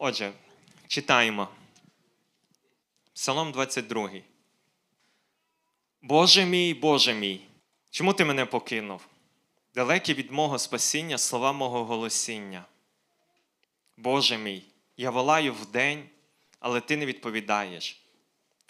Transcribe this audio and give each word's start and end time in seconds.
Отже, 0.00 0.32
читаємо. 0.88 1.48
Псалом 3.14 3.52
22. 3.52 4.10
Боже 6.02 6.44
мій, 6.44 6.74
Боже 6.74 7.14
мій, 7.14 7.40
чому 7.90 8.14
ти 8.14 8.24
мене 8.24 8.46
покинув? 8.46 9.06
Далекі 9.74 10.14
від 10.14 10.30
мого 10.30 10.58
спасіння 10.58 11.18
слова 11.18 11.52
мого 11.52 11.84
голосіння. 11.84 12.64
Боже 13.96 14.38
мій, 14.38 14.62
я 14.96 15.10
волаю 15.10 15.54
вдень, 15.54 16.08
але 16.60 16.80
ти 16.80 16.96
не 16.96 17.06
відповідаєш. 17.06 18.02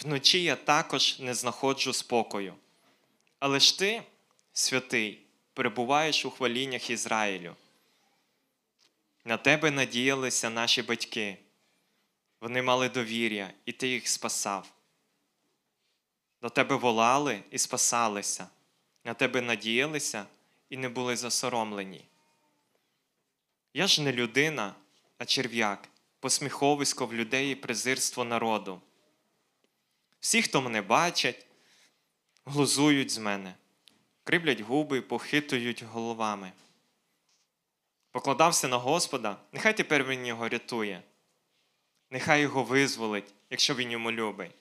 Вночі 0.05 0.43
я 0.43 0.57
також 0.57 1.19
не 1.21 1.35
знаходжу 1.35 1.93
спокою. 1.93 2.55
Але 3.39 3.61
ж 3.61 3.79
ти, 3.79 4.03
святий, 4.53 5.21
перебуваєш 5.55 6.25
у 6.25 6.31
хваліннях 6.31 6.91
Ізраїлю. 6.91 7.57
На 9.25 9.37
тебе 9.37 9.71
надіялися 9.71 10.51
наші 10.51 10.83
батьки. 10.83 11.39
Вони 12.41 12.63
мали 12.63 12.89
довір'я, 12.89 13.51
і 13.65 13.73
ти 13.73 13.89
їх 13.89 14.09
спасав. 14.09 14.73
До 16.43 16.49
тебе 16.49 16.77
волали 16.77 17.43
і 17.51 17.59
спасалися, 17.59 18.49
на 19.05 19.15
тебе 19.15 19.41
надіялися 19.41 20.27
і 20.71 20.77
не 20.77 20.89
були 20.89 21.17
засоромлені. 21.17 22.05
Я 23.75 23.87
ж 23.87 24.03
не 24.03 24.13
людина, 24.13 24.75
а 25.19 25.25
черв'як, 25.25 25.89
посміховисько 26.21 27.07
в 27.07 27.15
людей 27.15 27.53
і 27.53 27.55
презирство 27.55 28.25
народу. 28.25 28.81
Всі, 30.21 30.43
хто 30.43 30.63
мене 30.63 30.83
бачать, 30.83 31.47
глузують 32.45 33.11
з 33.11 33.19
мене, 33.19 33.55
кривлять 34.25 34.61
губи 34.61 35.01
похитують 35.01 35.83
головами. 35.83 36.53
Покладався 38.11 38.69
на 38.69 38.77
Господа, 38.77 39.37
нехай 39.53 39.77
тепер 39.77 40.05
він 40.05 40.27
його 40.27 40.49
рятує, 40.49 41.03
нехай 42.11 42.41
його 42.41 42.63
визволить, 42.63 43.35
якщо 43.51 43.75
він 43.75 43.91
йому 43.91 44.13
любить. 44.13 44.55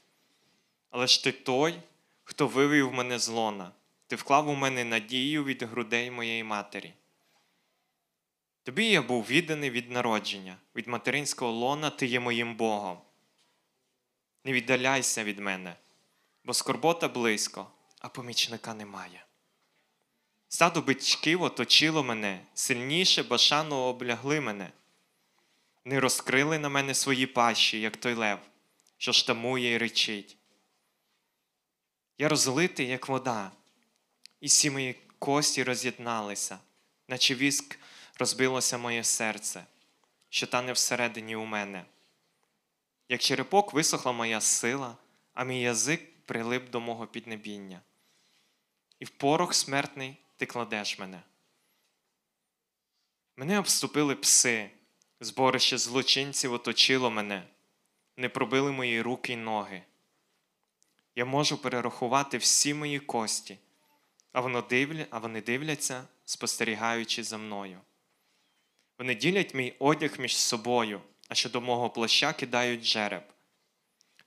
Але 0.90 1.08
ж 1.08 1.24
ти 1.24 1.32
той, 1.32 1.80
хто 2.24 2.48
вивів 2.48 2.94
мене 2.94 3.20
з 3.20 3.28
лона, 3.28 3.72
ти 4.08 4.16
вклав 4.16 4.50
у 4.50 4.56
мене 4.56 4.84
надію 4.84 5.44
від 5.44 5.64
грудей 5.64 6.12
моєї 6.12 6.44
матері. 6.44 6.94
Тобі 8.64 8.86
я 8.86 9.02
був 9.02 9.26
відданий 9.26 9.70
від 9.70 9.92
народження, 9.92 10.58
від 10.76 10.88
материнського 10.88 11.52
лона 11.52 11.90
ти 11.90 12.06
є 12.06 12.20
моїм 12.20 12.56
Богом. 12.56 12.98
Не 14.44 14.54
віддаляйся 14.54 15.24
від 15.24 15.40
мене, 15.40 15.76
бо 16.44 16.54
скорбота 16.54 17.08
близько, 17.08 17.68
а 18.00 18.10
помічника 18.10 18.74
немає. 18.74 19.27
Стадо 20.50 20.82
бичків 20.82 21.42
оточило 21.42 22.04
мене, 22.04 22.42
сильніше 22.54 23.24
башану 23.24 23.76
облягли 23.76 24.42
мене. 24.42 24.72
Не 25.86 26.00
розкрили 26.00 26.60
на 26.60 26.70
мене 26.70 26.94
свої 26.94 27.28
пащі, 27.28 27.82
як 27.82 27.98
той 27.98 28.14
лев, 28.14 28.40
що 28.98 29.14
штамує 29.14 29.74
і 29.74 29.78
речить. 29.78 30.38
Я 32.18 32.30
розлитий, 32.30 32.88
як 32.88 33.08
вода, 33.10 33.52
і 34.42 34.48
всі 34.48 34.70
мої 34.70 34.96
кості 35.20 35.64
роз'єдналися, 35.64 36.60
наче 37.08 37.36
віск 37.36 37.80
розбилося 38.20 38.78
моє 38.78 39.04
серце, 39.04 39.66
що 40.30 40.48
тане 40.48 40.74
всередині 40.74 41.36
у 41.36 41.46
мене. 41.46 41.86
Як 43.10 43.22
черепок 43.22 43.74
висохла 43.74 44.12
моя 44.12 44.42
сила, 44.42 44.96
а 45.34 45.44
мій 45.44 45.62
язик 45.62 46.26
прилип 46.26 46.70
до 46.70 46.80
мого 46.80 47.08
піднебіння. 47.08 47.82
І 49.00 49.06
в 49.06 49.10
порох 49.10 49.54
смертний 49.54 50.18
ти 50.38 50.46
кладеш 50.46 51.00
мене. 51.00 51.22
Мене 53.38 53.60
обступили 53.60 54.16
пси, 54.16 54.70
зборище 55.20 55.78
злочинців 55.78 56.54
оточило 56.54 57.12
мене, 57.12 57.44
не 58.18 58.30
пробили 58.30 58.72
мої 58.72 59.02
руки 59.02 59.34
й 59.34 59.36
ноги. 59.36 59.84
Я 61.16 61.26
можу 61.26 61.58
перерахувати 61.58 62.38
всі 62.38 62.74
мої 62.74 63.00
кості, 63.00 63.58
а 64.32 64.42
вони, 65.20 65.42
дивляться, 65.42 66.08
спостерігаючи 66.26 67.24
за 67.24 67.38
мною. 67.38 67.82
Вони 68.98 69.16
ділять 69.16 69.54
мій 69.54 69.74
одяг 69.80 70.20
між 70.20 70.38
собою, 70.38 71.02
а 71.28 71.36
щодо 71.36 71.62
мого 71.62 71.90
плаща 71.90 72.34
кидають 72.34 72.84
жереб. 72.84 73.24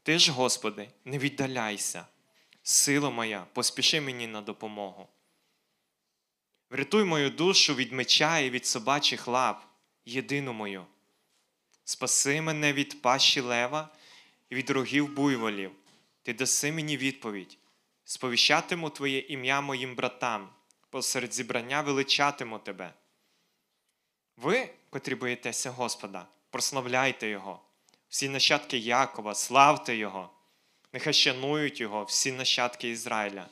Ти 0.03 0.19
ж, 0.19 0.33
Господи, 0.33 0.89
не 1.05 1.19
віддаляйся, 1.19 2.07
сила 2.63 3.11
моя, 3.11 3.47
поспіши 3.53 4.01
мені 4.01 4.27
на 4.27 4.41
допомогу. 4.41 5.09
Врятуй 6.71 7.05
мою 7.05 7.31
душу 7.31 7.75
від 7.75 7.93
меча 7.93 8.39
і 8.39 8.51
від 8.51 8.67
собачих 8.67 9.29
лап, 9.29 9.65
єдину 10.05 10.53
мою. 10.53 10.87
Спаси 11.85 12.41
мене 12.41 12.73
від 12.73 13.03
пащі 13.03 13.41
лева 13.41 13.89
і 14.51 14.55
від 14.55 14.71
рогів 14.71 15.15
буйволів. 15.15 15.73
Ти 16.23 16.35
даси 16.35 16.73
мені 16.73 16.97
відповідь, 16.97 17.59
сповіщатиму 18.05 18.91
Твоє 18.91 19.19
ім'я 19.19 19.61
моїм 19.61 19.95
братам, 19.95 20.49
посеред 20.91 21.35
зібрання 21.35 21.81
величатиму 21.81 22.59
Тебе. 22.59 22.95
Ви, 24.37 24.71
котрі 24.91 25.15
боїтеся 25.15 25.71
Господа, 25.71 26.27
прославляйте 26.51 27.29
Його, 27.29 27.61
всі 28.09 28.29
нащадки 28.29 28.79
Якова, 28.79 29.35
славте 29.35 29.97
Його, 29.97 30.31
нехай 30.93 31.13
шанують 31.13 31.81
Його, 31.81 32.05
всі 32.05 32.33
нащадки 32.33 32.89
Ізраїля. 32.89 33.49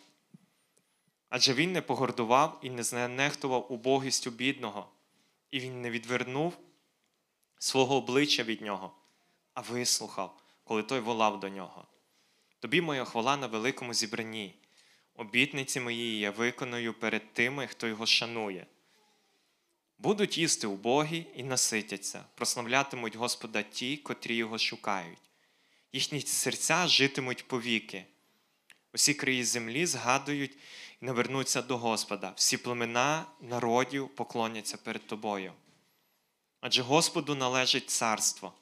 Адже 1.28 1.54
він 1.54 1.72
не 1.72 1.82
погордував 1.82 2.58
і 2.62 2.70
не 2.70 2.82
знехтував 2.82 3.72
убогістю 3.72 4.30
бідного, 4.30 4.88
і 5.50 5.60
він 5.60 5.80
не 5.82 5.90
відвернув 5.90 6.58
свого 7.58 7.96
обличчя 7.96 8.42
від 8.42 8.62
нього, 8.62 8.92
а 9.54 9.60
вислухав, 9.60 10.42
коли 10.64 10.82
той 10.82 11.00
волав 11.00 11.40
до 11.40 11.48
нього. 11.48 11.86
Тобі 12.58 12.80
моя 12.80 13.04
хвала 13.04 13.36
на 13.36 13.46
великому 13.46 13.94
зібранні, 13.94 14.54
обітниці 15.14 15.80
мої 15.80 16.18
я 16.18 16.30
виконую 16.30 16.94
перед 16.94 17.32
тими, 17.32 17.66
хто 17.66 17.86
його 17.86 18.06
шанує. 18.06 18.66
Будуть 19.98 20.38
їсти 20.38 20.66
убогі 20.66 21.26
і 21.34 21.42
наситяться, 21.42 22.24
прославлятимуть 22.34 23.16
Господа 23.16 23.62
ті, 23.62 23.96
котрі 23.96 24.36
його 24.36 24.58
шукають. 24.58 25.18
Їхні 25.92 26.20
серця 26.20 26.86
житимуть 26.86 27.48
повіки. 27.48 28.06
Усі 28.94 29.14
краї 29.14 29.44
землі 29.44 29.86
згадують 29.86 30.56
і 31.02 31.06
навернуться 31.06 31.62
до 31.62 31.78
Господа, 31.78 32.32
всі 32.36 32.56
племена 32.56 33.26
народів 33.40 34.08
поклоняться 34.08 34.76
перед 34.76 35.06
тобою. 35.06 35.52
Адже 36.60 36.82
Господу 36.82 37.34
належить 37.34 37.90
царство, 37.90 38.52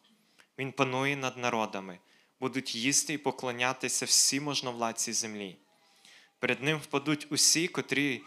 Він 0.59 0.73
панує 0.73 1.17
над 1.17 1.37
народами, 1.37 1.99
будуть 2.41 2.75
їсти 2.75 3.13
і 3.13 3.19
поклонятися 3.19 4.07
всі 4.07 4.41
можновладці 4.41 5.13
землі. 5.13 5.57
Перед 6.39 6.63
ним 6.63 6.79
впадуть 6.79 7.27
усі, 7.31 7.69
котрі 7.69 8.23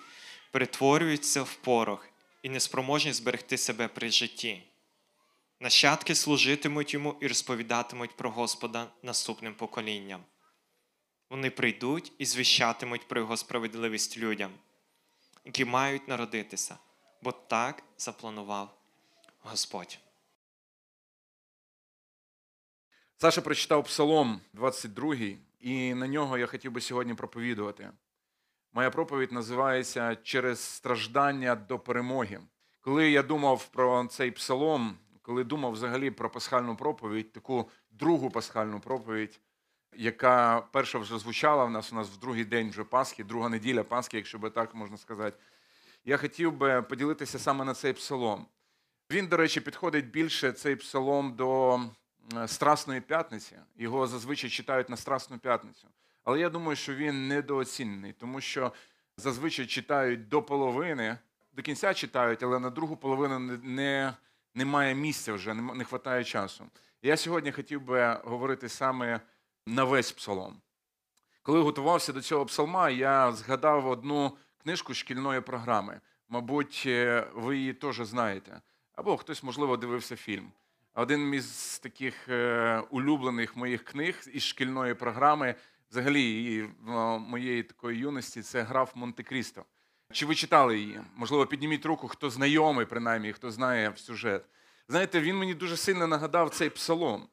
перетворюються 0.51 1.43
в 1.43 1.55
порох 1.55 2.09
і 2.43 2.49
неспроможні 2.49 3.13
зберегти 3.13 3.57
себе 3.57 3.87
при 3.87 4.09
житті. 4.09 4.63
Нащадки 5.59 6.15
служитимуть 6.15 6.93
йому 6.93 7.15
і 7.19 7.27
розповідатимуть 7.27 8.17
про 8.17 8.31
Господа 8.31 8.87
наступним 9.03 9.53
поколінням. 9.53 10.23
Вони 11.29 11.49
прийдуть 11.49 12.13
і 12.17 12.25
звіщатимуть 12.25 13.07
про 13.07 13.21
його 13.21 13.37
справедливість 13.37 14.17
людям, 14.17 14.51
які 15.45 15.65
мають 15.65 16.07
народитися, 16.07 16.77
бо 17.21 17.31
так 17.31 17.83
запланував 17.97 18.77
Господь. 19.39 19.99
Саша 23.17 23.41
прочитав 23.41 23.83
Псалом 23.83 24.41
22, 24.53 25.15
і 25.59 25.93
на 25.93 26.07
нього 26.07 26.37
я 26.37 26.47
хотів 26.47 26.71
би 26.71 26.81
сьогодні 26.81 27.13
проповідувати. 27.13 27.91
Моя 28.73 28.89
проповідь 28.89 29.31
називається 29.31 30.15
Через 30.23 30.59
страждання 30.59 31.55
до 31.55 31.79
перемоги. 31.79 32.41
Коли 32.81 33.11
я 33.11 33.23
думав 33.23 33.67
про 33.67 34.07
цей 34.07 34.31
псалом, 34.31 34.97
коли 35.21 35.43
думав 35.43 35.71
взагалі 35.71 36.11
про 36.11 36.29
пасхальну 36.29 36.75
проповідь, 36.75 37.31
таку 37.31 37.69
другу 37.91 38.29
пасхальну 38.29 38.79
проповідь, 38.79 39.39
яка 39.93 40.61
перша 40.71 40.99
вже 40.99 41.19
звучала 41.19 41.65
в 41.65 41.71
нас 41.71 41.93
у 41.93 41.95
нас 41.95 42.09
в 42.09 42.17
другий 42.17 42.45
день 42.45 42.69
вже 42.69 42.83
Пасхи, 42.83 43.23
друга 43.23 43.49
неділя 43.49 43.83
Пасхи, 43.83 44.17
якщо 44.17 44.39
би 44.39 44.49
так 44.49 44.75
можна 44.75 44.97
сказати, 44.97 45.37
я 46.05 46.17
хотів 46.17 46.53
би 46.53 46.81
поділитися 46.81 47.39
саме 47.39 47.65
на 47.65 47.73
цей 47.73 47.93
псалом. 47.93 48.45
Він, 49.11 49.27
до 49.27 49.37
речі, 49.37 49.61
підходить 49.61 50.09
більше 50.09 50.51
цей 50.51 50.75
псалом 50.75 51.35
до 51.35 51.79
Страсної 52.47 53.01
п'ятниці. 53.01 53.55
Його 53.77 54.07
зазвичай 54.07 54.49
читають 54.49 54.89
на 54.89 54.97
Страсну 54.97 55.37
п'ятницю. 55.37 55.87
Але 56.23 56.39
я 56.39 56.49
думаю, 56.49 56.75
що 56.75 56.95
він 56.95 57.27
недооцінений, 57.27 58.13
тому 58.13 58.41
що 58.41 58.73
зазвичай 59.17 59.65
читають 59.65 60.27
до 60.27 60.41
половини, 60.41 61.17
до 61.53 61.61
кінця 61.61 61.93
читають, 61.93 62.43
але 62.43 62.59
на 62.59 62.69
другу 62.69 62.97
половину 62.97 63.39
не, 63.63 64.13
немає 64.55 64.95
місця 64.95 65.33
вже, 65.33 65.53
не, 65.53 65.61
не 65.61 65.83
вистачає 65.83 66.23
часу. 66.23 66.65
Я 67.01 67.17
сьогодні 67.17 67.51
хотів 67.51 67.81
би 67.81 68.19
говорити 68.23 68.69
саме 68.69 69.21
на 69.69 69.83
весь 69.83 70.11
псалом. 70.11 70.61
Коли 71.43 71.61
готувався 71.61 72.13
до 72.13 72.21
цього 72.21 72.45
псалма, 72.45 72.89
я 72.89 73.31
згадав 73.31 73.87
одну 73.87 74.37
книжку 74.63 74.93
шкільної 74.93 75.41
програми. 75.41 76.01
Мабуть, 76.29 76.83
ви 77.33 77.57
її 77.57 77.73
теж 77.73 77.95
знаєте. 77.95 78.61
Або 78.93 79.17
хтось, 79.17 79.43
можливо, 79.43 79.77
дивився 79.77 80.15
фільм. 80.15 80.51
один 80.93 81.33
із 81.33 81.79
таких 81.79 82.29
е, 82.29 82.83
улюблених 82.89 83.55
моїх 83.55 83.83
книг 83.83 84.21
із 84.33 84.43
шкільної 84.43 84.93
програми, 84.93 85.55
взагалі 85.91 86.59
е, 86.61 86.93
моєї 87.19 87.63
такої 87.63 87.99
юності, 87.99 88.41
це 88.41 88.61
граф 88.61 88.95
Монте-Крісто. 88.95 89.63
Чи 90.11 90.25
ви 90.25 90.35
читали 90.35 90.79
її? 90.79 91.01
Можливо, 91.15 91.45
підніміть 91.45 91.85
руку, 91.85 92.07
хто 92.07 92.29
знайомий, 92.29 92.85
принаймні, 92.85 93.33
хто 93.33 93.51
знає 93.51 93.93
сюжет. 93.95 94.45
Знаєте, 94.87 95.21
він 95.21 95.37
мені 95.37 95.53
дуже 95.53 95.77
сильно 95.77 96.07
нагадав 96.07 96.49
цей 96.49 96.69
псалом. 96.69 97.27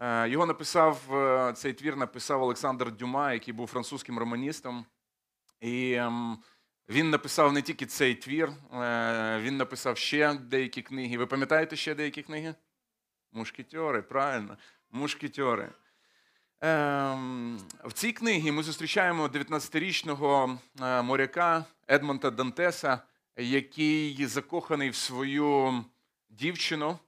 Е, 0.00 0.28
Його 0.28 0.46
написав, 0.46 1.14
е, 1.14 1.52
цей 1.52 1.72
твір 1.72 1.96
написав 1.96 2.42
Олександр 2.42 2.92
Дюма, 2.92 3.32
який 3.32 3.54
був 3.54 3.66
французьким 3.66 4.18
романістом. 4.18 4.86
І 5.60 5.92
ем, 5.92 6.38
він 6.88 7.10
написав 7.10 7.52
не 7.52 7.62
тільки 7.62 7.86
цей 7.86 8.14
твір, 8.14 8.48
е, 8.48 9.40
він 9.40 9.56
написав 9.56 9.96
ще 9.96 10.34
деякі 10.34 10.82
книги. 10.82 11.18
Ви 11.18 11.26
пам'ятаєте 11.26 11.76
ще 11.76 11.94
деякі 11.94 12.22
книги? 12.22 12.54
Мушкетьори, 13.32 14.02
правильно, 14.02 14.56
мушкетьори. 14.90 15.68
Ем, 16.60 17.58
в 17.84 17.92
цій 17.92 18.12
книгі 18.12 18.52
ми 18.52 18.62
зустрічаємо 18.62 19.26
19-річного 19.26 20.58
е, 20.80 21.02
моряка 21.02 21.64
Едмонта 21.88 22.30
Дантеса, 22.30 23.00
який 23.36 24.26
закоханий 24.26 24.90
в 24.90 24.94
свою 24.94 25.84
дівчину. 26.30 26.98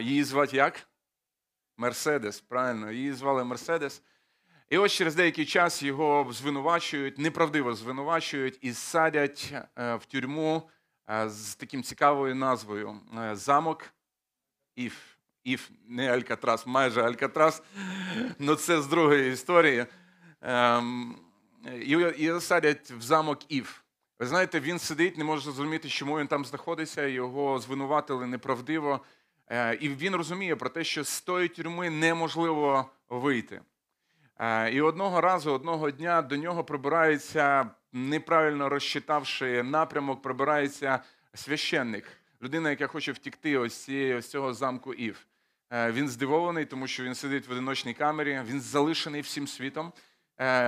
Її 0.00 0.24
звати 0.24 0.56
як? 0.56 0.86
Мерседес, 1.76 2.40
правильно, 2.40 2.90
її 2.92 3.12
звали 3.12 3.44
Мерседес. 3.44 4.02
І 4.70 4.78
ось 4.78 4.92
через 4.92 5.14
деякий 5.14 5.46
час 5.46 5.82
його 5.82 6.32
звинувачують, 6.32 7.18
неправдиво 7.18 7.74
звинувачують 7.74 8.58
і 8.60 8.72
садять 8.72 9.54
е, 9.78 9.94
в 9.94 10.04
тюрму 10.04 10.70
е, 11.10 11.28
з 11.28 11.54
таким 11.54 11.82
цікавою 11.82 12.34
назвою 12.34 13.00
е, 13.18 13.36
Замок 13.36 13.84
Іф. 14.76 14.94
Іф, 15.44 15.70
не 15.88 16.12
Алькатрас, 16.12 16.66
майже 16.66 17.02
Алькатрас. 17.02 17.62
Ну 18.38 18.54
це 18.54 18.82
з 18.82 18.86
другої 18.86 19.32
історії. 19.32 19.86
Ем, 20.40 21.16
і 22.16 22.40
садять 22.40 22.90
в 22.90 23.00
замок 23.00 23.38
Іф. 23.48 23.80
Ви 24.18 24.26
знаєте, 24.26 24.60
він 24.60 24.78
сидить, 24.78 25.18
не 25.18 25.24
може 25.24 25.42
зрозуміти, 25.42 25.88
чому 25.88 26.18
він 26.18 26.26
там 26.26 26.44
знаходиться, 26.44 27.06
його 27.06 27.58
звинуватили 27.58 28.26
неправдиво. 28.26 29.00
Е, 29.54 29.78
І 29.80 29.88
він 29.88 30.16
розуміє 30.16 30.56
про 30.56 30.70
те, 30.70 30.84
що 30.84 31.04
з 31.04 31.20
тої 31.20 31.48
тюрми 31.48 31.90
неможливо 31.90 32.90
вийти. 33.08 33.60
Е, 34.38 34.70
І 34.70 34.80
одного 34.80 35.20
разу, 35.20 35.52
одного 35.52 35.90
дня 35.90 36.22
до 36.22 36.36
нього 36.36 36.64
прибирається, 36.64 37.70
неправильно 37.92 38.68
розчитавши 38.68 39.62
напрямок, 39.62 40.22
прибирається 40.22 41.00
священник, 41.34 42.08
людина, 42.42 42.70
яка 42.70 42.86
хоче 42.86 43.12
втікти 43.12 43.58
ось, 43.58 43.84
цієї, 43.84 44.14
ось 44.14 44.30
цього 44.30 44.54
замку 44.54 44.94
Ів. 44.94 45.26
Е, 45.70 45.92
Він 45.92 46.08
здивований, 46.08 46.64
тому 46.64 46.86
що 46.86 47.04
він 47.04 47.14
сидить 47.14 47.48
в 47.48 47.52
одиночній 47.52 47.94
камері, 47.94 48.42
він 48.46 48.60
залишений 48.60 49.20
всім 49.20 49.46
світом. 49.46 49.92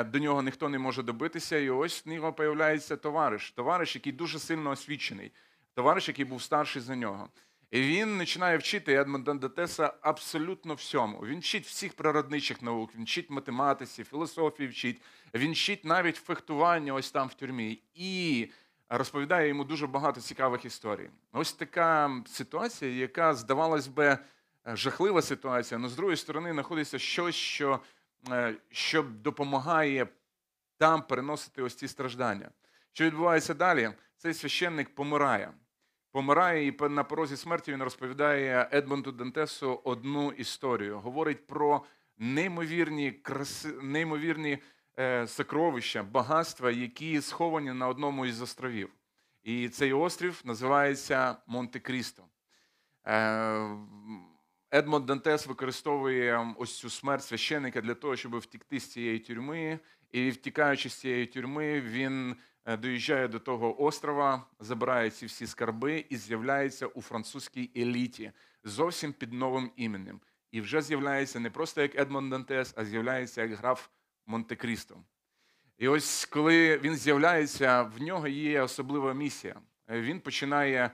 До 0.04 0.18
нього 0.18 0.42
ніхто 0.42 0.68
не 0.68 0.78
може 0.78 1.02
добитися, 1.02 1.58
і 1.58 1.70
ось 1.70 2.06
в 2.06 2.08
нього 2.08 2.32
появляється 2.32 2.96
товариш, 2.96 3.50
товариш, 3.50 3.94
який 3.94 4.12
дуже 4.12 4.38
сильно 4.38 4.70
освічений, 4.70 5.32
товариш, 5.74 6.08
який 6.08 6.24
був 6.24 6.42
старший 6.42 6.82
за 6.82 6.96
нього. 6.96 7.28
І 7.70 7.80
він 7.80 8.18
починає 8.18 8.58
вчити 8.58 8.94
Едмонда 8.94 9.34
Дантеса 9.34 9.92
абсолютно 10.00 10.74
всьому. 10.74 11.18
Він 11.18 11.40
вчить 11.40 11.66
всіх 11.66 11.92
природничих 11.92 12.62
наук, 12.62 12.94
він 12.94 13.04
вчить 13.04 13.30
математиці, 13.30 14.04
філософії 14.04 14.68
вчить, 14.68 15.02
він 15.34 15.52
вчить 15.52 15.84
навіть 15.84 16.16
фехтування 16.16 16.94
ось 16.94 17.10
там 17.10 17.28
в 17.28 17.34
тюрмі. 17.34 17.82
І 17.94 18.48
розповідає 18.88 19.48
йому 19.48 19.64
дуже 19.64 19.86
багато 19.86 20.20
цікавих 20.20 20.64
історій. 20.64 21.10
Ось 21.32 21.52
така 21.52 22.22
ситуація, 22.26 22.90
яка, 22.90 23.34
здавалось 23.34 23.86
би, 23.86 24.18
жахлива 24.66 25.22
ситуація, 25.22 25.80
але 25.80 25.88
з 25.88 25.96
другої 25.96 26.16
сторони 26.16 26.52
знаходиться 26.52 26.98
щось, 26.98 27.34
що, 27.34 27.80
е, 28.30 28.54
що 28.70 29.02
допомагає 29.02 30.06
там 30.78 31.02
переносити 31.02 31.62
ось 31.62 31.74
ці 31.74 31.88
страждання. 31.88 32.50
Що 32.92 33.04
відбувається 33.04 33.54
далі? 33.54 33.90
Цей 34.16 34.34
священник 34.34 34.94
помирає. 34.94 35.52
Помирає 36.16 36.66
і 36.66 36.74
на 36.88 37.04
порозі 37.04 37.36
смерті 37.36 37.72
він 37.72 37.82
розповідає 37.82 38.68
Едмонту 38.72 39.12
Дантесу 39.12 39.80
одну 39.84 40.32
історію. 40.32 40.98
Говорить 40.98 41.46
про 41.46 41.84
неймовірні 42.18 43.12
краси, 43.12 43.68
неймовірні 43.82 44.58
е, 44.98 45.26
сокровища, 45.26 46.02
багатства, 46.02 46.70
які 46.70 47.20
сховані 47.20 47.72
на 47.72 47.88
одному 47.88 48.26
із 48.26 48.42
островів. 48.42 48.88
І 49.42 49.68
цей 49.68 49.92
острів 49.92 50.40
називається 50.44 51.36
Монте-Крісто. 51.46 52.22
Е, 53.06 53.76
Едмонд 54.74 55.06
Дантес 55.06 55.46
використовує 55.46 56.54
ось 56.58 56.78
цю 56.78 56.90
смерть 56.90 57.24
священника 57.24 57.80
для 57.80 57.94
того, 57.94 58.16
щоб 58.16 58.38
втікти 58.38 58.80
з 58.80 58.92
цієї 58.92 59.18
тюрми. 59.18 59.78
І 60.12 60.30
втікаючи 60.30 60.88
з 60.88 60.94
цієї 60.94 61.26
тюрми, 61.26 61.80
він 61.80 62.36
доїжджає 62.66 63.28
до 63.28 63.38
того 63.38 63.82
острова, 63.82 64.46
забирає 64.60 65.10
ці 65.10 65.26
всі 65.26 65.46
скарби 65.46 66.04
і 66.08 66.16
з'являється 66.16 66.86
у 66.86 67.02
французькій 67.02 67.70
еліті 67.76 68.32
зовсім 68.64 69.12
під 69.12 69.32
новим 69.32 69.70
іменем. 69.76 70.20
І 70.50 70.60
вже 70.60 70.82
з'являється 70.82 71.40
не 71.40 71.50
просто 71.50 71.82
як 71.82 71.98
Едмонд 71.98 72.30
Дантес, 72.30 72.74
а 72.76 72.84
з'являється 72.84 73.42
як 73.42 73.54
граф 73.54 73.88
Монте-Крісто. 74.26 74.96
І 75.78 75.88
ось 75.88 76.24
коли 76.24 76.78
він 76.78 76.96
з'являється, 76.96 77.82
в 77.82 78.02
нього 78.02 78.28
є 78.28 78.62
особлива 78.62 79.14
місія. 79.14 79.60
Е, 79.90 80.00
Він 80.00 80.20
починає 80.20 80.90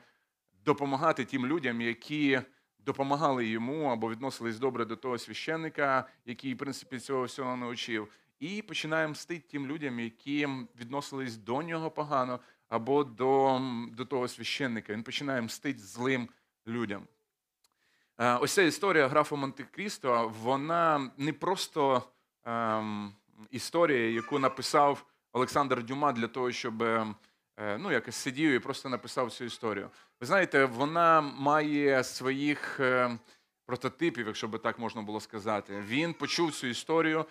допомагати 0.64 1.24
тим 1.24 1.46
людям, 1.46 1.80
які 1.80 2.40
допомагали 2.78 3.46
йому 3.46 3.84
або 3.84 4.10
відносились 4.10 4.58
добре 4.58 4.84
до 4.84 4.96
того 4.96 5.18
священника, 5.18 6.08
який, 6.24 6.54
в 6.54 6.58
принципі, 6.58 6.98
цього 6.98 7.24
всього 7.24 7.56
навчив. 7.56 8.08
І 8.42 8.62
починає 8.62 9.08
мстити 9.08 9.44
тим 9.50 9.66
людям, 9.66 10.00
які 10.00 10.48
відносились 10.80 11.36
до 11.36 11.62
нього 11.62 11.90
погано, 11.90 12.40
або 12.68 13.04
до, 13.04 13.60
до 13.92 14.04
того 14.04 14.28
священника. 14.28 14.92
Він 14.92 15.02
починає 15.02 15.42
мстити 15.42 15.78
злим 15.78 16.28
людям. 16.66 17.06
Е, 18.18 18.36
Ось 18.36 18.52
ця 18.52 18.62
історія 18.62 19.08
графа 19.08 19.36
Монте-Крісто, 19.36 20.32
вона 20.42 21.10
не 21.16 21.32
просто 21.32 22.02
ем, 22.44 23.12
історія, 23.50 24.10
яку 24.10 24.38
написав 24.38 25.06
Олександр 25.32 25.84
Дюма 25.84 26.12
для 26.12 26.28
того, 26.28 26.52
щоб 26.52 26.82
е, 26.82 27.14
ну, 27.58 27.92
якось 27.92 28.16
сидів 28.16 28.50
і 28.52 28.58
просто 28.58 28.88
написав 28.88 29.32
цю 29.32 29.44
історію. 29.44 29.90
Ви 30.20 30.26
знаєте, 30.26 30.64
вона 30.64 31.20
має 31.20 32.04
своїх 32.04 32.80
е, 32.80 33.18
прототипів, 33.66 34.26
якщо 34.26 34.48
би 34.48 34.58
так 34.58 34.78
можна 34.78 35.02
було 35.02 35.20
сказати. 35.20 35.84
Він 35.86 36.14
почув 36.14 36.52
цю 36.52 36.66
історію, 36.66 37.26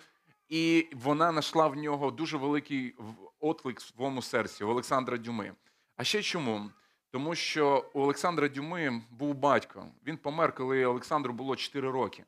і 0.52 0.88
вона 0.92 1.30
знайшла 1.30 1.66
в 1.68 1.76
нього 1.76 2.10
дуже 2.10 2.36
великий 2.36 2.96
отклик 3.40 3.80
в 3.80 3.82
своєму 3.82 4.22
серці 4.22 4.64
у 4.64 4.68
Олександра 4.68 5.16
Дюми. 5.16 5.52
А 5.96 6.04
ще 6.04 6.22
чому? 6.22 6.70
Тому 7.10 7.34
що 7.34 7.90
у 7.92 8.00
Олександра 8.00 8.48
Дюми 8.48 9.02
був 9.10 9.34
батько. 9.34 9.86
Він 10.06 10.16
помер, 10.16 10.54
коли 10.54 10.84
Олександру 10.84 11.32
було 11.32 11.56
4 11.56 11.90
роки. 11.90 12.24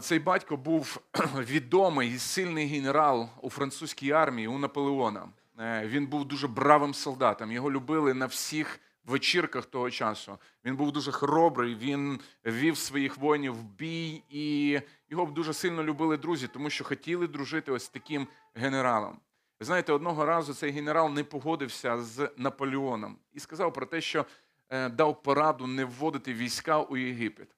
Цей 0.00 0.18
батько 0.18 0.56
був 0.56 1.00
відомий 1.36 2.14
і 2.14 2.18
сильний 2.18 2.66
генерал 2.66 3.28
у 3.42 3.50
французькій 3.50 4.12
армії 4.12 4.48
у 4.48 4.58
Наполеона. 4.58 5.28
Е, 5.58 5.86
Він 5.86 6.06
був 6.06 6.24
дуже 6.24 6.48
бравим 6.48 6.94
солдатом. 6.94 7.52
Його 7.52 7.70
любили 7.70 8.14
на 8.14 8.26
всіх 8.26 8.80
вечірках 9.06 9.66
того 9.66 9.90
часу. 9.90 10.38
Він 10.64 10.76
був 10.76 10.92
дуже 10.92 11.12
хоробрий, 11.12 11.74
він 11.74 12.20
вів 12.46 12.76
своїх 12.76 13.16
воїнів 13.16 13.54
в 13.54 13.64
бій, 13.64 14.22
і 14.30 14.80
його 15.08 15.26
б 15.26 15.34
дуже 15.34 15.54
сильно 15.54 15.84
любили 15.84 16.16
друзі, 16.16 16.48
тому 16.48 16.70
що 16.70 16.84
хотіли 16.84 17.26
дружити 17.26 17.72
ось 17.72 17.84
з 17.84 17.88
таким 17.88 18.26
генералом. 18.54 19.20
Знаєте, 19.60 19.92
одного 19.92 20.24
разу 20.24 20.54
цей 20.54 20.70
генерал 20.70 21.10
не 21.10 21.24
погодився 21.24 22.02
з 22.02 22.30
Наполеоном 22.36 23.18
і 23.32 23.40
сказав 23.40 23.72
про 23.72 23.86
те, 23.86 24.00
що 24.00 24.26
е, 24.68 24.88
дав 24.88 25.22
пораду 25.22 25.66
не 25.66 25.84
вводити 25.84 26.34
війська 26.34 26.82
у 26.82 26.96
Єгипет. 26.96 27.48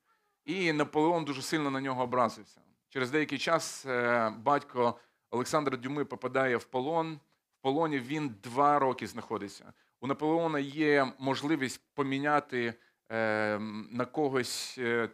І 0.44 0.72
Наполеон 0.72 1.24
дуже 1.24 1.42
сильно 1.42 1.70
на 1.70 1.80
нього 1.80 2.02
образився. 2.02 2.60
Через 2.88 3.10
деякий 3.10 3.38
час 3.38 3.86
е, 3.86 4.30
батько 4.38 4.94
Олександра 5.30 5.76
Дюми 5.76 6.04
попадає 6.04 6.56
в 6.56 6.64
полон. 6.64 7.20
В 7.58 7.62
полоні 7.62 7.98
він 7.98 8.34
два 8.42 8.78
роки 8.78 9.06
знаходиться. 9.06 9.72
У 10.00 10.06
Наполеона 10.06 10.58
є 10.58 11.12
можливість 11.18 11.80
поміняти 11.94 12.74
е, 13.10 13.58
на 13.90 14.04
когось, 14.04 14.78
е, 14.78 15.08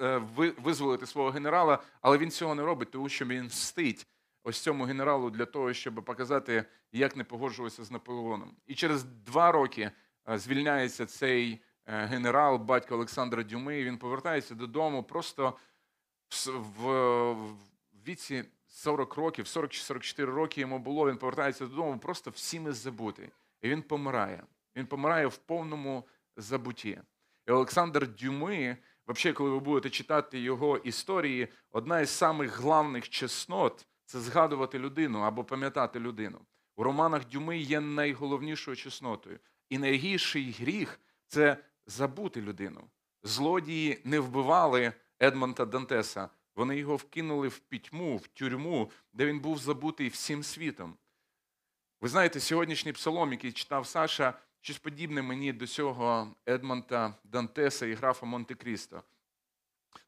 е, 0.00 0.18
ви- 0.18 0.54
визволити 0.62 1.06
свого 1.06 1.30
генерала, 1.30 1.82
але 2.00 2.18
він 2.18 2.30
цього 2.30 2.54
не 2.54 2.62
робить, 2.62 2.90
тому 2.90 3.08
що 3.08 3.24
він 3.24 3.44
мстить 3.44 4.06
ось 4.44 4.60
цьому 4.60 4.84
генералу 4.84 5.30
для 5.30 5.44
того, 5.44 5.72
щоб 5.72 5.94
показати, 5.94 6.64
як 6.92 7.16
не 7.16 7.24
погоджуватися 7.24 7.84
з 7.84 7.90
Наполеоном. 7.90 8.56
І 8.66 8.74
через 8.74 9.04
два 9.04 9.52
роки 9.52 9.90
звільняється 10.34 11.06
цей 11.06 11.62
генерал, 11.86 12.56
батько 12.58 12.94
Олександра 12.94 13.42
Дюми. 13.42 13.84
Він 13.84 13.98
повертається 13.98 14.54
додому 14.54 15.02
просто 15.02 15.56
в, 16.46 17.34
віці 18.06 18.44
40 18.68 19.14
років, 19.16 19.46
40 19.46 19.70
чи 19.70 19.80
44 19.80 20.32
роки 20.32 20.60
йому 20.60 20.78
було. 20.78 21.10
Він 21.10 21.16
повертається 21.16 21.66
додому, 21.66 21.98
просто 21.98 22.30
всіми 22.30 22.72
забутий. 22.72 23.28
І 23.62 23.68
він 23.68 23.82
помирає. 23.82 24.42
Він 24.76 24.86
помирає 24.86 25.26
в 25.26 25.36
повному 25.36 26.04
забутті. 26.36 27.00
І 27.46 27.50
Олександр 27.50 28.08
Дюми, 28.08 28.76
взагалі, 29.06 29.34
коли 29.34 29.50
ви 29.50 29.60
будете 29.60 29.90
читати 29.90 30.40
його 30.40 30.78
історії, 30.78 31.48
одна 31.70 32.00
із 32.00 32.10
самих 32.10 32.58
главних 32.60 33.08
чеснот 33.08 33.86
це 34.04 34.20
згадувати 34.20 34.78
людину 34.78 35.20
або 35.20 35.44
пам'ятати 35.44 36.00
людину. 36.00 36.40
У 36.76 36.82
романах 36.82 37.28
Дюми 37.28 37.58
є 37.58 37.80
найголовнішою 37.80 38.76
чеснотою. 38.76 39.38
І 39.68 39.78
найгірший 39.78 40.56
гріх 40.60 41.00
це 41.26 41.56
забути 41.86 42.40
людину. 42.40 42.90
Злодії 43.22 44.00
не 44.04 44.20
вбивали 44.20 44.92
Едмонта 45.22 45.64
Дантеса, 45.64 46.28
вони 46.54 46.78
його 46.78 46.96
вкинули 46.96 47.48
в 47.48 47.58
пітьму, 47.58 48.16
в 48.16 48.26
тюрму, 48.26 48.90
де 49.12 49.26
він 49.26 49.40
був 49.40 49.58
забутий 49.58 50.08
всім 50.08 50.42
світом. 50.42 50.96
Ви 52.02 52.08
знаєте, 52.08 52.40
сьогоднішній 52.40 52.92
псалом, 52.92 53.32
який 53.32 53.52
читав 53.52 53.86
Саша, 53.86 54.34
щось 54.60 54.78
подібне 54.78 55.22
мені 55.22 55.52
до 55.52 55.66
цього 55.66 56.34
Едмонта 56.48 57.14
Дантеса 57.24 57.86
і 57.86 57.94
графа 57.94 58.26
Монте-Крісто. 58.26 59.02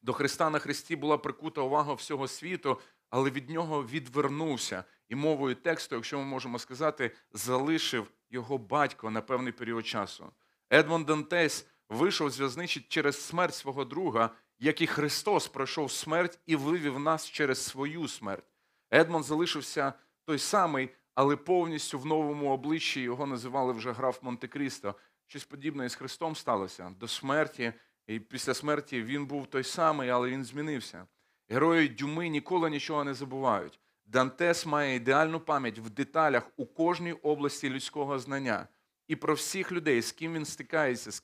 До 0.02 0.12
Христа 0.12 0.50
на 0.50 0.58
Христі 0.58 0.96
була 0.96 1.18
прикута 1.18 1.60
увага 1.60 1.94
всього 1.94 2.28
світу, 2.28 2.80
але 3.10 3.30
від 3.30 3.50
нього 3.50 3.84
відвернувся. 3.84 4.84
І 5.08 5.14
мовою 5.14 5.54
тексту, 5.54 5.94
якщо 5.94 6.18
ми 6.18 6.24
можемо 6.24 6.58
сказати, 6.58 7.10
залишив 7.32 8.06
його 8.30 8.58
батько 8.58 9.10
на 9.10 9.20
певний 9.20 9.52
період 9.52 9.86
часу. 9.86 10.32
Едмон 10.70 11.04
Дантес 11.04 11.66
вийшов 11.88 12.30
з 12.30 12.40
в'язничі 12.40 12.86
через 12.88 13.26
смерть 13.26 13.54
свого 13.54 13.84
друга, 13.84 14.30
як 14.58 14.80
і 14.80 14.86
Христос 14.86 15.48
пройшов 15.48 15.92
смерть 15.92 16.38
і 16.46 16.56
вивів 16.56 16.98
нас 16.98 17.30
через 17.30 17.64
свою 17.64 18.08
смерть. 18.08 18.44
Едмон 18.90 19.22
залишився 19.22 19.92
той 20.24 20.38
самий, 20.38 20.90
але 21.14 21.36
повністю 21.36 21.98
в 21.98 22.06
новому 22.06 22.50
обличчі 22.50 23.00
його 23.00 23.26
називали 23.26 23.72
вже 23.72 23.92
граф 23.92 24.22
Монте-Крісто. 24.22 24.94
Щось 25.26 25.44
подібне 25.44 25.86
із 25.86 25.94
Христом 25.94 26.36
сталося 26.36 26.94
до 27.00 27.08
смерті, 27.08 27.72
і 28.06 28.20
після 28.20 28.54
смерті 28.54 29.02
він 29.02 29.26
був 29.26 29.46
той 29.46 29.64
самий, 29.64 30.10
але 30.10 30.30
він 30.30 30.44
змінився. 30.44 31.06
Герої 31.48 31.88
Дюми 31.88 32.28
ніколи 32.28 32.70
нічого 32.70 33.04
не 33.04 33.14
забувають. 33.14 33.80
Дантес 34.06 34.66
має 34.66 34.96
ідеальну 34.96 35.40
пам'ять 35.40 35.78
в 35.78 35.90
деталях 35.90 36.50
у 36.56 36.66
кожній 36.66 37.12
області 37.12 37.70
людського 37.70 38.18
знання. 38.18 38.68
І 39.08 39.16
про 39.16 39.34
всіх 39.34 39.72
людей, 39.72 40.02
з 40.02 40.12
ким 40.12 40.34
він 40.34 40.44
стикається, 40.44 41.22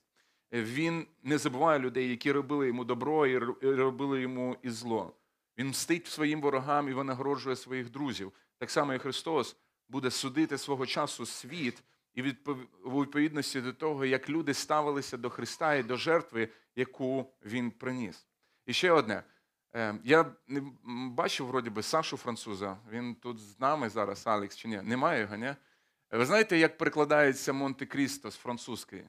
він 0.53 1.07
не 1.23 1.39
забуває 1.39 1.79
людей, 1.79 2.11
які 2.11 2.33
робили 2.33 2.67
йому 2.67 2.85
добро 2.85 3.27
і 3.27 3.39
робили 3.63 4.21
йому 4.21 4.57
і 4.63 4.71
зло. 4.71 5.17
Він 5.59 5.69
мстить 5.69 6.07
своїм 6.07 6.41
ворогам 6.41 6.89
і 6.89 6.93
винагороджує 6.93 7.57
своїх 7.57 7.91
друзів. 7.91 8.33
Так 8.59 8.71
само 8.71 8.95
і 8.95 8.99
Христос 8.99 9.57
буде 9.91 10.11
судити 10.11 10.59
свого 10.59 10.87
часу 10.87 11.27
світ 11.27 11.83
і 12.15 12.35
у 12.85 13.01
відповідності 13.03 13.61
до 13.61 13.73
того, 13.73 14.05
як 14.05 14.29
люди 14.29 14.55
ставилися 14.55 15.17
до 15.17 15.31
Христа 15.31 15.75
і 15.75 15.83
до 15.83 15.97
жертви, 15.97 16.49
яку 16.77 17.33
він 17.45 17.71
приніс. 17.71 18.27
І 18.67 18.73
ще 18.73 18.93
одне. 18.93 19.23
Е, 19.75 19.95
Я 20.05 20.33
не 20.47 20.63
бачив 21.11 21.47
вроді 21.47 21.71
би 21.71 21.83
Сашу 21.83 22.17
француза. 22.17 22.79
Він 22.91 23.15
тут 23.15 23.39
з 23.39 23.61
нами 23.61 23.89
зараз, 23.89 24.27
Алекс, 24.27 24.57
чи 24.57 24.69
ні? 24.69 24.83
Немає 24.83 25.21
його, 25.21 25.37
ні? 25.37 25.55
Ви 26.11 26.27
знаєте, 26.27 26.59
як 26.59 26.79
перекладається 26.79 27.53
Монте-Крісто 27.53 28.31
з 28.31 28.37
французької? 28.37 29.09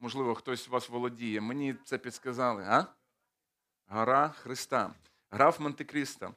Можливо, 0.00 0.34
хтось 0.34 0.64
з 0.64 0.68
вас 0.68 0.88
володіє. 0.88 1.40
Мені 1.40 1.74
це 1.84 1.98
підсказали, 1.98 2.64
а? 2.68 2.86
Гора 3.86 4.28
Христа. 4.28 4.94
Граф 5.30 5.60
Монте-Крісто. 5.60 6.34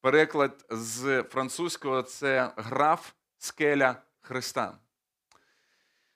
Переклад 0.00 0.66
з 0.70 1.22
французького 1.22 2.02
це 2.02 2.52
граф 2.56 3.12
скеля 3.38 4.02
Христа. 4.20 4.78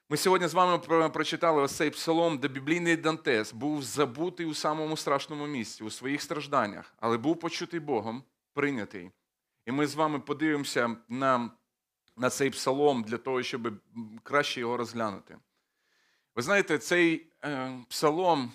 Ми 0.08 0.16
сьогодні 0.16 0.48
з 0.48 0.54
вами 0.54 0.78
прочитали 1.08 1.62
ось 1.62 1.76
цей 1.76 1.90
псалом, 1.90 2.38
де 2.38 2.48
біблійний 2.48 2.96
Дантес 2.96 3.52
був 3.52 3.82
забутий 3.82 4.46
у 4.46 4.54
самому 4.54 4.96
страшному 4.96 5.46
місці, 5.46 5.84
у 5.84 5.90
своїх 5.90 6.22
стражданнях, 6.22 6.94
але 7.00 7.16
був 7.16 7.40
почутий 7.40 7.80
Богом, 7.80 8.22
прийнятий. 8.54 9.10
І 9.66 9.72
ми 9.72 9.86
з 9.86 9.94
вами 9.94 10.18
подивимося 10.18 10.96
на, 11.08 11.50
на 12.16 12.30
цей 12.30 12.50
псалом 12.50 13.02
для 13.02 13.18
того, 13.18 13.42
щоб 13.42 13.72
краще 14.22 14.60
його 14.60 14.76
розглянути. 14.76 15.38
Ви 16.34 16.42
знаєте, 16.42 16.78
цей 16.78 17.26
е, 17.44 17.78
псалом, 17.88 18.52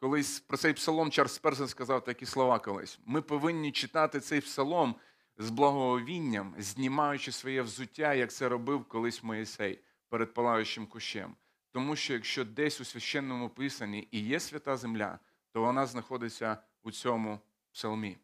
колись 0.00 0.40
про 0.40 0.56
цей 0.56 0.72
псалом 0.72 1.10
Чарльз 1.10 1.38
Персен 1.38 1.68
сказав 1.68 2.04
такі 2.04 2.26
слова 2.26 2.58
колись. 2.58 2.98
Ми 3.06 3.22
повинні 3.22 3.72
читати 3.72 4.20
цей 4.20 4.40
псалом 4.40 4.94
з 5.40 5.50
благовінням, 5.50 6.54
знімаючи 6.58 7.32
своє 7.32 7.62
взуття, 7.62 8.14
як 8.14 8.32
це 8.32 8.48
робив 8.48 8.84
колись 8.84 9.22
Моїсей 9.22 9.80
перед 10.08 10.34
палаючим 10.34 10.86
кущем. 10.86 11.34
Тому 11.72 11.96
що 11.96 12.12
якщо 12.12 12.44
десь 12.44 12.80
у 12.80 12.84
священному 12.84 13.48
писанні 13.48 14.08
і 14.10 14.20
є 14.20 14.40
свята 14.40 14.76
земля, 14.76 15.18
то 15.52 15.60
вона 15.60 15.86
знаходиться 15.86 16.56
у 16.82 16.90
цьому 16.90 17.40
псалмі. 17.72 18.18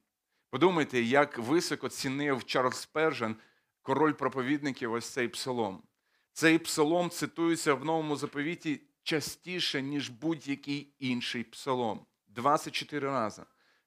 Подумайте, 0.50 1.02
як 1.02 1.38
високо 1.38 1.88
цінив 1.88 2.44
Чарльз 2.44 2.87
Пержен, 2.87 3.37
король 3.82 4.12
проповідників, 4.12 4.92
ось 4.92 5.08
цей 5.08 5.28
псалом. 5.28 5.82
Цей 6.32 6.58
псалом 6.58 7.11
цитується 7.11 7.75
в 7.75 7.85
новому 7.85 8.16
заповіті 8.16 8.80
частіше, 9.02 9.82
ніж 9.82 10.08
будь-який 10.08 10.94
інший 10.99 11.44
псалом. 11.44 12.06
24 12.26 13.08
рази. 13.08 13.42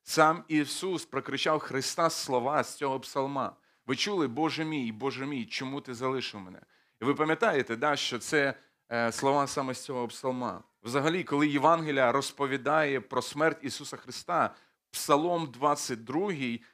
Сам 0.09 0.43
Ісус 0.47 1.05
прокричав 1.05 1.59
Христа 1.59 2.09
слова 2.09 2.63
з 2.63 2.75
цього 2.75 2.99
псалма. 2.99 3.55
Ви 3.85 3.95
чули, 3.95 4.27
Боже 4.27 4.65
мій, 4.65 4.91
Боже 4.91 5.25
мій, 5.25 5.45
чому 5.45 5.81
ти 5.81 5.93
залишив 5.93 6.39
мене? 6.41 6.61
І 7.01 7.05
ви 7.05 7.15
пам'ятаєте, 7.15 7.75
да, 7.75 7.95
що 7.95 8.19
це 8.19 8.53
е, 8.91 9.11
слова 9.11 9.47
саме 9.47 9.73
з 9.73 9.83
цього 9.83 10.07
псалма. 10.07 10.63
Взагалі, 10.83 11.23
коли 11.23 11.47
Євангелія 11.47 12.11
розповідає 12.11 13.01
про 13.01 13.21
смерть 13.21 13.57
Ісуса 13.61 13.97
Христа, 13.97 14.55
Псалом 14.91 15.51
22 15.51 16.31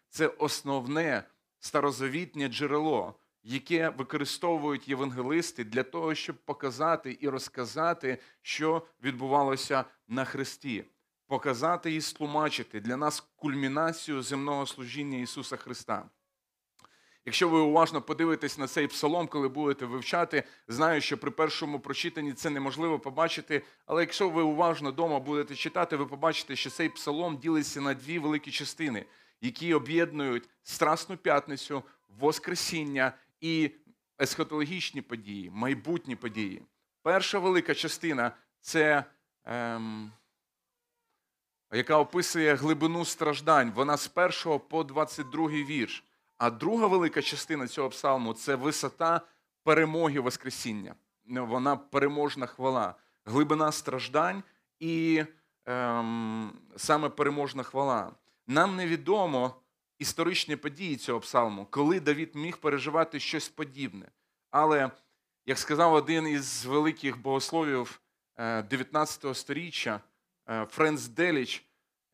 це 0.10 0.28
основне 0.28 1.24
старозавітнє 1.60 2.48
джерело, 2.48 3.16
яке 3.44 3.90
використовують 3.90 4.88
євангелисти 4.88 5.64
для 5.64 5.84
того, 5.84 6.16
щоб 6.16 6.36
показати 6.36 7.18
і 7.22 7.30
розказати, 7.30 8.18
що 8.42 8.88
відбувалося 9.04 9.86
на 10.08 10.26
Христі, 10.26 10.86
показати 11.28 11.96
і 11.96 12.02
стлумачити 12.02 12.80
для 12.80 12.98
нас 12.98 13.28
кульмінацію 13.36 14.22
земного 14.22 14.66
служіння 14.66 15.18
Ісуса 15.18 15.58
Христа. 15.58 16.10
Якщо 17.26 17.50
ви 17.50 17.60
уважно 17.60 18.02
подивитесь 18.02 18.58
на 18.58 18.68
цей 18.68 18.88
псалом, 18.88 19.28
коли 19.28 19.48
будете 19.48 19.86
вивчати, 19.86 20.44
знаю, 20.68 21.02
що 21.02 21.18
при 21.18 21.32
першому 21.32 21.80
прочитанні 21.80 22.34
це 22.34 22.50
неможливо 22.50 23.00
побачити. 23.00 23.62
Але 23.86 24.02
якщо 24.02 24.30
ви 24.30 24.42
уважно 24.42 24.92
вдома 24.92 25.20
будете 25.20 25.56
читати, 25.56 25.96
ви 25.96 26.06
побачите, 26.06 26.56
що 26.56 26.70
цей 26.70 26.90
псалом 26.90 27.38
ділиться 27.38 27.82
на 27.82 27.94
дві 27.94 28.20
великі 28.20 28.52
частини, 28.52 29.06
які 29.42 29.74
об'єднують 29.74 30.50
Страсну 30.64 31.18
п'ятницю, 31.18 31.84
Воскресіння 32.20 33.14
і 33.42 33.72
есхатологічні 34.22 35.02
події, 35.02 35.50
майбутні 35.54 36.16
події. 36.16 36.62
Перша 37.02 37.40
велика 37.40 37.76
частина 37.76 38.32
це. 38.60 39.04
Ем, 39.46 40.12
яка 41.76 41.98
описує 41.98 42.56
глибину 42.56 43.06
страждань. 43.06 43.72
Вона 43.76 43.98
з 43.98 44.12
1 44.46 44.60
по 44.70 44.84
22 44.84 45.48
вірш. 45.48 46.04
А 46.38 46.50
друга 46.50 46.88
велика 46.88 47.22
частина 47.22 47.68
цього 47.68 47.90
псалму 47.90 48.34
це 48.34 48.56
висота 48.56 49.22
перемоги 49.64 50.20
Воскресіння. 50.20 50.96
Ну, 51.26 51.46
Вона 51.46 51.76
переможна 51.76 52.46
хвала, 52.46 52.96
глибина 53.26 53.72
страждань 53.72 54.44
і 54.80 55.24
ем, 55.66 56.52
саме 56.78 57.10
переможна 57.10 57.64
хвала. 57.64 58.12
Нам 58.48 58.76
невідомо 58.76 59.56
історичні 60.00 60.56
події 60.56 60.96
цього 60.96 61.20
псалму, 61.20 61.68
коли 61.70 62.00
Давід 62.00 62.36
міг 62.36 62.58
переживати 62.58 63.20
щось 63.20 63.50
подібне. 63.50 64.06
Але, 64.52 64.92
як 65.46 65.58
сказав 65.58 65.94
один 65.94 66.28
із 66.28 66.66
великих 66.66 67.22
богословів 67.22 68.02
е, 68.38 68.62
19 68.62 69.38
століття, 69.38 70.02
е, 70.50 70.66
Френц 70.66 71.08
Деліч, 71.08 71.66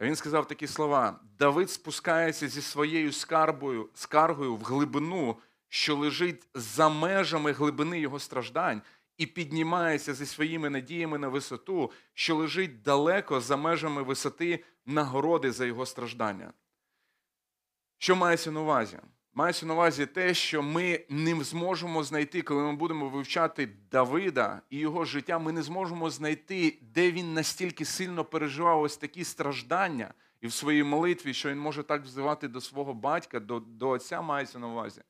він 0.02 0.16
сказав 0.16 0.48
такі 0.48 0.68
слова: 0.68 1.20
Давид 1.38 1.72
спускається 1.72 2.48
зі 2.48 2.62
своєю 2.62 3.12
скарбою, 3.12 3.90
скаргою 3.94 4.56
в 4.56 4.64
глибину, 4.64 5.38
що 5.70 5.96
лежить 5.96 6.48
за 6.54 6.90
межами 6.90 7.52
глибини 7.52 8.00
його 8.00 8.20
страждань, 8.20 8.82
і 9.18 9.26
піднімається 9.26 10.14
зі 10.14 10.26
своїми 10.26 10.70
надіями 10.70 11.18
на 11.18 11.28
висоту, 11.28 11.92
що 12.14 12.36
лежить 12.36 12.82
далеко 12.82 13.42
за 13.42 13.58
межами 13.58 14.04
висоти 14.04 14.64
нагороди 14.86 15.52
за 15.52 15.66
його 15.66 15.86
страждання. 15.86 16.54
Що 17.98 18.16
мається 18.16 18.52
на 18.52 18.60
увазі? 18.62 19.00
Мається 19.34 19.66
на 19.66 19.74
увазі 19.74 20.06
те, 20.06 20.34
що 20.34 20.64
ми 20.64 21.06
не 21.10 21.44
зможемо 21.44 22.04
знайти, 22.04 22.42
коли 22.42 22.64
ми 22.64 22.74
будемо 22.74 23.10
вивчати 23.10 23.70
Давида 23.92 24.62
і 24.70 24.78
його 24.78 25.06
життя, 25.06 25.40
ми 25.40 25.52
не 25.52 25.64
зможемо 25.64 26.10
знайти, 26.10 26.78
де 26.82 27.12
він 27.12 27.34
настільки 27.34 27.86
сильно 27.86 28.26
переживав 28.26 28.82
ось 28.82 28.98
такі 28.98 29.24
страждання 29.24 30.14
і 30.42 30.48
в 30.48 30.54
своїй 30.54 30.84
молитві, 30.84 31.34
що 31.34 31.50
він 31.50 31.60
може 31.60 31.84
так 31.84 32.04
взивати 32.04 32.48
до 32.48 32.62
свого 32.62 32.94
батька, 32.94 33.40
до, 33.40 33.60
до 33.60 33.90
отця 33.90 34.22
мається 34.22 34.60
на 34.60 34.68
увазі, 34.68 35.02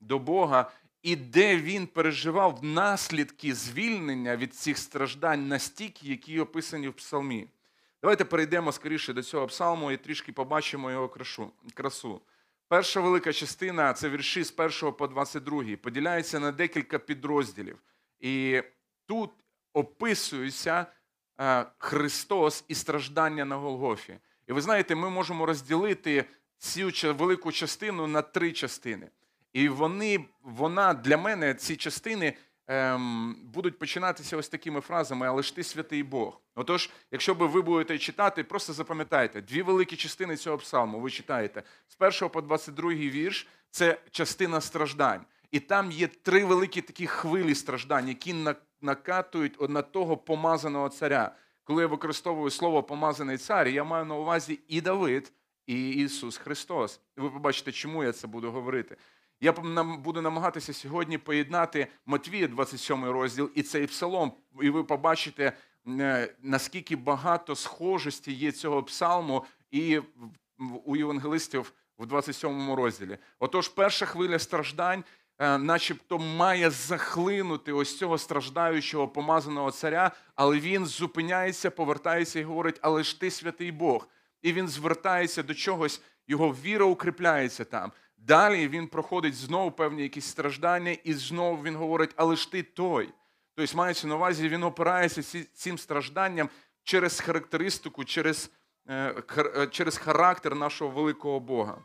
до 0.00 0.18
Бога, 0.18 0.70
і 1.02 1.16
де 1.16 1.56
він 1.56 1.86
переживав 1.86 2.64
наслідки 2.64 3.54
звільнення 3.54 4.36
від 4.36 4.54
цих 4.54 4.78
страждань 4.78 5.48
настільки, 5.48 6.08
які 6.08 6.40
описані 6.40 6.88
в 6.88 6.92
псалмі. 6.92 7.48
Давайте 8.02 8.24
перейдемо 8.24 8.72
скоріше 8.72 9.12
до 9.12 9.22
цього 9.22 9.46
псалму 9.46 9.92
і 9.92 9.96
трішки 9.96 10.32
побачимо 10.32 10.90
його 10.90 11.14
красу. 11.74 12.20
Перша 12.68 13.00
велика 13.00 13.32
частина 13.32 13.92
це 13.92 14.08
вірші 14.08 14.44
з 14.44 14.54
1 14.56 14.92
по 14.92 15.06
22, 15.06 15.64
поділяється 15.82 16.40
на 16.40 16.52
декілька 16.52 16.98
підрозділів. 16.98 17.78
І 18.20 18.62
тут 19.06 19.30
описується 19.72 20.86
е, 21.40 21.66
Христос 21.78 22.64
і 22.68 22.74
страждання 22.74 23.44
на 23.44 23.56
Голгофі. 23.56 24.18
І 24.46 24.52
ви 24.52 24.60
знаєте, 24.60 24.94
ми 24.94 25.10
можемо 25.10 25.46
розділити 25.46 26.24
цю 26.58 27.14
велику 27.14 27.52
частину 27.52 28.06
на 28.06 28.22
три 28.22 28.52
частини. 28.52 29.10
І 29.52 29.68
вони, 29.68 30.24
вона 30.42 30.94
для 30.94 31.16
мене, 31.16 31.54
ці 31.54 31.76
частини 31.76 32.34
ем, 32.68 33.36
будуть 33.44 33.78
починатися 33.78 34.36
ось 34.36 34.48
такими 34.48 34.80
фразами, 34.80 35.26
але 35.26 35.42
ж 35.42 35.56
ти 35.56 35.64
святий 35.64 36.02
Бог. 36.02 36.40
Отож, 36.54 36.90
якщо 37.10 37.34
би 37.34 37.46
ви 37.46 37.62
будете 37.62 37.98
читати, 37.98 38.44
просто 38.44 38.72
запам'ятайте, 38.72 39.40
дві 39.40 39.62
великі 39.62 39.96
частини 39.96 40.36
цього 40.36 40.58
псалму 40.58 41.00
ви 41.00 41.10
читаєте. 41.10 41.62
З 41.88 42.22
1 42.22 42.28
по 42.28 42.40
22 42.40 42.90
вірш 42.90 43.46
це 43.70 43.98
частина 44.10 44.60
страждань. 44.60 45.24
І 45.50 45.60
там 45.60 45.90
є 45.90 46.06
три 46.06 46.44
великі 46.44 46.80
такі 46.80 47.06
хвилі 47.06 47.54
страждань, 47.54 48.08
які 48.08 48.34
накатують 48.80 49.70
на 49.70 49.82
того 49.82 50.16
помазаного 50.16 50.88
царя. 50.88 51.34
Коли 51.64 51.82
я 51.82 51.86
використовую 51.86 52.50
слово 52.50 52.82
помазаний 52.82 53.38
цар, 53.38 53.68
я 53.68 53.84
маю 53.84 54.04
на 54.04 54.14
увазі 54.14 54.60
і 54.68 54.80
Давид, 54.80 55.32
і 55.66 55.90
Ісус 55.90 56.36
Христос. 56.36 57.00
Ви 57.16 57.30
побачите, 57.30 57.72
чому 57.72 58.04
я 58.04 58.12
це 58.12 58.26
буду 58.26 58.50
говорити. 58.50 58.96
Я 59.40 59.52
буду 59.52 60.22
намагатися 60.22 60.72
сьогодні 60.72 61.18
поєднати 61.18 61.86
Матвія, 62.06 62.48
27 62.48 63.04
розділ, 63.04 63.50
і 63.54 63.62
цей 63.62 63.86
псалом, 63.86 64.32
і 64.62 64.70
ви 64.70 64.84
побачите, 64.84 65.52
е, 65.88 66.34
наскільки 66.42 66.96
багато 66.96 67.56
схожості 67.56 68.32
є 68.32 68.52
цього 68.52 68.82
псалму 68.82 69.44
і 69.70 70.00
у 70.84 70.96
євангелистів 70.96 71.72
в 71.98 72.06
27 72.06 72.74
розділі. 72.74 73.18
Отож, 73.38 73.68
перша 73.68 74.06
хвиля 74.06 74.38
страждань, 74.38 75.04
е, 75.38 75.58
начебто, 75.58 76.18
має 76.18 76.70
захлинути 76.70 77.72
ось 77.72 77.98
цього 77.98 78.18
страждаючого 78.18 79.08
помазаного 79.08 79.70
царя, 79.70 80.10
але 80.34 80.58
він 80.58 80.86
зупиняється, 80.86 81.70
повертається 81.70 82.40
і 82.40 82.42
говорить: 82.42 82.78
Але 82.82 83.02
ж 83.02 83.20
ти 83.20 83.30
святий 83.30 83.72
Бог. 83.72 84.08
І 84.42 84.52
він 84.52 84.68
звертається 84.68 85.42
до 85.42 85.54
чогось, 85.54 86.02
його 86.28 86.50
віра 86.50 86.84
укріпляється 86.84 87.64
там. 87.64 87.92
Далі 88.18 88.68
він 88.68 88.86
проходить 88.86 89.34
знову 89.34 89.70
певні 89.70 90.02
якісь 90.02 90.26
страждання, 90.26 90.90
і 91.04 91.14
знову 91.14 91.62
він 91.62 91.76
говорить, 91.76 92.14
але 92.16 92.36
ж 92.36 92.52
ти 92.52 92.62
той. 92.62 93.12
Тобто, 93.54 93.76
мається 93.76 94.06
на 94.06 94.14
увазі, 94.14 94.48
він 94.48 94.62
опирається 94.62 95.44
цим 95.54 95.78
стражданням 95.78 96.48
через 96.84 97.20
характеристику, 97.20 98.04
через, 98.04 98.50
е, 98.86 99.22
е, 99.38 99.66
через 99.66 99.98
характер 99.98 100.54
нашого 100.54 100.90
великого 100.90 101.40
Бога. 101.40 101.78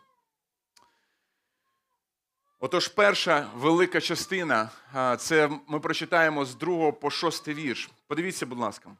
Отож, 2.60 2.88
перша 2.88 3.50
велика 3.56 4.02
частина 4.02 4.70
це 5.18 5.50
ми 5.68 5.80
прочитаємо 5.80 6.46
з 6.46 6.56
2 6.56 6.92
по 6.92 7.10
6 7.10 7.54
вірш. 7.54 7.90
Подивіться, 8.08 8.46
будь 8.46 8.60
ласка. 8.60 8.92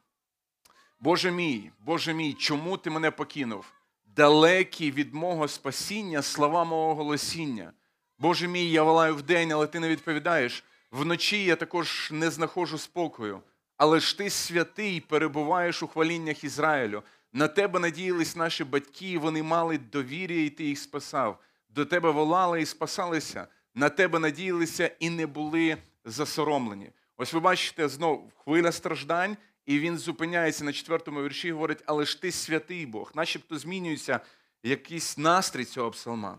Боже 1.00 1.30
мій, 1.30 1.70
Боже 1.80 2.14
мій, 2.14 2.34
чому 2.34 2.76
ти 2.76 2.90
мене 2.90 3.10
покинув? 3.10 3.72
Далекі 4.16 4.90
від 4.90 5.14
мого 5.14 5.48
спасіння 5.48 6.22
слова 6.22 6.64
мого 6.64 6.94
голосіння. 6.94 7.72
Боже 8.18 8.48
мій, 8.48 8.70
я 8.70 8.82
волаю 8.82 9.16
вдень, 9.16 9.52
але 9.52 9.66
ти 9.66 9.80
не 9.80 9.88
відповідаєш. 9.88 10.64
Вночі 10.90 11.44
я 11.44 11.56
також 11.56 12.08
не 12.12 12.30
знаходжу 12.30 12.78
спокою. 12.78 13.40
Але 13.76 14.00
ж 14.00 14.18
ти 14.18 14.30
святий, 14.30 15.00
перебуваєш 15.00 15.82
у 15.82 15.86
хваліннях 15.86 16.44
Ізраїлю. 16.44 17.02
На 17.32 17.48
тебе 17.48 17.78
надіялись 17.80 18.36
наші 18.36 18.64
батьки, 18.64 19.10
і 19.10 19.18
вони 19.18 19.42
мали 19.42 19.78
довір'я, 19.78 20.44
і 20.44 20.50
ти 20.50 20.64
їх 20.64 20.78
спасав. 20.78 21.38
До 21.68 21.84
тебе 21.84 22.10
волали 22.10 22.62
і 22.62 22.66
спасалися, 22.66 23.46
на 23.74 23.88
тебе 23.88 24.18
надіялися 24.18 24.90
і 24.98 25.10
не 25.10 25.26
були 25.26 25.76
засоромлені. 26.04 26.90
Ось 27.16 27.32
ви 27.32 27.40
бачите 27.40 27.88
знову 27.88 28.32
хвиля 28.44 28.72
страждань, 28.72 29.36
і 29.66 29.78
він 29.78 29.98
зупиняється 29.98 30.64
на 30.64 30.72
четвертому 30.72 31.22
вірші 31.22 31.48
і 31.48 31.52
говорить: 31.52 31.82
Але 31.86 32.04
ж 32.04 32.22
ти 32.22 32.32
святий 32.32 32.86
Бог, 32.86 33.12
начебто 33.14 33.58
змінюється 33.58 34.20
якийсь 34.62 35.18
настрій 35.18 35.64
цього 35.64 35.90
псалма. 35.90 36.38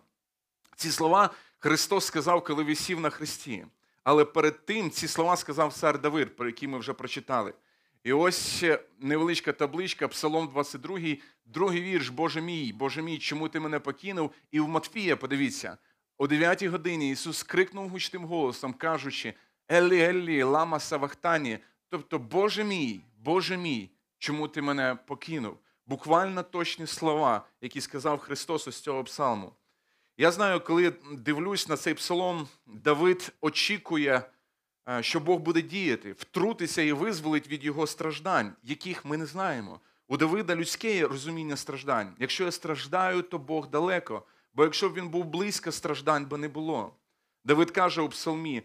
Ці 0.75 0.91
слова 0.91 1.29
Христос 1.59 2.05
сказав, 2.05 2.43
коли 2.43 2.63
висів 2.63 2.99
на 2.99 3.09
хресті. 3.09 3.65
Але 4.03 4.25
перед 4.25 4.65
тим 4.65 4.91
ці 4.91 5.07
слова 5.07 5.37
сказав 5.37 5.73
цар 5.73 6.01
Давид, 6.01 6.35
про 6.35 6.47
які 6.47 6.67
ми 6.67 6.79
вже 6.79 6.93
прочитали. 6.93 7.53
І 8.03 8.13
ось 8.13 8.63
невеличка 8.99 9.53
табличка, 9.53 10.07
Псалом 10.07 10.47
22, 10.47 10.99
другий 11.45 11.81
вірш, 11.81 12.09
Боже 12.09 12.41
мій, 12.41 12.73
Боже 12.73 13.01
мій, 13.01 13.17
чому 13.17 13.49
ти 13.49 13.59
мене 13.59 13.79
покинув? 13.79 14.31
І 14.51 14.59
в 14.59 14.67
Матфія, 14.67 15.15
подивіться, 15.15 15.77
о 16.17 16.27
9 16.27 16.63
годині 16.63 17.11
Ісус 17.11 17.43
крикнув 17.43 17.89
гучним 17.89 18.25
голосом, 18.25 18.73
кажучи: 18.73 19.33
Еллі, 19.69 20.01
Еллі, 20.01 20.43
лама 20.43 20.79
савахтані. 20.79 21.59
Тобто, 21.89 22.19
Боже 22.19 22.63
мій, 22.63 23.01
Боже 23.25 23.57
мій, 23.57 23.89
чому 24.17 24.47
ти 24.47 24.61
мене 24.61 24.97
покинув? 25.05 25.57
Буквально 25.85 26.43
точні 26.43 26.87
слова, 26.87 27.45
які 27.61 27.81
сказав 27.81 28.19
Христос 28.19 28.67
із 28.67 28.79
цього 28.79 29.03
псалму. 29.03 29.53
Я 30.17 30.31
знаю, 30.31 30.59
коли 30.59 30.93
дивлюсь 31.11 31.69
на 31.69 31.77
цей 31.77 31.93
псалом, 31.93 32.47
Давид 32.65 33.33
очікує, 33.41 34.21
е, 34.89 35.03
що 35.03 35.19
Бог 35.19 35.39
буде 35.39 35.61
діяти, 35.61 36.11
втрутися 36.11 36.81
і 36.81 36.91
визволить 36.91 37.47
від 37.47 37.63
його 37.63 37.87
страждань, 37.87 38.53
яких 38.63 39.05
ми 39.05 39.17
не 39.17 39.25
знаємо. 39.25 39.79
У 40.07 40.17
Давида 40.17 40.55
людське 40.55 41.07
розуміння 41.07 41.55
страждань. 41.57 42.15
Якщо 42.19 42.43
я 42.43 42.51
страждаю, 42.51 43.21
то 43.21 43.37
Бог 43.37 43.69
далеко. 43.69 44.23
Бо 44.53 44.63
якщо 44.63 44.89
б 44.89 44.93
він 44.93 45.09
був 45.09 45.25
близько, 45.25 45.71
страждань 45.71 46.25
би 46.25 46.37
не 46.37 46.47
було. 46.47 46.95
Давид 47.45 47.71
каже 47.71 48.01
у 48.01 48.09
псалмі, 48.09 48.63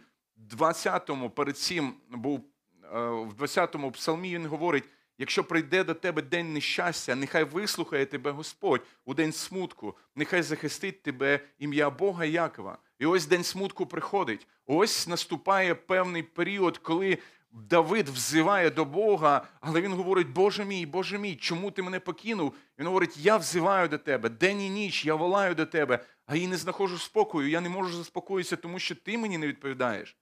20-му, 0.57 1.31
перед 1.31 1.59
цим 1.59 1.95
був 2.11 2.50
в 2.93 3.43
20-му 3.43 3.93
псалмі, 3.93 4.35
він 4.35 4.47
говорить: 4.47 4.85
якщо 5.19 5.45
прийде 5.45 5.85
до 5.85 5.95
тебе 5.95 6.23
день 6.23 6.53
нещастя, 6.53 7.15
нехай 7.15 7.45
вислухає 7.45 8.07
тебе 8.07 8.31
Господь 8.31 8.83
у 9.05 9.15
день 9.15 9.33
смутку, 9.33 9.97
нехай 10.17 10.43
захистить 10.43 11.03
тебе 11.03 11.41
ім'я 11.59 11.91
Бога 11.91 12.25
Якова. 12.25 12.79
І 12.99 13.07
ось 13.07 13.27
день 13.27 13.45
смутку 13.45 13.87
приходить. 13.87 14.47
Ось 14.67 15.09
наступає 15.09 15.75
певний 15.75 16.23
період, 16.23 16.79
коли 16.79 17.19
Давид 17.53 18.09
взиває 18.09 18.71
до 18.71 18.85
Бога, 18.85 19.47
але 19.61 19.81
він 19.81 19.93
говорить: 19.93 20.29
Боже 20.29 20.65
мій, 20.65 20.87
Боже 20.87 21.19
мій, 21.19 21.37
чому 21.37 21.71
ти 21.71 21.83
мене 21.83 22.01
покинув? 22.01 22.55
Він 22.79 22.87
говорить: 22.87 23.17
Я 23.17 23.37
взиваю 23.37 23.89
до 23.89 23.99
тебе, 23.99 24.29
день 24.29 24.61
і 24.61 24.71
ніч, 24.71 25.07
я 25.07 25.15
волаю 25.15 25.55
до 25.55 25.67
тебе, 25.67 26.05
а 26.27 26.37
я 26.37 26.49
не 26.49 26.57
знаходжу 26.57 26.99
спокою, 26.99 27.49
я 27.49 27.61
не 27.61 27.69
можу 27.69 27.97
заспокоїтися, 27.97 28.57
тому 28.57 28.79
що 28.79 28.95
ти 28.95 29.19
мені 29.19 29.39
не 29.39 29.47
відповідаєш. 29.47 30.17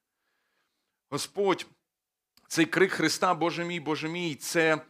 Господь, 1.11 1.67
цей 2.49 2.67
крик 2.67 2.93
Христа, 2.93 3.35
Боже 3.35 3.65
мій, 3.65 3.81
Боже 3.81 4.09
мій, 4.09 4.35
це 4.35 4.81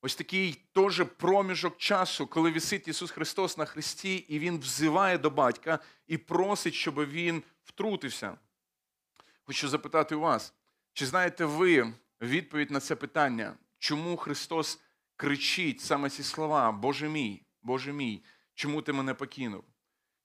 ось 0.00 0.16
такий 0.16 0.64
теж 0.72 1.04
проміжок 1.16 1.78
часу, 1.78 2.26
коли 2.26 2.50
висить 2.50 2.88
Ісус 2.88 3.10
Христос 3.10 3.58
на 3.58 3.64
Христі, 3.64 4.16
і 4.16 4.38
Він 4.38 4.58
взиває 4.58 5.18
до 5.18 5.30
батька 5.30 5.78
і 6.06 6.18
просить, 6.18 6.74
щоб 6.74 7.04
Він 7.04 7.42
втрутився. 7.64 8.38
Хочу 9.44 9.68
запитати 9.68 10.14
у 10.14 10.20
вас, 10.20 10.54
чи 10.92 11.06
знаєте 11.06 11.44
ви 11.44 11.92
відповідь 12.20 12.70
на 12.70 12.80
це 12.80 12.96
питання, 12.96 13.54
чому 13.78 14.16
Христос 14.16 14.80
кричить 15.16 15.80
саме 15.80 16.10
ці 16.10 16.22
слова: 16.22 16.72
Боже 16.72 17.08
мій, 17.08 17.42
Боже 17.62 17.92
мій, 17.92 18.24
чому 18.54 18.82
ти 18.82 18.92
мене 18.92 19.14
покинув? 19.14 19.64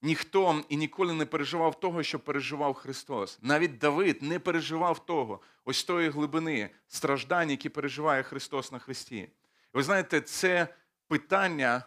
Ніхто 0.02 0.64
і 0.68 0.76
ніколи 0.76 1.14
не 1.14 1.26
переживав 1.26 1.80
того, 1.80 2.02
що 2.02 2.18
переживав 2.18 2.74
Христос. 2.74 3.38
Навіть 3.42 3.78
Давид 3.78 4.22
не 4.22 4.38
переживав 4.38 5.06
того, 5.06 5.40
ось 5.64 5.84
тої 5.84 6.08
глибини 6.08 6.70
страждань, 6.86 7.50
які 7.50 7.68
переживає 7.68 8.22
Христос 8.22 8.72
на 8.72 8.78
Христі. 8.78 9.28
Ви 9.72 9.82
знаєте, 9.82 10.20
це 10.20 10.74
питання 11.08 11.82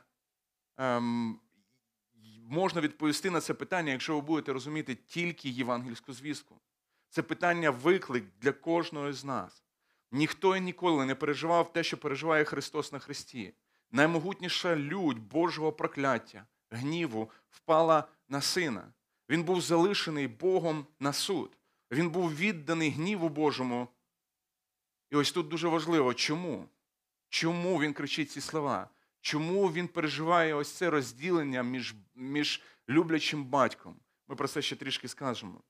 ем, 0.78 1.40
можна 2.50 2.82
відповісти 2.82 3.30
на 3.30 3.42
це 3.42 3.54
питання, 3.54 3.92
якщо 3.92 4.16
ви 4.16 4.22
будете 4.22 4.54
розуміти 4.54 4.96
тільки 4.96 5.50
євангельську 5.50 6.14
звістку. 6.14 6.62
Це 7.10 7.22
питання 7.22 7.70
виклик 7.70 8.24
для 8.42 8.52
кожного 8.52 9.14
з 9.14 9.26
нас. 9.26 9.64
Ніхто 10.12 10.58
і 10.58 10.62
ніколи 10.62 11.06
не 11.06 11.16
переживав 11.16 11.74
те, 11.74 11.84
що 11.84 11.98
переживає 11.98 12.44
Христос 12.44 12.92
на 12.92 13.00
Христі. 13.00 13.54
Наймогутніша 13.92 14.76
лють 14.76 15.20
Божого 15.20 15.72
прокляття, 15.72 16.46
гніву 16.74 17.32
впала 17.50 18.08
на 18.30 18.42
сина. 18.42 18.94
Він 19.30 19.44
був 19.44 19.62
залишений 19.62 20.28
Богом 20.28 20.86
на 21.00 21.14
суд. 21.14 21.58
Він 21.92 22.10
був 22.10 22.36
відданий 22.36 22.90
гніву 22.90 23.30
Божому. 23.30 23.88
І 25.12 25.16
ось 25.16 25.32
тут 25.32 25.48
дуже 25.48 25.68
важливо, 25.68 26.14
чому? 26.14 26.70
Чому 27.30 27.82
він 27.82 27.94
кричить 27.94 28.32
ці 28.32 28.42
слова? 28.42 28.90
Чому 29.22 29.72
він 29.72 29.88
переживає 29.88 30.54
ось 30.54 30.72
це 30.72 30.90
розділення 30.90 31.64
між, 31.64 31.96
між 32.16 32.62
люблячим 32.90 33.46
батьком? 33.46 33.96
Ми 34.28 34.36
про 34.36 34.48
це 34.48 34.62
ще 34.62 34.76
трішки 34.76 35.08
скажемо. 35.08 35.62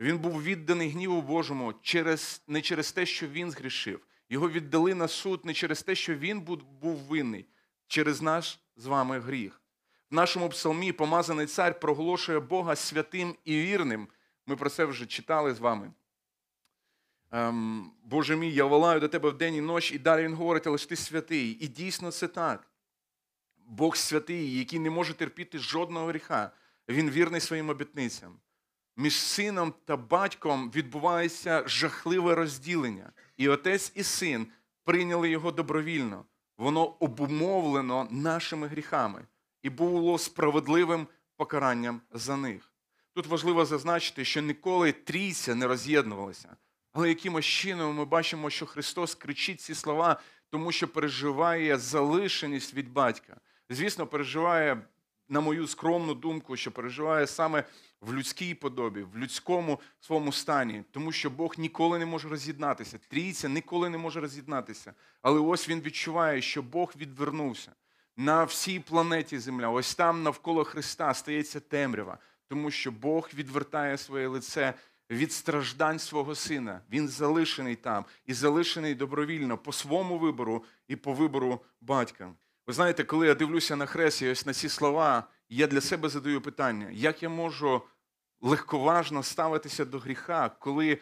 Він 0.00 0.18
був 0.18 0.42
відданий 0.42 0.90
гніву 0.90 1.22
Божому 1.22 1.74
через, 1.82 2.42
не 2.46 2.62
через 2.62 2.92
те, 2.92 3.06
що 3.06 3.28
він 3.28 3.50
згрішив. 3.50 4.06
Його 4.28 4.50
віддали 4.50 4.94
на 4.94 5.08
суд 5.08 5.44
не 5.44 5.54
через 5.54 5.82
те, 5.82 5.94
що 5.94 6.14
він 6.14 6.40
був, 6.40 6.96
винний. 6.96 7.46
через 7.86 8.22
наш 8.22 8.60
з 8.76 8.86
вами 8.86 9.18
гріх. 9.18 9.57
В 10.10 10.14
нашому 10.14 10.48
псалмі 10.48 10.92
помазаний 10.92 11.46
цар 11.46 11.80
проголошує 11.80 12.40
Бога 12.40 12.76
святим 12.76 13.36
і 13.44 13.56
вірним. 13.56 14.08
Ми 14.46 14.56
про 14.56 14.70
це 14.70 14.84
вже 14.84 15.06
читали 15.06 15.54
з 15.54 15.58
вами. 15.58 15.92
Ем, 17.30 17.92
Боже 18.04 18.36
мій, 18.36 18.52
я 18.52 18.64
волаю 18.64 19.00
до 19.00 19.08
тебе 19.08 19.30
вдень 19.30 19.54
і 19.54 19.60
ночі, 19.60 19.94
і 19.94 19.98
далі 19.98 20.24
він 20.24 20.34
говорить, 20.34 20.66
але 20.66 20.78
ж 20.78 20.88
ти 20.88 20.96
святий. 20.96 21.50
І 21.60 21.68
дійсно 21.68 22.10
це 22.10 22.28
так. 22.28 22.70
Бог 23.56 23.96
святий, 23.96 24.58
який 24.58 24.78
не 24.78 24.90
може 24.90 25.14
терпіти 25.14 25.58
жодного 25.58 26.06
гріха. 26.06 26.50
Він 26.88 27.10
вірний 27.10 27.40
своїм 27.40 27.68
обітницям. 27.68 28.38
Між 28.96 29.14
сином 29.14 29.74
та 29.84 29.96
батьком 29.96 30.70
відбувається 30.70 31.62
жахливе 31.66 32.34
розділення. 32.34 33.12
І 33.36 33.48
отець 33.48 33.92
і 33.94 34.02
син 34.02 34.46
прийняли 34.84 35.30
його 35.30 35.52
добровільно. 35.52 36.24
Воно 36.58 36.86
обумовлено 36.86 38.08
нашими 38.10 38.66
гріхами 38.66 39.26
і 39.62 39.70
було 39.70 40.18
справедливим 40.18 41.06
покаранням 41.36 42.00
за 42.12 42.36
них. 42.36 42.72
Тут 43.14 43.26
важливо 43.26 43.64
зазначити, 43.64 44.24
що 44.24 44.42
ніколи 44.42 44.92
трійця 44.92 45.54
не 45.54 45.66
роз'єднувалися. 45.66 46.56
Але 46.92 47.08
якимось 47.08 47.44
чином 47.44 47.96
ми 47.96 48.04
бачимо, 48.04 48.50
що 48.50 48.66
Христос 48.66 49.14
кричить 49.14 49.60
ці 49.60 49.74
слова, 49.74 50.20
тому 50.50 50.72
що 50.72 50.88
переживає 50.88 51.78
залишеність 51.78 52.74
від 52.74 52.92
батька. 52.92 53.36
Звісно, 53.70 54.06
переживає, 54.06 54.82
на 55.28 55.40
мою 55.40 55.66
скромну 55.66 56.14
думку, 56.14 56.56
що 56.56 56.72
переживає 56.72 57.26
саме 57.26 57.64
в 58.00 58.14
людській 58.14 58.54
подобі, 58.54 59.02
в 59.02 59.18
людському 59.18 59.80
своєму 60.00 60.32
стані, 60.32 60.84
тому 60.90 61.12
що 61.12 61.30
Бог 61.30 61.54
ніколи 61.58 61.98
не 61.98 62.06
може 62.06 62.28
роз'єднатися. 62.28 62.98
Трійця 63.08 63.48
ніколи 63.48 63.88
не 63.88 63.98
може 63.98 64.20
роз'єднатися. 64.20 64.94
Але 65.22 65.40
ось 65.40 65.68
він 65.68 65.80
відчуває, 65.80 66.42
що 66.42 66.62
Бог 66.62 66.92
відвернувся 66.96 67.72
на 68.18 68.44
всій 68.44 68.80
планеті 68.80 69.38
Земля. 69.38 69.68
Ось 69.68 69.94
там 69.94 70.22
навколо 70.22 70.64
Христа 70.64 71.14
стається 71.14 71.60
темрява, 71.60 72.18
тому 72.48 72.70
що 72.70 72.92
Бог 72.92 73.30
відвертає 73.34 73.98
своє 73.98 74.26
лице 74.26 74.74
від 75.10 75.32
страждань 75.32 75.98
свого 75.98 76.34
сина. 76.34 76.80
Він 76.90 77.08
залишений 77.08 77.76
там 77.76 78.04
і 78.26 78.34
залишений 78.34 78.94
добровільно 78.94 79.58
по 79.58 79.72
своєму 79.72 80.18
вибору 80.18 80.64
і 80.88 80.96
по 80.96 81.12
вибору 81.12 81.60
батька. 81.80 82.32
Ви 82.66 82.72
знаєте, 82.74 83.04
коли 83.04 83.26
я 83.26 83.34
дивлюся 83.34 83.76
на 83.76 83.86
хрест 83.86 84.22
і 84.22 84.30
ось 84.30 84.46
на 84.46 84.54
ці 84.54 84.68
слова, 84.68 85.24
я 85.48 85.66
для 85.66 85.80
себе 85.80 86.08
задаю 86.08 86.40
питання, 86.40 86.90
як 86.92 87.22
я 87.22 87.28
можу 87.28 87.82
легковажно 88.40 89.22
ставитися 89.22 89.84
до 89.84 89.98
гріха, 89.98 90.48
коли 90.48 90.98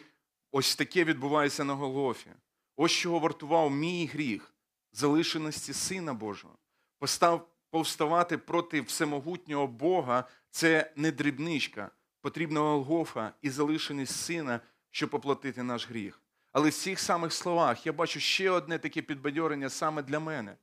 ось 0.51 0.75
таке 0.75 1.03
відбувається 1.03 1.63
на 1.63 1.73
Голгофі. 1.73 2.29
Ось 2.75 2.91
чого 2.91 3.19
вартував 3.19 3.71
мій 3.71 4.05
гріх, 4.13 4.53
залишеності 4.91 5.73
Сина 5.73 6.13
Божого. 6.13 6.57
Постав, 6.99 7.49
повставати 7.69 8.37
проти 8.37 8.81
всемогутнього 8.81 9.67
Бога 9.67 10.23
це 10.49 10.91
не 10.95 11.11
дрібничка. 11.11 11.91
Потрібна 12.21 12.59
Голгофа 12.59 13.33
і 13.41 13.49
залишеність 13.49 14.15
сина, 14.15 14.59
щоб 14.91 15.15
оплатити 15.15 15.63
наш 15.63 15.89
гріх. 15.89 16.21
Але 16.51 16.69
в 16.69 16.73
цих 16.73 16.99
самих 16.99 17.33
словах 17.33 17.85
я 17.85 17.93
бачу 17.93 18.19
ще 18.19 18.49
одне 18.49 18.79
таке 18.79 19.01
підбадьорення 19.01 19.69
саме 19.69 20.03
для 20.03 20.19
мене. 20.19 20.55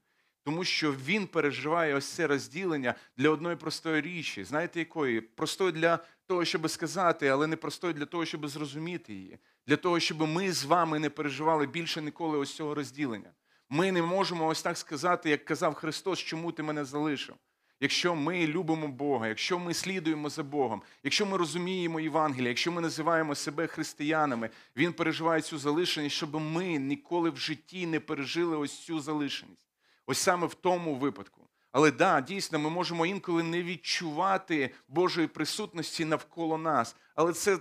Тому 0.44 0.64
що 0.64 0.92
він 0.92 1.27
переживає 1.27 1.94
ось 1.94 2.07
це 2.07 2.27
розділення 2.27 2.94
для 3.16 3.31
одної 3.31 3.57
простої 3.57 4.01
річі. 4.01 4.44
Знаєте 4.44 4.79
якої? 4.79 5.20
Простої 5.20 5.73
для 5.73 5.99
того, 6.27 6.44
щоб 6.44 6.70
сказати, 6.70 7.29
але 7.29 7.47
не 7.47 7.57
простої 7.57 7.94
для 7.94 8.07
того, 8.07 8.25
щоб 8.25 8.49
зрозуміти 8.49 9.14
її. 9.14 9.38
Для 9.66 9.77
того, 9.77 10.01
щоб 10.01 10.20
ми 10.20 10.53
з 10.53 10.64
вами 10.64 10.99
не 10.99 11.11
переживали 11.11 11.66
більше 11.66 12.03
ніколи 12.03 12.38
ось 12.38 12.55
цього 12.55 12.75
розділення. 12.75 13.31
Ми 13.75 13.93
не 13.93 14.03
можемо 14.03 14.47
ось 14.47 14.63
так 14.63 14.79
сказати, 14.79 15.31
як 15.31 15.45
казав 15.45 15.75
Христос, 15.75 16.19
чому 16.19 16.53
ти 16.53 16.63
мене 16.63 16.85
залишив. 16.85 17.35
Якщо 17.81 18.15
ми 18.15 18.47
любимо 18.47 18.89
Бога, 18.89 19.29
якщо 19.29 19.59
ми 19.59 19.75
слідуємо 19.75 20.29
за 20.29 20.43
Богом, 20.43 20.83
якщо 21.03 21.27
ми 21.27 21.37
розуміємо 21.37 22.01
Євангелія, 22.01 22.49
якщо 22.49 22.73
ми 22.73 22.81
називаємо 22.81 23.35
себе 23.35 23.67
християнами, 23.67 24.51
Він 24.77 24.93
переживає 24.93 25.43
цю 25.43 25.59
залишеність, 25.59 26.17
щоб 26.17 26.35
ми 26.35 26.65
ніколи 26.65 27.31
в 27.31 27.37
житті 27.37 27.87
не 27.87 28.01
пережили 28.01 28.57
ось 28.57 28.79
цю 28.79 29.01
залишеність. 29.01 29.67
Ось 30.07 30.19
саме 30.19 30.47
в 30.47 30.55
тому 30.55 30.95
випадку. 30.95 31.49
Але 31.73 31.91
да, 31.91 32.21
дійсно, 32.21 32.59
ми 32.59 32.71
можемо 32.71 33.07
інколи 33.07 33.43
не 33.43 33.63
відчувати 33.63 34.71
Божої 34.89 35.27
присутності 35.27 36.05
навколо 36.05 36.59
нас. 36.59 36.97
Але 37.15 37.33
це 37.33 37.59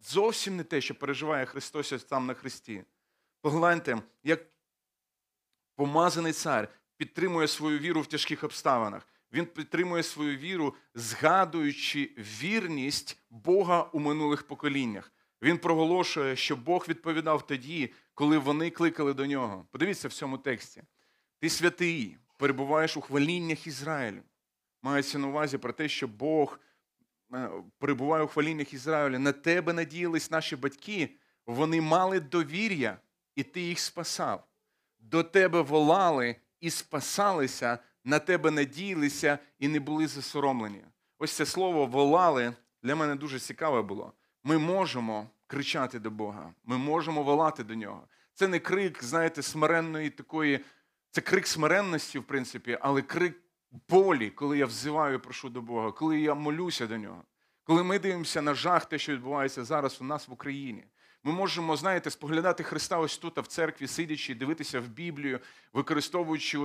зовсім 0.00 0.56
не 0.56 0.64
те, 0.64 0.80
що 0.80 0.94
переживає 0.94 1.46
Христос 1.46 2.04
там 2.08 2.26
на 2.26 2.34
Христі. 2.34 2.84
Погляньте, 3.40 4.02
як 4.24 4.52
помазаний 5.76 6.32
цар 6.32 6.68
підтримує 6.96 7.48
свою 7.48 7.78
віру 7.78 8.00
в 8.00 8.06
тяжких 8.06 8.44
обставинах. 8.44 9.08
Він 9.32 9.46
підтримує 9.46 10.02
свою 10.02 10.36
віру, 10.36 10.74
згадуючи 10.94 12.10
вірність 12.18 13.22
Бога 13.30 13.82
у 13.82 13.98
минулих 13.98 14.42
поколіннях. 14.42 15.12
Він 15.42 15.58
проголошує, 15.58 16.36
що 16.36 16.56
Бог 16.56 16.86
відповідав 16.88 17.46
тоді, 17.46 17.92
коли 18.14 18.38
вони 18.38 18.70
кликали 18.70 19.14
до 19.14 19.26
нього. 19.26 19.66
Подивіться 19.70 20.08
в 20.08 20.12
цьому 20.12 20.38
тексті. 20.38 20.82
Ти 21.38 21.50
святий, 21.50 22.16
перебуваєш 22.36 22.96
у 22.96 23.00
хваліннях 23.00 23.66
Ізраїлю. 23.66 24.22
Мається 24.82 25.18
на 25.18 25.28
увазі 25.28 25.58
про 25.58 25.72
те, 25.72 25.88
що 25.88 26.08
Бог 26.08 26.60
е, 27.34 27.50
перебуває 27.78 28.24
у 28.24 28.26
хваліннях 28.26 28.74
Ізраїля. 28.74 29.18
На 29.18 29.32
тебе 29.32 29.72
надіялись 29.72 30.30
наші 30.30 30.56
батьки, 30.56 31.08
вони 31.46 31.80
мали 31.80 32.20
довір'я, 32.20 32.98
і 33.36 33.42
ти 33.42 33.60
їх 33.60 33.78
спасав. 33.78 34.48
До 35.02 35.22
тебе 35.22 35.60
волали 35.60 36.36
і 36.60 36.70
спасалися, 36.70 37.78
на 38.04 38.18
тебе 38.18 38.50
надіялися 38.50 39.38
і 39.58 39.68
не 39.68 39.80
були 39.80 40.06
засоромлені. 40.06 40.84
Ось 41.18 41.32
це 41.32 41.46
слово 41.46 41.86
волали 41.86 42.54
для 42.82 42.96
мене 42.96 43.14
дуже 43.14 43.38
цікаве 43.38 43.82
було. 43.82 44.12
Ми 44.44 44.58
можемо 44.58 45.30
кричати 45.46 45.98
до 45.98 46.10
Бога, 46.10 46.54
ми 46.64 46.78
можемо 46.78 47.22
волати 47.22 47.64
до 47.64 47.74
нього. 47.74 48.08
Це 48.34 48.48
не 48.48 48.58
крик, 48.58 49.04
знаєте, 49.04 49.42
смиренної 49.42 50.10
такої, 50.10 50.60
це 51.10 51.20
крик 51.20 51.46
смиренності, 51.46 52.18
в 52.18 52.24
принципі, 52.24 52.78
але 52.80 53.02
крик 53.02 53.42
болі, 53.88 54.30
коли 54.30 54.58
я 54.58 54.66
взиваю 54.66 55.14
і 55.14 55.18
прошу 55.18 55.48
до 55.48 55.60
Бога, 55.60 55.92
коли 55.92 56.20
я 56.20 56.34
молюся 56.34 56.86
до 56.86 56.98
нього. 56.98 57.24
Коли 57.64 57.84
ми 57.84 57.98
дивимося 57.98 58.42
на 58.42 58.54
жах, 58.54 58.84
те, 58.84 58.98
що 58.98 59.12
відбувається 59.12 59.64
зараз 59.64 60.00
у 60.00 60.04
нас 60.04 60.28
в 60.28 60.32
Україні. 60.32 60.84
Ми 61.24 61.32
можемо, 61.32 61.76
знаєте, 61.76 62.10
споглядати 62.10 62.62
Христа 62.62 62.98
ось 62.98 63.18
тут, 63.18 63.38
в 63.38 63.46
церкві, 63.46 63.86
сидячи, 63.86 64.34
дивитися 64.34 64.80
в 64.80 64.88
Біблію, 64.88 65.40
використовуючи, 65.72 66.58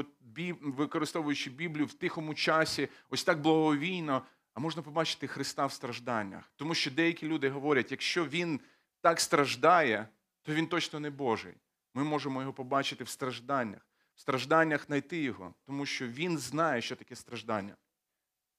використовуючи 0.62 1.50
Біблію 1.50 1.86
в 1.86 1.94
тихому 1.94 2.34
часі, 2.34 2.90
ось 3.10 3.24
так 3.24 3.42
благовійно, 3.42 4.22
а 4.54 4.60
можна 4.60 4.82
побачити 4.82 5.28
Христа 5.28 5.66
в 5.66 5.72
стражданнях. 5.72 6.52
Тому 6.56 6.76
що 6.76 6.92
деякі 6.92 7.28
люди 7.28 7.50
говорять, 7.50 7.92
якщо 7.92 8.26
Він 8.26 8.60
так 9.02 9.20
страждає, 9.20 10.08
то 10.44 10.54
він 10.54 10.68
точно 10.68 11.00
не 11.00 11.10
Божий. 11.10 11.54
Ми 11.94 12.04
можемо 12.04 12.42
його 12.42 12.54
побачити 12.54 13.04
в 13.04 13.10
стражданнях, 13.10 13.82
в 14.16 14.20
стражданнях 14.20 14.86
знайти 14.86 15.22
його, 15.22 15.54
тому 15.66 15.86
що 15.86 16.08
він 16.08 16.38
знає, 16.38 16.82
що 16.82 16.96
таке 16.96 17.16
страждання. 17.16 17.76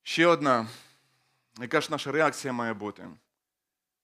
Ще 0.03 0.27
одна, 0.27 0.69
яка 1.61 1.81
ж 1.81 1.89
наша 1.91 2.13
реакція 2.13 2.53
має 2.53 2.75
бути? 2.75 3.09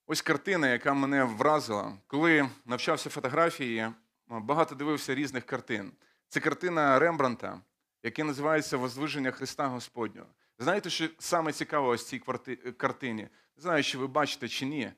Ось 0.07 0.23
картина, 0.23 0.69
яка 0.69 0.95
мене 0.95 1.25
вразила. 1.25 1.93
Коли 2.07 2.49
навчався 2.65 3.11
фотографії, 3.11 3.89
багато 4.29 4.75
дивився 4.75 5.15
різних 5.15 5.45
картин. 5.47 5.93
Це 6.29 6.41
картина 6.41 6.99
Рембранта, 6.99 7.61
яка 8.03 8.25
називається 8.25 8.77
Возвиження 8.77 9.31
Христа 9.31 9.67
Господнього. 9.67 10.27
Знаєте, 10.59 10.91
що 10.91 11.09
саме 11.19 11.53
цікаво 11.53 11.89
ось 11.89 12.09
цій 12.09 12.19
кварти- 12.19 12.73
картині? 12.73 13.23
Не 13.57 13.63
знаю, 13.63 13.83
чи 13.83 13.99
ви 13.99 14.07
бачите 14.07 14.49
чи 14.49 14.67
ні. 14.67 14.93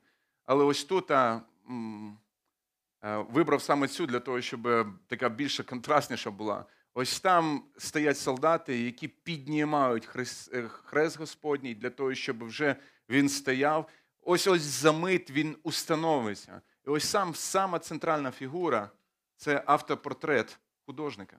Але 0.44 0.64
ось 0.64 0.84
тут 0.84 1.10
а, 1.10 1.40
м, 1.68 2.18
е, 3.04 3.16
вибрав 3.16 3.62
саме 3.62 3.88
цю 3.88 4.06
для 4.06 4.20
того, 4.20 4.40
щоб 4.40 4.66
е, 4.66 4.86
така 5.06 5.28
більше 5.28 5.64
контрастніша 5.64 6.30
була. 6.30 6.64
Ось 6.94 7.20
там 7.20 7.64
стоять 7.78 8.18
солдати, 8.18 8.78
які 8.82 9.08
піднімають 9.08 10.06
хрест, 10.06 10.54
е, 10.54 10.68
хрест 10.68 11.18
Господній 11.18 11.74
для 11.74 11.90
того, 11.90 12.14
щоб 12.14 12.44
вже 12.44 12.76
він 13.08 13.28
стояв. 13.28 13.88
Ось 14.28 14.46
ось 14.46 14.62
за 14.62 14.92
мить 14.92 15.30
він 15.30 15.56
установиться. 15.62 16.60
І 16.86 16.90
ось 16.90 17.04
сам 17.04 17.34
сама 17.34 17.78
центральна 17.78 18.30
фігура 18.30 18.90
це 19.36 19.62
автопортрет 19.66 20.58
художника. 20.86 21.36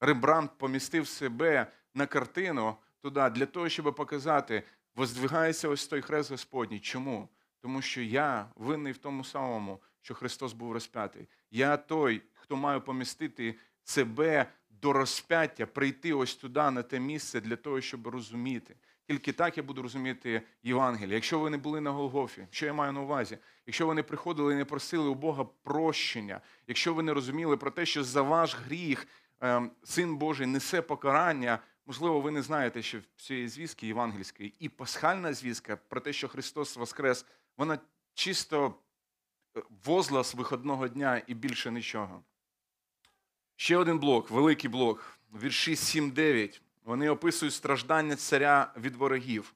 Рембрандт 0.00 0.58
помістив 0.58 1.08
себе 1.08 1.66
на 1.94 2.06
картину 2.06 2.76
туди 3.00 3.30
для 3.30 3.46
того, 3.46 3.68
щоб 3.68 3.94
показати, 3.94 4.62
воздвигається 4.94 5.68
ось 5.68 5.86
той 5.86 6.02
хрест 6.02 6.30
Господній. 6.30 6.80
Чому? 6.80 7.28
Тому 7.60 7.82
що 7.82 8.02
я 8.02 8.50
винний 8.56 8.92
в 8.92 8.98
тому 8.98 9.24
самому, 9.24 9.80
що 10.00 10.14
Христос 10.14 10.52
був 10.52 10.72
розп'ятий. 10.72 11.28
Я 11.50 11.76
той, 11.76 12.22
хто 12.34 12.56
має 12.56 12.80
помістити 12.80 13.54
себе 13.84 14.46
до 14.70 14.92
розп'яття, 14.92 15.66
прийти 15.66 16.12
ось 16.12 16.34
туди, 16.34 16.70
на 16.70 16.82
те 16.82 17.00
місце, 17.00 17.40
для 17.40 17.56
того, 17.56 17.80
щоб 17.80 18.06
розуміти. 18.06 18.76
Тільки 19.06 19.32
так 19.32 19.56
я 19.56 19.62
буду 19.62 19.82
розуміти 19.82 20.42
Євангеліє. 20.62 21.14
Якщо 21.14 21.38
ви 21.38 21.50
не 21.50 21.56
були 21.56 21.80
на 21.80 21.90
Голгофі, 21.90 22.46
що 22.50 22.66
я 22.66 22.72
маю 22.72 22.92
на 22.92 23.00
увазі? 23.00 23.38
Якщо 23.66 23.86
ви 23.86 23.94
не 23.94 24.02
приходили 24.02 24.52
і 24.52 24.56
не 24.56 24.64
просили 24.64 25.08
у 25.08 25.14
Бога 25.14 25.44
прощення, 25.62 26.40
якщо 26.66 26.94
ви 26.94 27.02
не 27.02 27.14
розуміли 27.14 27.56
про 27.56 27.70
те, 27.70 27.86
що 27.86 28.04
за 28.04 28.22
ваш 28.22 28.56
гріх 28.56 29.06
ем, 29.40 29.70
Син 29.84 30.16
Божий 30.16 30.46
несе 30.46 30.82
покарання. 30.82 31.58
Можливо, 31.86 32.20
ви 32.20 32.30
не 32.30 32.42
знаєте, 32.42 32.82
що 32.82 32.98
в 32.98 33.22
цієї 33.22 33.48
звістки 33.48 33.86
євангельської 33.86 34.54
і 34.58 34.68
пасхальна 34.68 35.34
звістка 35.34 35.76
про 35.76 36.00
те, 36.00 36.12
що 36.12 36.28
Христос 36.28 36.76
Воскрес, 36.76 37.26
вона 37.56 37.78
чисто 38.14 38.74
е, 39.56 39.62
возглас 39.84 40.34
виходного 40.34 40.88
дня 40.88 41.22
і 41.26 41.34
більше 41.34 41.70
нічого. 41.70 42.22
Ще 43.56 43.76
один 43.76 43.98
блок, 43.98 44.30
великий 44.30 44.70
блок, 44.70 45.18
вірші 45.42 45.74
7-9. 45.74 46.60
Вони 46.84 47.08
описують 47.08 47.54
страждання 47.54 48.16
царя 48.16 48.72
від 48.76 48.96
ворогів. 48.96 49.54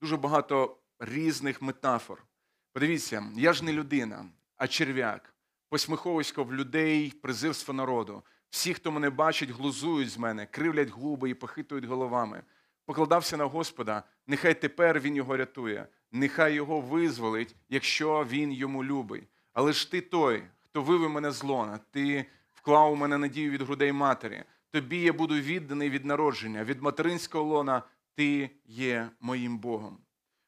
Дуже 0.00 0.16
багато 0.16 0.76
різних 0.98 1.62
метафор. 1.62 2.24
Подивіться, 2.72 3.26
я 3.36 3.52
ж 3.52 3.64
не 3.64 3.72
людина, 3.72 4.26
а 4.56 4.68
черв'як. 4.68 5.34
Посміховисько 5.68 6.44
в 6.44 6.54
людей, 6.54 7.10
презирство 7.10 7.74
народу. 7.74 8.22
Всі, 8.50 8.74
хто 8.74 8.92
мене 8.92 9.10
бачить, 9.10 9.50
глузують 9.50 10.10
з 10.10 10.18
мене, 10.18 10.46
кривлять 10.46 10.90
губи 10.90 11.30
і 11.30 11.34
похитують 11.34 11.84
головами. 11.84 12.42
Покладався 12.86 13.36
на 13.36 13.44
Господа, 13.44 14.02
нехай 14.26 14.60
тепер 14.60 15.00
він 15.00 15.16
його 15.16 15.36
рятує, 15.36 15.86
нехай 16.12 16.54
його 16.54 16.80
визволить, 16.80 17.56
якщо 17.68 18.26
він 18.30 18.52
йому 18.52 18.84
любий. 18.84 19.28
Але 19.52 19.72
ж 19.72 19.90
ти 19.90 20.00
той, 20.00 20.44
хто 20.64 20.82
вивів 20.82 21.10
мене 21.10 21.30
з 21.30 21.42
лона, 21.42 21.80
ти 21.90 22.26
вклав 22.54 22.92
у 22.92 22.96
мене 22.96 23.18
надію 23.18 23.50
від 23.50 23.62
грудей 23.62 23.92
матері. 23.92 24.44
Тобі 24.70 25.00
я 25.00 25.12
буду 25.12 25.34
відданий 25.34 25.90
від 25.90 26.04
народження, 26.04 26.64
від 26.64 26.82
материнського 26.82 27.44
лона 27.44 27.82
ти 28.14 28.50
є 28.64 29.10
моїм 29.20 29.58
Богом. 29.58 29.98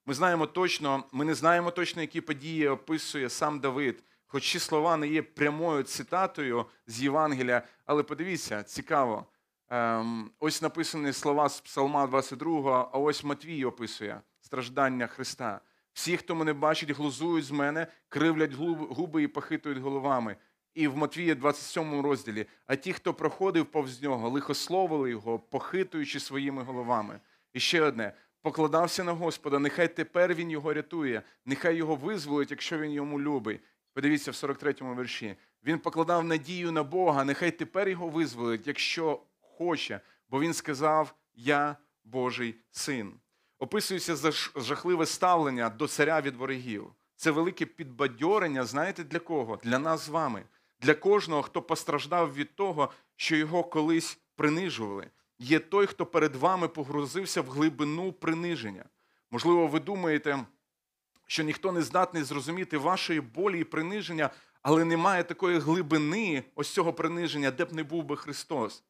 Ми 0.07 0.15
знаємо 0.15 0.47
точно, 0.47 1.05
ми 1.13 1.25
не 1.25 1.35
знаємо 1.35 1.71
точно, 1.71 2.03
які 2.03 2.21
події 2.21 2.69
описує 2.69 3.31
сам 3.31 3.61
Давид, 3.61 4.03
хоч 4.27 4.53
ці 4.53 4.59
слова 4.59 4.97
не 4.97 5.09
є 5.09 5.23
прямою 5.23 5.83
цитатою 5.83 6.67
з 6.87 7.03
Євангелія, 7.03 7.63
але 7.87 8.03
подивіться, 8.03 8.63
цікаво. 8.63 9.27
Ем, 9.69 10.31
ось 10.39 10.63
написані 10.63 11.13
слова 11.13 11.49
з 11.49 11.61
Псалма 11.61 12.07
22, 12.07 12.91
а 12.93 12.99
ось 12.99 13.25
Матвій 13.25 13.65
описує 13.65 14.21
страждання 14.41 15.07
Христа. 15.07 15.61
Всі, 15.93 16.17
хто 16.17 16.35
мене 16.35 16.53
бачить, 16.53 16.91
глузують 16.91 17.45
з 17.45 17.51
мене, 17.51 17.87
кривлять 18.09 18.53
губи 18.53 19.23
і 19.23 19.29
похитують 19.29 19.79
головами. 19.79 20.37
І 20.75 20.89
в 20.89 20.97
Матвія 20.97 21.35
27 21.35 22.01
розділі, 22.01 22.47
а 22.67 22.77
ті, 22.77 22.93
хто 22.93 23.15
проходив 23.15 23.67
повз 23.67 24.03
нього, 24.03 24.29
лихословили 24.29 25.11
його, 25.11 25.39
похитуючи 25.39 26.21
своїми 26.21 26.63
головами. 26.63 27.21
І 27.53 27.61
ще 27.61 27.83
одне: 27.83 28.13
покладався 28.43 29.05
на 29.05 29.13
Господа, 29.13 29.59
нехай 29.59 29.97
тепер 29.97 30.35
він 30.35 30.51
його 30.51 30.75
рятує, 30.75 31.23
нехай 31.47 31.77
його 31.77 31.97
визволить, 31.97 32.51
якщо 32.51 32.79
він 32.79 32.91
йому 32.93 33.21
любий. 33.21 33.61
Подивіться 33.93 34.31
в 34.31 34.35
43-му 34.35 34.95
вірші. 34.95 35.37
Він 35.65 35.79
покладав 35.79 36.25
надію 36.25 36.73
на 36.73 36.83
Бога, 36.83 37.25
нехай 37.25 37.51
тепер 37.51 37.89
його 37.89 38.09
визволить, 38.09 38.67
якщо 38.67 39.23
хоче, 39.41 40.01
бо 40.29 40.41
він 40.41 40.55
сказав: 40.55 41.15
Я 41.35 41.77
Божий 42.05 42.55
син. 42.71 43.13
Описується 43.59 44.33
жахливе 44.57 45.07
ставлення 45.07 45.69
до 45.71 45.89
царя 45.89 46.21
від 46.21 46.37
ворогів. 46.37 46.93
Це 47.17 47.31
велике 47.31 47.67
підбадьорення, 47.67 48.65
знаєте, 48.65 49.05
для 49.05 49.19
кого? 49.19 49.59
Для 49.65 49.79
нас 49.79 50.01
з 50.01 50.09
вами, 50.09 50.43
для 50.81 50.95
кожного, 50.95 51.43
хто 51.43 51.63
постраждав 51.63 52.35
від 52.35 52.57
того, 52.57 52.91
що 53.17 53.37
його 53.37 53.65
колись 53.65 54.19
принижували. 54.37 55.11
Є 55.39 55.59
той, 55.59 55.87
хто 55.87 56.07
перед 56.07 56.37
вами 56.37 56.69
погрузився 56.69 57.43
в 57.43 57.51
глибину 57.51 58.13
приниження. 58.13 58.85
Можливо, 59.31 59.67
ви 59.67 59.81
думаєте, 59.81 60.47
що 61.27 61.43
ніхто 61.43 61.73
не 61.73 61.83
здатний 61.83 62.23
зрозуміти 62.23 62.79
вашої 62.79 63.21
болі 63.21 63.61
і 63.61 63.65
приниження, 63.65 64.31
але 64.63 64.85
немає 64.85 65.25
такої 65.25 65.59
глибини 65.59 66.45
ось 66.55 66.71
цього 66.71 66.93
приниження, 66.93 67.51
де 67.51 67.65
б 67.65 67.73
не 67.73 67.83
був 67.83 68.05
би 68.05 68.17
Христос. 68.17 68.85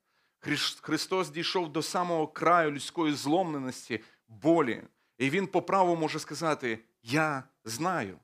Христос 0.82 1.30
дійшов 1.30 1.72
до 1.72 1.82
самого 1.82 2.28
краю 2.28 2.70
людської 2.70 3.14
зломленості, 3.14 4.00
болі. 4.28 4.82
І 5.18 5.30
Він 5.30 5.46
по 5.46 5.62
праву 5.62 5.96
може 5.96 6.18
сказати: 6.18 6.78
Я 7.02 7.44
знаю, 7.64 8.18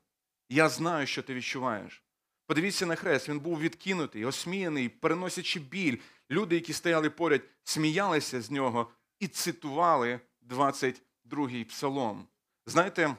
я 0.49 0.69
знаю, 0.69 1.07
що 1.07 1.23
ти 1.23 1.33
відчуваєш. 1.33 2.03
Подивіться 2.47 2.85
на 2.85 2.95
хрест, 2.95 3.29
він 3.29 3.39
був 3.39 3.59
відкинутий, 3.59 4.25
осміяний, 4.25 4.89
переносячи 4.89 5.59
біль. 5.59 5.97
Люди, 6.31 6.55
які 6.55 6.73
стояли 6.73 7.09
поряд, 7.09 7.41
сміялися 7.63 8.41
з 8.41 8.51
нього 8.51 8.91
і 9.19 9.27
цитували 9.27 10.19
22-й 10.49 11.63
псалом. 11.63 12.27
Знаєте, 12.65 13.15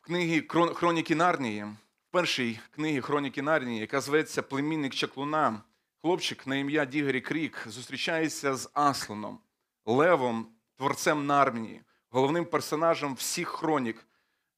в 0.00 0.04
книгі 0.04 0.48
Хроніки 0.48 1.14
Нарнії, 1.14 1.64
в 1.64 2.10
першій 2.10 2.60
книгі 2.70 3.00
Хроніки 3.00 3.42
Нарнії, 3.42 3.80
яка 3.80 4.00
зветься 4.00 4.42
Племінник 4.42 4.94
Чаклуна, 4.94 5.62
хлопчик 6.02 6.46
на 6.46 6.56
ім'я 6.56 6.84
Дігері 6.84 7.20
Крік 7.20 7.64
зустрічається 7.66 8.56
з 8.56 8.70
Асланом, 8.72 9.38
левом, 9.86 10.46
творцем 10.76 11.26
Нарнії, 11.26 11.82
головним 12.10 12.44
персонажем 12.44 13.14
всіх 13.14 13.48
хронік. 13.48 14.04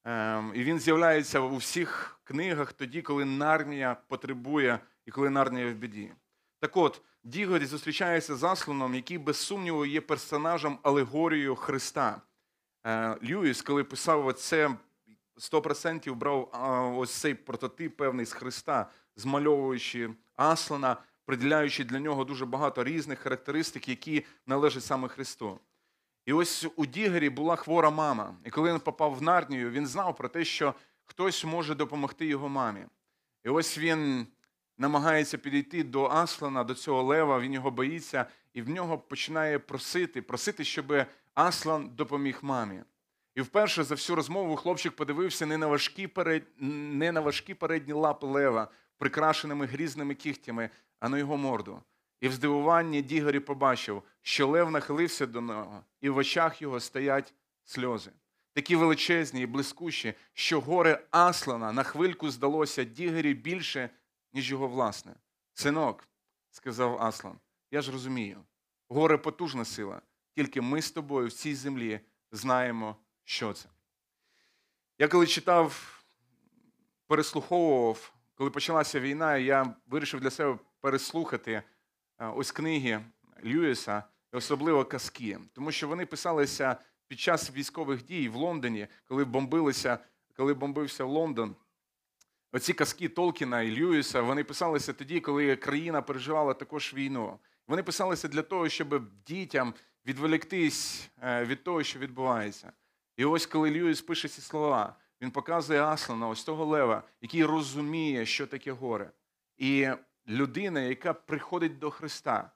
Ем, 0.03 0.51
І 0.55 0.63
він 0.63 0.79
з'являється 0.79 1.39
у 1.39 1.55
всіх 1.55 2.19
книгах 2.23 2.73
тоді, 2.73 3.01
коли 3.01 3.25
Нарнія 3.25 3.97
потребує 4.07 4.79
і 5.05 5.11
коли 5.11 5.29
Нарнія 5.29 5.71
в 5.71 5.75
біді. 5.75 6.11
Так 6.59 6.77
от, 6.77 7.01
Дігорі 7.23 7.65
зустрічається 7.65 8.35
з 8.35 8.43
Асланом, 8.43 8.95
який, 8.95 9.17
без 9.17 9.37
сумніву, 9.37 9.85
є 9.85 10.01
персонажем 10.01 10.79
алегорією 10.83 11.55
Христа. 11.55 12.21
Е, 12.85 13.17
Льюіс, 13.23 13.61
коли 13.61 13.83
писав 13.83 14.33
це, 14.33 14.69
100% 15.37 16.13
брав 16.13 16.49
ось 16.97 17.11
цей 17.11 17.33
прототип 17.33 17.97
певний 17.97 18.25
з 18.25 18.33
Христа, 18.33 18.89
змальовуючи 19.15 20.09
Аслана, 20.35 20.97
приділяючи 21.25 21.83
для 21.83 21.99
нього 21.99 22.23
дуже 22.23 22.45
багато 22.45 22.83
різних 22.83 23.19
характеристик, 23.19 23.89
які 23.89 24.25
належать 24.47 24.83
саме 24.83 25.07
Христу. 25.07 25.59
І 26.25 26.33
ось 26.33 26.67
у 26.75 26.85
Дігері 26.85 27.29
була 27.29 27.55
хвора 27.55 27.89
мама. 27.89 28.35
І 28.45 28.49
коли 28.49 28.71
він 28.71 28.79
попав 28.79 29.15
в 29.15 29.21
Нарнію, 29.21 29.71
він 29.71 29.87
знав 29.87 30.15
про 30.15 30.29
те, 30.29 30.45
що 30.45 30.73
хтось 31.05 31.45
може 31.45 31.75
допомогти 31.75 32.25
його 32.25 32.49
мамі. 32.49 32.85
І 33.43 33.49
ось 33.49 33.77
він 33.77 34.27
намагається 34.77 35.37
підійти 35.37 35.83
до 35.83 36.05
Аслана, 36.05 36.63
до 36.63 36.75
цього 36.75 37.03
лева, 37.03 37.39
він 37.39 37.53
його 37.53 37.71
боїться, 37.71 38.25
і 38.53 38.61
в 38.61 38.69
нього 38.69 38.97
починає 38.97 39.59
просити, 39.59 40.21
просити, 40.21 40.63
щоб 40.63 41.05
Аслан 41.33 41.89
допоміг 41.95 42.39
мамі. 42.41 42.83
І 43.35 43.41
вперше 43.41 43.83
за 43.83 43.95
всю 43.95 44.15
розмову 44.15 44.55
хлопчик 44.55 44.95
подивився 44.95 45.45
не 45.45 45.57
на 45.57 45.67
важкі, 45.67 46.07
перед... 46.07 46.43
не 46.57 47.11
на 47.11 47.21
важкі 47.21 47.53
передні 47.53 47.93
лапи 47.93 48.27
лева, 48.27 48.67
прикрашеними 48.97 49.65
грізними 49.65 50.15
кігтями, 50.15 50.69
а 50.99 51.09
на 51.09 51.17
його 51.17 51.37
морду. 51.37 51.81
І 52.21 52.27
в 52.27 52.33
здивуванні 52.33 53.01
Дігорі 53.01 53.39
побачив, 53.39 54.03
що 54.21 54.47
лев 54.47 54.71
нахилився 54.71 55.25
до 55.25 55.41
нього, 55.41 55.83
і 56.01 56.09
в 56.09 56.17
очах 56.17 56.61
його 56.61 56.79
стоять 56.79 57.33
сльози. 57.63 58.11
Такі 58.53 58.75
величезні 58.75 59.41
і 59.41 59.45
блискучі, 59.45 60.13
що 60.33 60.61
горе 60.61 61.07
Аслана 61.11 61.71
на 61.71 61.83
хвильку 61.83 62.29
здалося 62.29 62.83
Дігорі 62.83 63.33
більше, 63.33 63.89
ніж 64.33 64.51
його 64.51 64.67
власне. 64.67 65.15
Синок, 65.53 66.07
сказав 66.49 67.01
Аслан, 67.01 67.39
я 67.71 67.81
ж 67.81 67.91
розумію, 67.91 68.43
горе 68.89 69.17
потужна 69.17 69.65
сила, 69.65 70.01
тільки 70.35 70.61
ми 70.61 70.81
з 70.81 70.91
тобою 70.91 71.27
в 71.27 71.31
цій 71.31 71.55
землі 71.55 71.99
знаємо, 72.31 72.95
що 73.23 73.53
це. 73.53 73.69
Я 74.99 75.07
коли 75.07 75.27
читав, 75.27 76.01
переслуховував, 77.07 78.13
коли 78.35 78.49
почалася 78.49 78.99
війна, 78.99 79.37
я 79.37 79.75
вирішив 79.87 80.21
для 80.21 80.29
себе 80.29 80.59
переслухати 80.81 81.63
ось 82.29 82.51
книги 82.51 83.01
Льюіса, 83.45 84.03
і 84.33 84.37
особливо 84.37 84.85
казки, 84.85 85.39
тому 85.53 85.71
що 85.71 85.87
вони 85.87 86.05
писалися 86.05 86.75
під 87.07 87.19
час 87.19 87.51
військових 87.51 88.05
дій 88.05 88.29
в 88.29 88.35
Лондоні, 88.35 88.87
коли 89.05 89.25
бомбилися, 89.25 89.99
коли 90.35 90.53
бомбився 90.53 91.03
Лондон. 91.03 91.55
Оці 92.53 92.73
казки 92.73 93.09
Толкіна 93.09 93.61
і 93.61 93.71
Льюіса, 93.71 94.21
вони 94.21 94.43
писалися 94.43 94.93
тоді, 94.93 95.19
коли 95.19 95.55
країна 95.55 96.01
переживала 96.01 96.53
також 96.53 96.93
війну. 96.93 97.39
Вони 97.67 97.83
писалися 97.83 98.27
для 98.27 98.41
того, 98.41 98.69
щоб 98.69 99.03
дітям 99.25 99.73
відволіктись 100.05 101.09
е, 101.23 101.45
від 101.45 101.63
того, 101.63 101.83
що 101.83 101.99
відбувається. 101.99 102.71
І 103.17 103.25
ось 103.25 103.45
коли 103.45 103.71
Льюіс 103.71 104.01
пише 104.01 104.27
ці 104.27 104.41
слова, 104.41 104.95
він 105.21 105.31
показує 105.31 105.83
Аслана, 105.83 106.27
ось 106.27 106.43
того 106.43 106.65
лева, 106.65 107.03
який 107.21 107.45
розуміє, 107.45 108.25
що 108.25 108.47
таке 108.47 108.71
горе. 108.71 109.11
І 109.57 109.89
людина, 110.27 110.81
яка 110.81 111.13
приходить 111.13 111.79
до 111.79 111.91
Христа, 111.91 112.51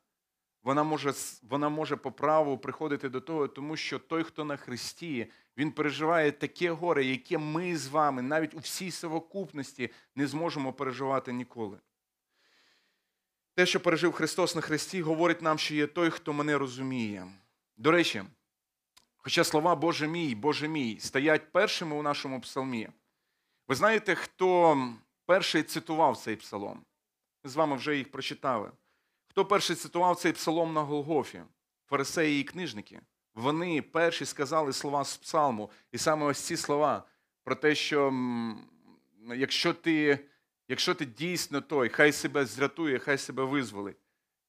вона 0.63 0.83
може, 0.83 1.13
вона 1.43 1.69
може 1.69 1.95
по 1.95 2.11
праву 2.11 2.57
приходити 2.57 3.09
до 3.09 3.21
того, 3.21 3.47
тому 3.47 3.77
що 3.77 3.99
той, 3.99 4.23
хто 4.23 4.45
на 4.45 4.57
Христі, 4.57 5.31
він 5.57 5.71
переживає 5.71 6.31
таке 6.31 6.71
горе, 6.71 7.05
яке 7.05 7.37
ми 7.37 7.77
з 7.77 7.87
вами 7.87 8.21
навіть 8.21 8.53
у 8.53 8.57
всій 8.57 8.91
совокупності 8.91 9.89
не 10.15 10.27
зможемо 10.27 10.73
переживати 10.73 11.33
ніколи. 11.33 11.77
Те, 13.55 13.65
що 13.65 13.79
пережив 13.79 14.11
Христос 14.11 14.55
на 14.55 14.61
Христі, 14.61 15.01
говорить 15.01 15.41
нам, 15.41 15.57
що 15.57 15.75
є 15.75 15.87
той, 15.87 16.09
хто 16.09 16.33
мене 16.33 16.57
розуміє. 16.57 17.27
До 17.77 17.91
речі, 17.91 18.23
хоча 19.17 19.43
слова 19.43 19.75
Боже 19.75 20.07
мій, 20.07 20.35
Боже 20.35 20.67
мій 20.67 20.99
стоять 20.99 21.51
першими 21.51 21.95
у 21.95 22.01
нашому 22.01 22.41
псалмі, 22.41 22.89
ви 23.67 23.75
знаєте, 23.75 24.15
хто 24.15 24.77
перший 25.25 25.63
цитував 25.63 26.17
цей 26.17 26.35
псалом? 26.35 26.85
Ми 27.45 27.51
з 27.51 27.55
вами 27.55 27.75
вже 27.75 27.97
їх 27.97 28.11
прочитали. 28.11 28.71
Хто 29.27 29.45
перший 29.45 29.75
цитував 29.75 30.15
цей 30.15 30.31
псалом 30.31 30.73
на 30.73 30.81
Голгофі? 30.81 31.41
Фарисеї 31.85 32.41
і 32.41 32.43
книжники. 32.43 33.01
Вони 33.35 33.81
перші 33.81 34.25
сказали 34.25 34.73
слова 34.73 35.03
з 35.03 35.17
псалму. 35.17 35.69
І 35.91 35.97
саме 35.97 36.25
ось 36.25 36.39
ці 36.39 36.57
слова 36.57 37.03
про 37.43 37.55
те, 37.55 37.75
що 37.75 38.13
якщо 39.35 39.73
ти, 39.73 40.19
якщо 40.67 40.95
ти 40.95 41.05
дійсно 41.05 41.61
той, 41.61 41.89
хай 41.89 42.11
себе 42.11 42.45
зрятує, 42.45 42.99
хай 42.99 43.17
себе 43.17 43.43
визволить. 43.43 43.97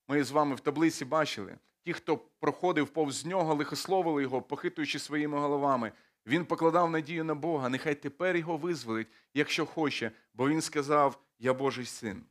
Ми 0.09 0.25
з 0.25 0.31
вами 0.31 0.55
в 0.55 0.61
таблиці 0.61 1.05
бачили. 1.05 1.59
Ті, 1.85 1.93
хто 1.93 2.17
проходив 2.17 2.89
повз 2.89 3.27
нього, 3.27 3.55
лихословили 3.55 4.23
його, 4.23 4.43
похитуючи 4.43 4.99
своїми 4.99 5.39
головами. 5.39 5.93
Він 6.27 6.45
покладав 6.45 6.91
надію 6.91 7.25
на 7.25 7.35
Бога, 7.35 7.69
нехай 7.69 7.95
тепер 7.95 8.37
його 8.37 8.57
визволить, 8.57 9.09
якщо 9.35 9.67
хоче, 9.67 10.11
бо 10.35 10.49
він 10.49 10.61
сказав: 10.61 11.19
Я 11.39 11.55
Божий 11.55 11.85
син. 11.85 12.25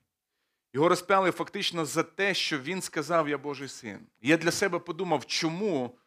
Його 0.76 0.90
розпяли 0.90 1.32
фактично 1.32 1.86
за 1.86 2.04
те, 2.04 2.34
що 2.34 2.60
він 2.60 2.82
сказав 2.82 3.30
Я 3.30 3.38
Божий 3.38 3.68
син. 3.68 4.00
І 4.22 4.30
я 4.30 4.38
для 4.38 4.52
себе 4.52 4.80
подумав, 4.80 5.26
чому, 5.26 5.98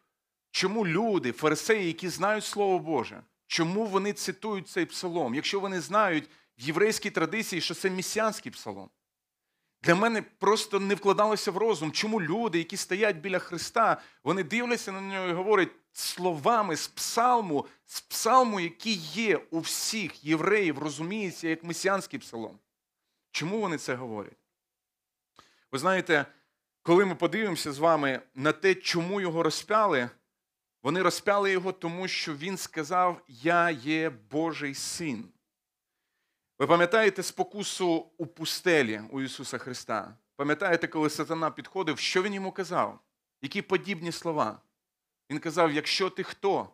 чому 0.51 0.87
люди, 0.87 1.31
фарисеї, 1.31 1.87
які 1.87 2.09
знають 2.09 2.43
Слово 2.43 2.79
Боже, 2.79 3.23
чому 3.47 3.85
вони 3.85 4.13
цитують 4.13 4.67
цей 4.67 4.85
псалом, 4.85 5.35
якщо 5.35 5.59
вони 5.59 5.81
знають 5.81 6.29
в 6.57 6.61
єврейській 6.61 7.09
традиції, 7.09 7.61
що 7.61 7.73
це 7.73 7.89
месіанський 7.89 8.51
псалом. 8.51 8.89
Для 9.83 9.95
мене 9.95 10.21
просто 10.21 10.79
не 10.79 10.95
вкладалося 10.95 11.51
в 11.51 11.57
розум, 11.57 11.91
чому 11.91 12.21
люди, 12.21 12.57
які 12.57 12.77
стоять 12.77 13.17
біля 13.17 13.39
Христа, 13.39 14.01
вони 14.23 14.43
дивляться 14.43 14.91
на 14.91 15.01
нього 15.01 15.27
і 15.27 15.33
говорять 15.33 15.71
словами 15.93 16.75
з 16.75 16.87
псалму, 16.87 17.65
з 17.85 18.01
псалму, 18.01 18.59
який 18.59 18.95
є 19.13 19.37
у 19.37 19.59
всіх 19.59 20.25
євреїв, 20.25 20.79
розуміється 20.79 21.47
як 21.47 21.63
месіанський 21.63 22.19
псалом. 22.19 22.59
Чому 23.31 23.59
вони 23.59 23.77
це 23.77 23.95
говорять? 23.95 24.38
Ви 25.71 25.79
знаєте, 25.79 26.25
коли 26.81 27.05
ми 27.05 27.15
подивимося 27.15 27.71
з 27.71 27.79
вами 27.79 28.21
на 28.35 28.51
те, 28.51 28.75
чому 28.75 29.21
його 29.21 29.43
розпяли, 29.43 30.09
вони 30.83 31.01
розпяли 31.01 31.51
його, 31.51 31.71
тому 31.71 32.07
що 32.07 32.35
він 32.35 32.57
сказав: 32.57 33.21
Я 33.27 33.69
є 33.69 34.09
Божий 34.09 34.75
син. 34.75 35.29
Ви 36.59 36.67
пам'ятаєте 36.67 37.23
спокусу 37.23 38.11
у 38.17 38.27
пустелі 38.27 39.01
у 39.11 39.21
Ісуса 39.21 39.57
Христа? 39.57 40.17
Пам'ятаєте, 40.35 40.87
коли 40.87 41.09
сатана 41.09 41.51
підходив, 41.51 41.99
що 41.99 42.21
він 42.23 42.33
йому 42.33 42.51
казав? 42.51 42.99
Які 43.41 43.61
подібні 43.61 44.11
слова? 44.11 44.61
Він 45.29 45.39
казав: 45.39 45.71
якщо 45.71 46.09
ти 46.09 46.23
хто? 46.23 46.69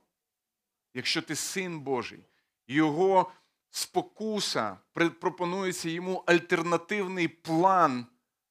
Якщо 0.94 1.22
ти 1.22 1.36
син 1.36 1.80
Божий, 1.80 2.26
його 2.68 3.32
спокуса 3.70 4.78
пропонується 4.94 5.90
йому 5.90 6.24
альтернативний 6.26 7.28
план 7.28 8.06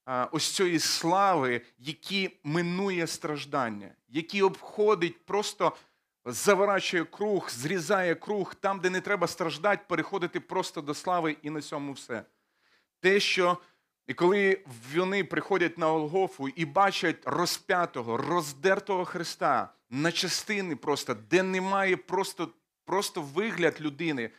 ось 0.06 0.50
цієї 0.54 0.78
слави, 0.78 1.60
який 1.78 2.40
минує 2.44 3.06
страждання, 3.06 3.90
який 4.08 4.42
обходить, 4.42 5.24
просто 5.24 5.76
заворачує 6.24 7.04
круг, 7.04 7.50
зрізає 7.50 8.14
круг 8.14 8.54
там, 8.54 8.80
де 8.80 8.90
не 8.90 9.00
треба 9.00 9.26
страждати, 9.26 9.84
переходити 9.88 10.40
просто 10.40 10.80
до 10.80 10.94
слави 10.94 11.36
і 11.42 11.50
на 11.50 11.60
цьому 11.60 11.92
все. 11.92 12.24
Те, 13.00 13.20
що 13.20 13.58
і 14.06 14.14
коли 14.14 14.64
вони 14.94 15.24
приходять 15.24 15.78
на 15.78 15.86
Голгофу 15.86 16.48
і 16.48 16.64
бачать 16.64 17.16
розп'ятого, 17.24 18.16
роздертого 18.16 19.04
Христа 19.04 19.72
на 19.90 20.12
частини 20.12 20.76
просто, 20.76 21.14
де 21.30 21.42
немає 21.42 21.96
просто, 21.96 22.48
просто 22.84 23.22
вигляд 23.22 23.80
людини, 23.80 24.30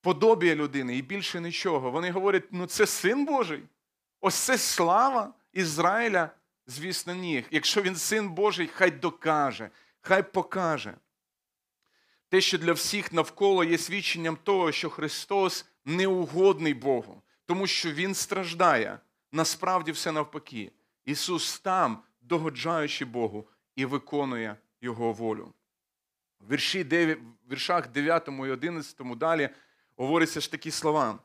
подобія 0.00 0.54
людини 0.54 0.96
і 0.96 1.02
більше 1.02 1.40
нічого, 1.40 1.90
вони 1.90 2.10
говорять: 2.10 2.44
ну 2.50 2.66
це 2.66 2.86
син 2.86 3.24
Божий. 3.24 3.62
Ось 4.20 4.34
це 4.34 4.58
слава 4.58 5.34
Ізраїля, 5.52 6.30
звісно, 6.66 7.14
ні. 7.14 7.44
Якщо 7.50 7.82
він 7.82 7.96
син 7.96 8.28
Божий, 8.28 8.66
хай 8.66 8.90
докаже, 8.90 9.70
хай 10.00 10.32
покаже. 10.32 10.94
Те, 12.28 12.40
що 12.40 12.58
для 12.58 12.72
всіх 12.72 13.12
навколо 13.12 13.64
є 13.64 13.78
свідченням 13.78 14.36
того, 14.36 14.72
що 14.72 14.90
Христос 14.90 15.66
неугодний 15.84 16.74
Богу, 16.74 17.22
тому 17.46 17.66
що 17.66 17.92
Він 17.92 18.14
страждає. 18.14 18.98
Насправді 19.32 19.92
все 19.92 20.12
навпаки. 20.12 20.72
Ісус 21.04 21.60
там, 21.60 22.02
догоджаючи 22.20 23.04
Богу, 23.04 23.48
і 23.76 23.84
виконує 23.84 24.56
Його 24.80 25.12
волю. 25.12 25.52
В 26.40 26.52
вірші 26.52 26.84
9, 26.84 27.18
в 27.18 27.52
віршах 27.52 27.88
9 27.88 28.28
і 28.28 28.32
11 28.32 28.96
далі 29.16 29.50
говоряться 29.96 30.40
ж 30.40 30.50
такі 30.50 30.70
слова. 30.70 31.18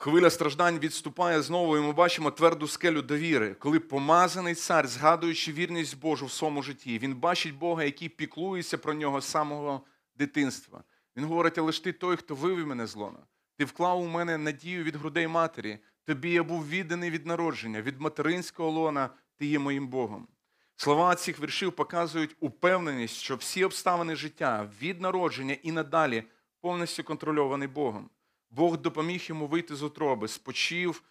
Хвиля 0.00 0.30
страждань 0.30 0.78
відступає 0.78 1.42
знову, 1.42 1.76
і 1.76 1.80
ми 1.80 1.92
бачимо 1.92 2.30
тверду 2.30 2.68
скелю 2.68 3.02
довіри, 3.02 3.54
коли 3.58 3.80
помазаний 3.80 4.54
цар, 4.54 4.86
згадуючи 4.86 5.52
вірність 5.52 6.00
Божу 6.00 6.26
в 6.26 6.32
своєму 6.32 6.62
житті, 6.62 6.98
він 6.98 7.14
бачить 7.14 7.54
Бога, 7.54 7.84
який 7.84 8.08
піклується 8.08 8.78
про 8.78 8.94
нього 8.94 9.20
з 9.20 9.24
самого 9.24 9.80
дитинства. 10.16 10.82
Він 11.16 11.24
говорить, 11.24 11.58
але 11.58 11.72
ж 11.72 11.84
ти 11.84 11.92
той, 11.92 12.16
хто 12.16 12.34
вивів 12.34 12.66
мене 12.66 12.86
з 12.86 12.96
лона. 12.96 13.18
Ти 13.56 13.64
вклав 13.64 14.00
у 14.00 14.06
мене 14.06 14.38
надію 14.38 14.84
від 14.84 14.96
грудей 14.96 15.28
матері. 15.28 15.78
Тобі 16.04 16.30
я 16.30 16.42
був 16.42 16.68
відданий 16.68 17.10
від 17.10 17.26
народження, 17.26 17.82
від 17.82 18.00
материнського 18.00 18.70
лона 18.70 19.10
ти 19.36 19.46
є 19.46 19.58
моїм 19.58 19.88
Богом. 19.88 20.28
Слова 20.76 21.14
цих 21.14 21.40
віршів 21.40 21.72
показують 21.72 22.36
упевненість, 22.40 23.14
що 23.14 23.36
всі 23.36 23.64
обставини 23.64 24.16
життя 24.16 24.70
від 24.82 25.00
народження 25.00 25.56
і 25.62 25.72
надалі 25.72 26.24
повністю 26.60 27.04
контрольовані 27.04 27.66
Богом. 27.66 28.10
Бог 28.50 28.78
допоміг 28.78 29.24
йому 29.28 29.46
вийти 29.46 29.76
з 29.76 29.82
утроби, 29.82 30.28
спочив, 30.28 31.02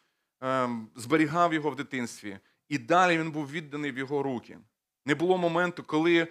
ем, 0.41 0.89
зберігав 0.95 1.53
його 1.53 1.69
в 1.69 1.75
дитинстві, 1.75 2.39
і 2.69 2.77
далі 2.77 3.17
він 3.17 3.31
був 3.31 3.51
відданий 3.51 3.91
в 3.91 3.97
його 3.97 4.23
руки. 4.23 4.59
Не 5.05 5.15
було 5.15 5.37
моменту, 5.37 5.83
коли 5.83 6.27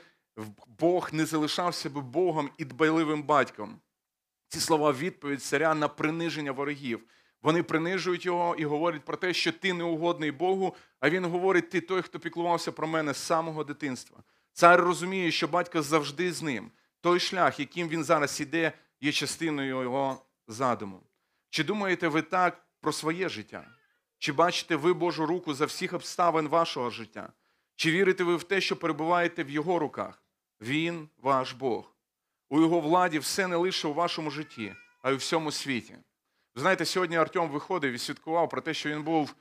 Бог 0.78 1.08
не 1.12 1.26
залишався 1.26 1.90
би 1.90 2.00
Богом 2.00 2.50
і 2.58 2.64
дбайливим 2.64 3.22
батьком. 3.22 3.80
Ці 4.48 4.60
слова 4.60 4.92
відповідь 4.92 5.42
царя 5.42 5.74
на 5.74 5.88
приниження 5.88 6.52
ворогів. 6.52 7.00
Вони 7.42 7.62
принижують 7.62 8.26
його 8.26 8.54
і 8.58 8.64
говорять 8.64 9.04
про 9.04 9.16
те, 9.16 9.34
що 9.34 9.52
ти 9.52 9.72
неугодний 9.72 10.30
Богу, 10.30 10.76
а 11.00 11.10
він 11.10 11.24
говорить: 11.24 11.70
ти 11.70 11.80
той, 11.80 12.02
хто 12.02 12.18
піклувався 12.18 12.72
про 12.72 12.86
мене 12.86 13.14
з 13.14 13.16
самого 13.16 13.64
дитинства. 13.64 14.18
Цар 14.52 14.80
розуміє, 14.80 15.30
що 15.30 15.48
батько 15.48 15.82
завжди 15.82 16.32
з 16.32 16.42
ним. 16.42 16.70
Той 17.00 17.20
шлях, 17.20 17.60
яким 17.60 17.88
він 17.88 18.04
зараз 18.04 18.40
іде, 18.40 18.72
є 19.00 19.12
частиною 19.12 19.82
його 19.82 20.25
задуму. 20.48 21.02
Чи 21.50 21.64
думаєте 21.64 22.08
ви 22.08 22.22
так 22.22 22.66
про 22.80 22.92
своє 22.92 23.28
життя? 23.28 23.66
Чи 24.18 24.32
бачите 24.32 24.76
ви 24.76 24.92
Божу 24.92 25.26
руку 25.26 25.54
за 25.54 25.64
всіх 25.64 25.92
обставин 25.92 26.48
вашого 26.48 26.90
життя? 26.90 27.32
Чи 27.76 27.90
вірите 27.90 28.24
ви 28.24 28.36
в 28.36 28.42
те, 28.42 28.60
що 28.60 28.76
перебуваєте 28.76 29.44
в 29.44 29.50
Його 29.50 29.78
руках? 29.78 30.22
Він 30.60 31.08
ваш 31.18 31.52
Бог. 31.52 31.96
У 32.48 32.60
Його 32.60 32.80
владі 32.80 33.18
все 33.18 33.46
не 33.46 33.56
лише 33.56 33.88
у 33.88 33.94
вашому 33.94 34.30
житті, 34.30 34.74
а 35.02 35.10
й 35.10 35.14
у 35.14 35.16
всьому 35.16 35.52
світі. 35.52 35.96
Ви 36.54 36.60
знаєте, 36.60 36.84
сьогодні 36.84 37.16
Артем 37.16 37.48
виходив 37.48 37.92
і 37.92 37.98
свідкував 37.98 38.48
про 38.48 38.60
те, 38.60 38.74
що 38.74 38.90
він 38.90 39.02
був 39.02 39.34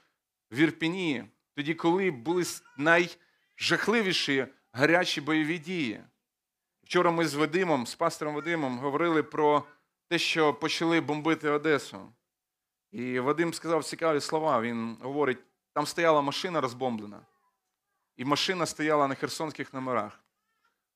в 0.52 0.58
Ірпіні, 0.58 1.24
тоді, 1.56 1.74
коли 1.74 2.12
були 2.12 2.44
найжахливіші 2.78 4.48
гарячі 4.72 5.22
бойові 5.22 5.58
дії. 5.60 6.04
Вчора 6.84 7.12
ми 7.12 7.28
з 7.28 7.34
Вадимом, 7.34 7.88
з 7.88 7.96
пастором 7.96 8.36
Вадимом, 8.36 8.80
говорили 8.80 9.24
про 9.24 9.64
те, 10.08 10.20
що 10.20 10.54
почали 10.54 11.02
бомбити 11.02 11.50
Одесу. 11.50 12.14
І 12.92 13.20
Вадим 13.20 13.54
сказав 13.54 13.84
цікаві 13.84 14.22
слова. 14.22 14.62
Він 14.62 14.98
говорить: 15.02 15.38
там 15.74 15.86
стояла 15.86 16.22
машина 16.22 16.62
розбомблена, 16.62 17.26
і 18.16 18.26
машина 18.26 18.66
стояла 18.66 19.08
на 19.08 19.16
херсонських 19.16 19.74
номерах. 19.74 20.20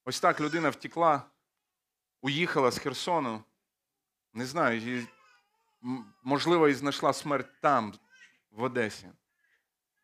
Ось 0.06 0.20
так 0.20 0.42
людина 0.42 0.70
втекла, 0.70 1.24
уїхала 2.22 2.72
з 2.72 2.80
Херсону. 2.80 3.44
Не 4.34 4.46
знаю, 4.46 4.98
і, 4.98 5.08
можливо, 6.24 6.68
і 6.68 6.74
знайшла 6.74 7.14
смерть 7.14 7.62
там, 7.62 7.94
в 8.52 8.64
Одесі. 8.64 9.08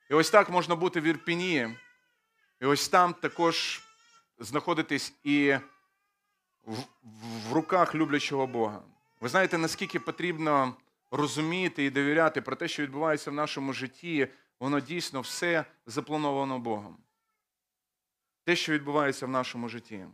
І 0.10 0.14
ось 0.14 0.30
так 0.30 0.50
можна 0.50 0.76
бути 0.76 1.02
в 1.02 1.04
Ірпіні. 1.04 1.78
І 2.62 2.66
ось 2.66 2.90
там 2.90 3.14
також 3.14 3.82
знаходитись 4.40 5.14
і 5.24 5.58
в, 6.64 6.78
в 7.50 7.54
руках 7.54 7.96
люблячого 7.96 8.48
Бога. 8.48 8.84
Ви 9.22 9.30
знаєте, 9.30 9.58
наскільки 9.58 10.00
потрібно 10.00 10.76
розуміти 11.12 11.86
і 11.86 11.90
довіряти 11.90 12.42
про 12.42 12.56
те, 12.56 12.68
що 12.68 12.84
відбувається 12.84 13.32
в 13.32 13.34
нашому 13.34 13.74
житті, 13.74 14.28
воно 14.60 14.80
дійсно 14.80 15.22
все 15.22 15.66
заплановано 15.86 16.60
Богом. 16.60 16.98
Те, 18.44 18.56
що 18.56 18.74
відбувається 18.74 19.26
в 19.26 19.30
нашому 19.30 19.70
житті. 19.70 20.06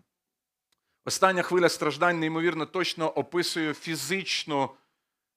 Остання 1.05 1.41
хвиля 1.41 1.69
страждань, 1.69 2.19
неймовірно, 2.19 2.65
точно 2.65 3.09
описує 3.09 3.73
фізично 3.73 4.69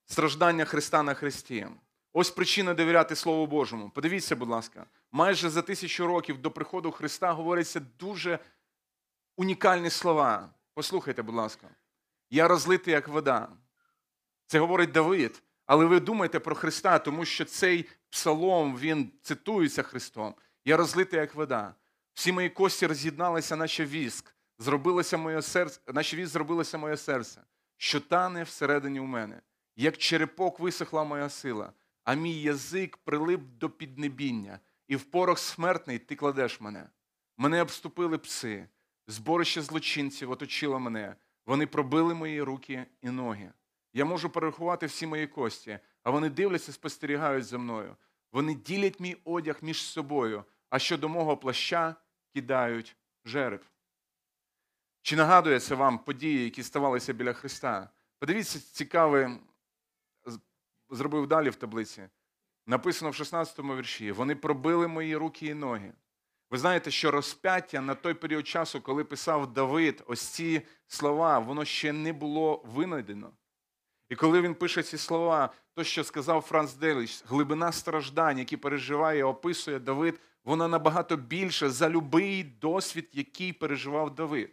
страждання 0.07 0.65
Христа 0.65 1.03
на 1.03 1.15
Христі. 1.15 1.67
Ось 2.13 2.31
причина 2.31 2.75
довіряти 2.75 3.17
Слову 3.17 3.47
Божому. 3.47 3.91
Подивіться, 3.91 4.37
будь 4.37 4.49
ласка, 4.49 4.87
майже 5.13 5.51
за 5.51 5.63
тисячу 5.63 6.07
років 6.07 6.39
до 6.39 6.51
приходу 6.51 6.91
Христа 6.91 7.33
говоряться 7.33 7.81
дуже 7.99 8.39
унікальні 9.37 9.91
слова. 9.91 10.51
Послухайте, 10.75 11.23
будь 11.23 11.35
ласка. 11.35 11.69
Я 12.35 12.49
розлитий, 12.49 12.95
як 12.95 13.09
вода. 13.09 13.49
Це 14.47 14.59
говорить 14.59 14.93
Давид. 14.93 15.43
Але 15.67 15.85
ви 15.85 16.01
думаєте 16.01 16.41
про 16.41 16.55
Христа, 16.55 16.99
тому 16.99 17.25
що 17.25 17.45
цей 17.45 17.89
псалом 18.11 18.77
він 18.79 19.11
цитується 19.23 19.83
Христом. 19.83 20.35
Я 20.65 20.77
розлитий, 20.77 21.21
як 21.21 21.35
вода. 21.35 21.75
Всі 22.15 22.33
мої 22.33 22.51
кості 22.51 22.87
роз'єдналися, 22.87 23.57
наче 23.57 23.85
віск. 23.85 24.35
Зробилося 24.59 25.17
моє 25.17 25.43
серце, 25.43 25.81
наче 25.93 26.17
віск 26.17 26.33
зробилося 26.33 26.79
моє 26.79 26.97
серце, 26.97 27.41
що 27.77 28.01
тане 28.01 28.43
всередині 28.43 29.01
у 29.01 29.05
мене. 29.05 29.41
Як 29.77 29.97
черепок 29.97 30.61
висохла 30.61 31.05
моя 31.05 31.29
сила, 31.29 31.73
а 32.05 32.15
мій 32.15 32.43
язик 32.43 32.97
прилип 32.97 33.41
до 33.41 33.71
піднебіння, 33.71 34.61
і 34.89 34.97
в 34.97 35.03
порох 35.03 35.39
смертний 35.39 35.99
ти 35.99 36.17
кладеш 36.17 36.61
мене. 36.61 36.89
Мене 37.37 37.63
обступили 37.63 38.19
пси, 38.19 38.69
зборище 39.07 39.63
злочинців 39.63 40.31
оточило 40.31 40.79
мене. 40.79 41.17
Вони 41.47 41.67
пробили 41.67 42.15
мої 42.15 42.43
руки 42.43 42.87
і 43.03 43.11
ноги. 43.11 43.53
Я 43.93 44.05
можу 44.05 44.31
перерахувати 44.31 44.87
всі 44.87 45.07
мої 45.07 45.27
кості, 45.27 45.79
а 46.03 46.11
вони 46.11 46.31
дивляться, 46.31 46.73
спостерігають 46.73 47.45
за 47.45 47.59
мною. 47.59 47.97
Вони 48.33 48.55
ділять 48.55 49.01
мій 49.01 49.17
одяг 49.25 49.59
між 49.63 49.83
собою, 49.83 50.45
а 50.71 50.79
щодо 50.79 51.09
мого 51.09 51.37
плаща 51.37 51.97
кидають 52.33 52.97
жереб. 53.25 53.65
Чи 55.03 55.17
нагадує 55.17 55.61
це 55.61 55.75
вам 55.75 55.99
події, 55.99 56.45
які 56.45 56.63
ставалися 56.63 57.13
біля 57.13 57.33
Христа? 57.33 57.91
Подивіться, 58.19 58.61
цікаве, 58.61 59.39
зробив 60.91 61.27
далі 61.27 61.51
в 61.51 61.55
таблиці. 61.55 62.09
Написано 62.67 63.11
в 63.11 63.15
16 63.15 63.59
вірші: 63.59 64.13
вони 64.13 64.37
пробили 64.37 64.89
мої 64.89 65.17
руки 65.17 65.47
і 65.47 65.55
ноги. 65.55 65.93
Ви 66.55 66.59
знаєте, 66.59 66.91
що 66.91 67.11
розп'яття 67.11 67.81
на 67.81 67.95
той 67.95 68.15
період 68.15 68.49
часу, 68.49 68.81
коли 68.81 69.05
писав 69.05 69.53
Давид, 69.53 70.05
ось 70.07 70.21
ці 70.21 70.63
слова, 70.87 71.39
воно 71.39 71.65
ще 71.65 71.93
не 71.93 72.13
було 72.13 72.63
винайдено. 72.67 73.31
І 74.09 74.17
коли 74.17 74.41
він 74.41 74.55
пише 74.55 74.83
ці 74.83 74.99
слова, 74.99 75.53
то, 75.75 75.85
що 75.85 76.05
сказав 76.05 76.41
Франц 76.41 76.75
Деліч, 76.75 77.23
глибина 77.29 77.73
страждань, 77.73 78.39
які 78.39 78.57
переживає, 78.57 79.25
описує 79.25 79.79
Давид, 79.79 80.21
вона 80.45 80.69
набагато 80.69 81.17
більша 81.17 81.71
за 81.71 81.89
будь-який 81.89 82.45
досвід, 82.45 83.09
який 83.13 83.53
переживав 83.53 84.15
Давид. 84.15 84.51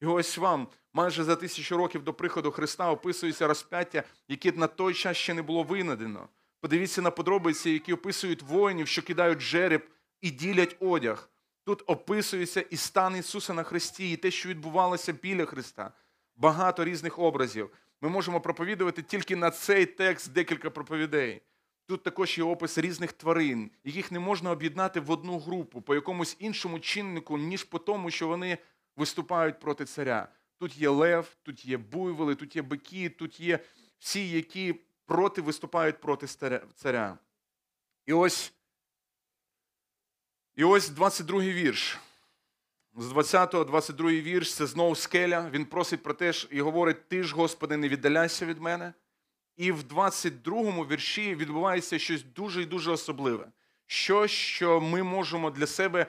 І 0.00 0.06
ось 0.06 0.38
вам 0.38 0.68
майже 0.92 1.24
за 1.24 1.36
тисячу 1.36 1.76
років 1.76 2.04
до 2.04 2.14
приходу 2.14 2.50
Христа 2.50 2.90
описується 2.90 3.46
розп'яття, 3.46 4.02
яке 4.28 4.52
на 4.52 4.66
той 4.66 4.94
час 4.94 5.16
ще 5.16 5.34
не 5.34 5.42
було 5.42 5.62
винайдено. 5.62 6.28
Подивіться 6.60 7.02
на 7.02 7.10
подробиці, 7.10 7.70
які 7.70 7.92
описують 7.92 8.42
воїнів, 8.42 8.88
що 8.88 9.02
кидають 9.02 9.40
жереб 9.40 9.82
і 10.20 10.30
ділять 10.30 10.76
одяг. 10.80 11.30
Тут 11.64 11.82
описується 11.86 12.60
і 12.60 12.76
стан 12.76 13.16
Ісуса 13.16 13.54
на 13.54 13.62
Христі, 13.62 14.12
і 14.12 14.16
те, 14.16 14.30
що 14.30 14.48
відбувалося 14.48 15.12
біля 15.12 15.44
Христа. 15.44 15.92
Багато 16.36 16.84
різних 16.84 17.18
образів. 17.18 17.70
Ми 18.00 18.08
можемо 18.08 18.40
проповідувати 18.40 19.02
тільки 19.02 19.36
на 19.36 19.50
цей 19.50 19.86
текст 19.86 20.32
декілька 20.32 20.70
проповідей. 20.70 21.42
Тут 21.86 22.02
також 22.02 22.38
є 22.38 22.44
опис 22.44 22.78
різних 22.78 23.12
тварин, 23.12 23.70
яких 23.84 24.12
не 24.12 24.18
можна 24.18 24.50
об'єднати 24.50 25.00
в 25.00 25.10
одну 25.10 25.38
групу 25.38 25.82
по 25.82 25.94
якомусь 25.94 26.36
іншому 26.38 26.80
чиннику, 26.80 27.38
ніж 27.38 27.64
по 27.64 27.78
тому, 27.78 28.10
що 28.10 28.28
вони 28.28 28.58
виступають 28.96 29.60
проти 29.60 29.84
царя. 29.84 30.28
Тут 30.58 30.76
є 30.76 30.88
лев, 30.88 31.36
тут 31.42 31.64
є 31.64 31.76
буйволи, 31.76 32.34
тут 32.34 32.56
є 32.56 32.62
бики, 32.62 33.08
тут 33.08 33.40
є 33.40 33.58
всі, 33.98 34.30
які 34.30 34.74
проти 35.06 35.42
виступають 35.42 36.00
проти 36.00 36.26
царя. 36.74 37.18
І 38.06 38.12
ось, 38.12 38.52
і 40.56 40.64
ось 40.64 40.90
22-й 40.90 41.52
вірш. 41.52 41.98
З 42.96 43.12
20-го, 43.12 43.64
22-й 43.64 44.20
вірш 44.20 44.54
це 44.54 44.66
знову 44.66 44.94
скеля. 44.94 45.50
Він 45.50 45.64
просить 45.64 46.02
про 46.02 46.14
те 46.14 46.32
ж 46.32 46.48
і 46.50 46.60
говорить: 46.60 47.08
Ти 47.08 47.22
ж, 47.22 47.34
Господи, 47.34 47.76
не 47.76 47.88
віддаляйся 47.88 48.46
від 48.46 48.60
мене. 48.60 48.92
І 49.56 49.72
в 49.72 49.82
22-му 49.82 50.82
вірші 50.84 51.34
відбувається 51.34 51.98
щось 51.98 52.22
дуже 52.22 52.62
і 52.62 52.66
дуже 52.66 52.90
особливе. 52.90 53.46
Щось, 53.86 54.30
що 54.30 54.80
ми 54.80 55.02
можемо 55.02 55.50
для 55.50 55.66
себе 55.66 56.06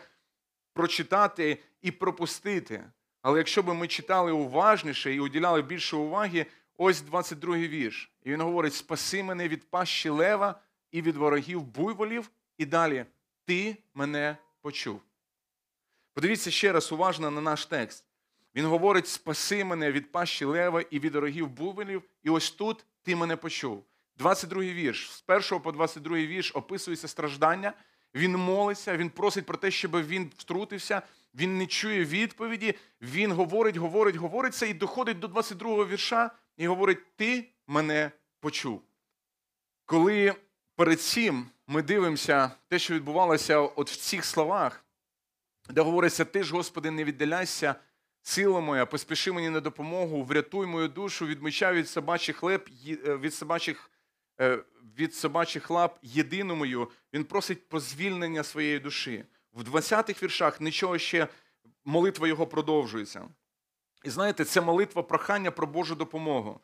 прочитати 0.74 1.60
і 1.82 1.92
пропустити. 1.92 2.84
Але 3.22 3.38
якщо 3.38 3.64
б 3.64 3.74
ми 3.74 3.88
читали 3.88 4.32
уважніше 4.32 5.14
і 5.14 5.20
уділяли 5.20 5.62
більше 5.62 5.96
уваги, 5.96 6.46
ось 6.78 7.04
22-й 7.04 7.68
вірш. 7.68 8.12
І 8.24 8.32
він 8.32 8.42
говорить: 8.42 8.74
Спаси 8.74 9.24
мене 9.24 9.48
від 9.48 9.70
пащі 9.70 10.10
лева 10.10 10.62
і 10.92 11.02
від 11.02 11.16
ворогів 11.16 11.64
буйволів. 11.64 12.32
І 12.58 12.66
далі 12.66 13.06
ти 13.46 13.78
мене 13.94 14.38
почув. 14.62 15.02
Подивіться 16.14 16.52
ще 16.52 16.72
раз 16.72 16.92
уважно 16.92 17.32
на 17.32 17.42
наш 17.42 17.66
текст. 17.66 18.06
Він 18.56 18.66
говорить: 18.66 19.08
спаси 19.08 19.64
мене 19.64 19.92
від 19.92 20.12
пащі 20.12 20.46
лева 20.46 20.82
і 20.82 21.00
від 21.00 21.16
ворогів 21.16 21.50
буйволів, 21.50 22.04
і 22.24 22.30
ось 22.30 22.52
тут 22.52 22.86
ти 23.04 23.16
мене 23.16 23.36
почув. 23.36 23.86
22-й 24.20 24.74
вірш. 24.74 25.10
З 25.12 25.24
1 25.28 25.60
по 25.60 25.72
22-й 25.72 26.28
вірш 26.28 26.52
описується 26.56 27.08
страждання. 27.08 27.74
Він 28.16 28.38
молиться, 28.38 28.98
він 28.98 29.10
просить 29.10 29.46
про 29.46 29.58
те, 29.58 29.72
щоб 29.72 30.08
він 30.08 30.32
втрутився. 30.38 31.02
Він 31.36 31.58
не 31.58 31.68
чує 31.68 32.06
відповіді. 32.06 32.76
Він 33.02 33.32
говорить, 33.32 33.78
говорить, 33.78 34.16
говорить 34.16 34.56
це 34.56 34.70
і 34.70 34.74
доходить 34.74 35.20
до 35.20 35.28
22-го 35.28 35.88
вірша 35.88 36.32
і 36.58 36.68
говорить: 36.68 37.16
Ти 37.16 37.50
мене 37.68 38.12
почув. 38.40 38.82
Коли 39.86 40.36
перед 40.76 41.02
цим 41.02 41.50
ми 41.68 41.82
дивимося 41.82 42.52
те, 42.68 42.80
що 42.80 42.94
відбувалося 42.94 43.60
от 43.60 43.92
в 43.92 43.96
цих 43.96 44.26
словах, 44.26 44.86
де 45.70 45.82
говориться: 45.82 46.26
Ти 46.26 46.44
ж, 46.44 46.54
Господи, 46.54 46.92
не 46.92 47.04
віддаляйся, 47.04 47.76
сила 48.22 48.60
моя, 48.60 48.86
поспіши 48.86 49.32
мені 49.32 49.50
на 49.50 49.60
допомогу, 49.60 50.24
врятуй 50.24 50.68
мою 50.68 50.88
душу 50.88 51.26
від 51.26 51.42
меча 51.42 51.74
від 51.74 51.90
собачих 51.90 52.44
леп, 52.44 52.70
е, 52.88 53.18
від 53.18 53.34
собачих, 53.34 53.92
е, 54.42 54.64
від 54.98 55.16
собачих 55.16 55.70
лап 55.70 56.00
єдину 56.02 56.56
мою. 56.56 56.92
Він 57.14 57.24
просить 57.24 57.70
про 57.70 57.80
звільнення 57.80 58.44
своєї 58.44 58.80
душі. 58.80 59.26
В 59.54 59.64
20-х 59.64 60.24
віршах 60.24 60.62
нічого 60.62 60.98
ще 60.98 61.28
молитва 61.86 62.28
його 62.28 62.48
продовжується. 62.48 63.28
І 64.04 64.10
знаєте, 64.10 64.46
це 64.46 64.62
молитва 64.62 65.04
прохання 65.04 65.52
про 65.52 65.68
Божу 65.68 65.96
допомогу. 65.96 66.62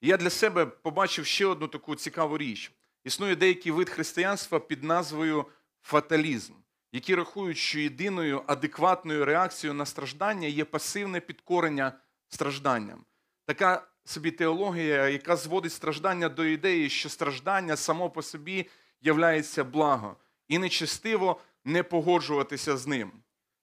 І 0.00 0.08
я 0.08 0.16
для 0.16 0.30
себе 0.30 0.66
побачив 0.66 1.26
ще 1.26 1.46
одну 1.46 1.68
таку 1.68 1.96
цікаву 1.96 2.38
річ. 2.38 2.72
Існує 3.04 3.36
деякий 3.36 3.72
вид 3.72 3.90
християнства 3.90 4.60
під 4.60 4.84
назвою 4.84 5.46
фаталізм, 5.82 6.52
які 6.92 7.14
рахують, 7.14 7.58
що 7.58 7.78
єдиною 7.78 8.42
адекватною 8.46 9.24
реакцією 9.24 9.74
на 9.74 9.86
страждання 9.86 10.48
є 10.48 10.64
пасивне 10.64 11.20
підкорення 11.20 11.92
стражданням. 12.28 13.04
Така 13.46 13.86
собі 14.04 14.30
теологія, 14.30 15.08
яка 15.08 15.36
зводить 15.36 15.72
страждання 15.72 16.28
до 16.28 16.44
ідеї, 16.44 16.90
що 16.90 17.08
страждання 17.08 17.76
само 17.76 18.10
по 18.10 18.22
собі 18.22 18.66
являється 19.00 19.64
благо, 19.64 20.16
і 20.48 20.58
нечестиво 20.58 21.40
не 21.64 21.82
погоджуватися 21.82 22.76
з 22.76 22.86
ним. 22.86 23.12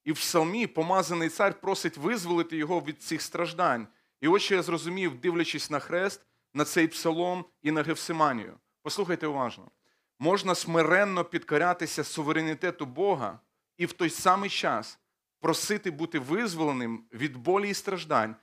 І 0.04 0.12
в 0.12 0.16
псалмі 0.16 0.66
помазаний 0.66 1.28
цар 1.28 1.60
просить 1.60 1.96
визволити 1.96 2.56
його 2.56 2.80
від 2.80 3.02
цих 3.02 3.22
страждань. 3.22 3.86
І 4.20 4.28
ось 4.28 4.42
що 4.42 4.54
я 4.54 4.62
зрозумів, 4.62 5.20
дивлячись 5.20 5.70
на 5.70 5.78
хрест, 5.78 6.20
на 6.54 6.64
цей 6.64 6.88
псалом 6.88 7.44
і 7.62 7.70
на 7.70 7.82
Гефсиманію. 7.82 8.58
Послухайте 8.82 9.26
уважно. 9.26 9.70
Можна 10.18 10.54
смиренно 10.54 11.24
підкорятися 11.24 12.04
суверенітету 12.04 12.86
Бога 12.86 13.40
і 13.76 13.86
в 13.86 13.92
той 13.92 14.10
самий 14.10 14.50
час 14.50 14.98
просити 15.40 15.90
бути 15.90 16.18
визволеним 16.18 17.04
від 17.12 17.36
болі 17.36 17.70
і 17.70 17.74
страждань, 17.74 18.36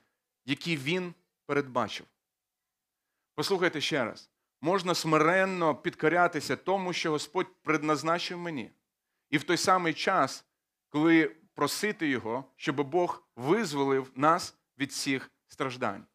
які 0.46 0.78
він 0.78 1.14
передбачив. 1.46 2.06
Послухайте 3.36 3.82
ще 3.82 4.06
раз. 4.06 4.32
Можна 4.62 4.96
смиренно 4.96 5.76
підкорятися 5.76 6.56
тому, 6.56 6.94
що 6.94 7.12
Господь 7.12 7.62
предназначив 7.62 8.38
мені. 8.38 8.72
І 9.30 9.38
в 9.38 9.44
той 9.44 9.58
самий 9.58 9.94
час, 9.94 10.46
коли 10.90 11.36
просити 11.54 12.08
Його, 12.08 12.44
щоб 12.56 12.90
Бог 12.90 13.24
визволив 13.36 14.12
нас 14.16 14.56
від 14.78 14.92
всіх 14.92 15.32
страждань. 15.48 16.06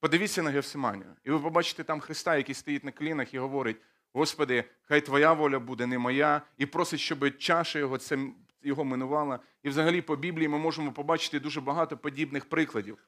Подивіться 0.00 0.42
на 0.42 0.50
Гефсиманію, 0.50 1.16
і 1.24 1.30
ви 1.30 1.38
побачите 1.38 1.84
там 1.84 2.00
Христа, 2.00 2.36
який 2.36 2.54
стоїть 2.54 2.84
на 2.84 2.92
колінах 2.92 3.34
і 3.34 3.38
говорить: 3.38 3.76
Господи, 4.12 4.64
хай 4.84 5.00
Твоя 5.00 5.32
воля 5.32 5.58
буде, 5.58 5.86
не 5.86 5.98
моя, 5.98 6.42
і 6.58 6.66
просить, 6.66 7.00
щоб 7.00 7.38
чаша 7.38 7.78
його 7.78 7.98
це 7.98 8.18
його 8.62 8.84
минувала. 8.84 9.38
І 9.62 9.68
взагалі 9.68 10.02
по 10.02 10.16
Біблії 10.16 10.48
ми 10.48 10.58
можемо 10.58 10.92
побачити 10.92 11.40
дуже 11.40 11.60
багато 11.60 11.96
подібних 11.96 12.48
прикладів. 12.48 12.98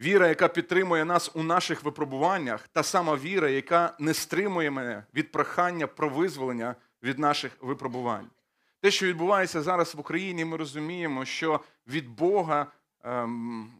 Віра, 0.00 0.28
яка 0.28 0.48
підтримує 0.48 1.04
нас 1.04 1.30
у 1.34 1.42
наших 1.42 1.84
випробуваннях, 1.84 2.68
та 2.68 2.82
сама 2.82 3.16
віра, 3.16 3.48
яка 3.48 3.96
не 3.98 4.14
стримує 4.14 4.70
мене 4.70 5.04
від 5.14 5.32
прохання 5.32 5.86
про 5.86 6.08
визволення 6.08 6.74
від 7.02 7.18
наших 7.18 7.52
випробувань. 7.60 8.30
Те, 8.80 8.90
що 8.90 9.06
відбувається 9.06 9.62
зараз 9.62 9.94
в 9.94 10.00
Україні, 10.00 10.44
ми 10.44 10.56
розуміємо, 10.56 11.24
що 11.24 11.60
від 11.86 12.08
Бога, 12.08 12.66
ем, 13.04 13.72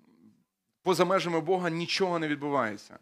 поза 0.89 1.05
межами 1.05 1.41
Бога, 1.41 1.70
нічого 1.70 2.18
не 2.18 2.28
відбувається. 2.28 2.99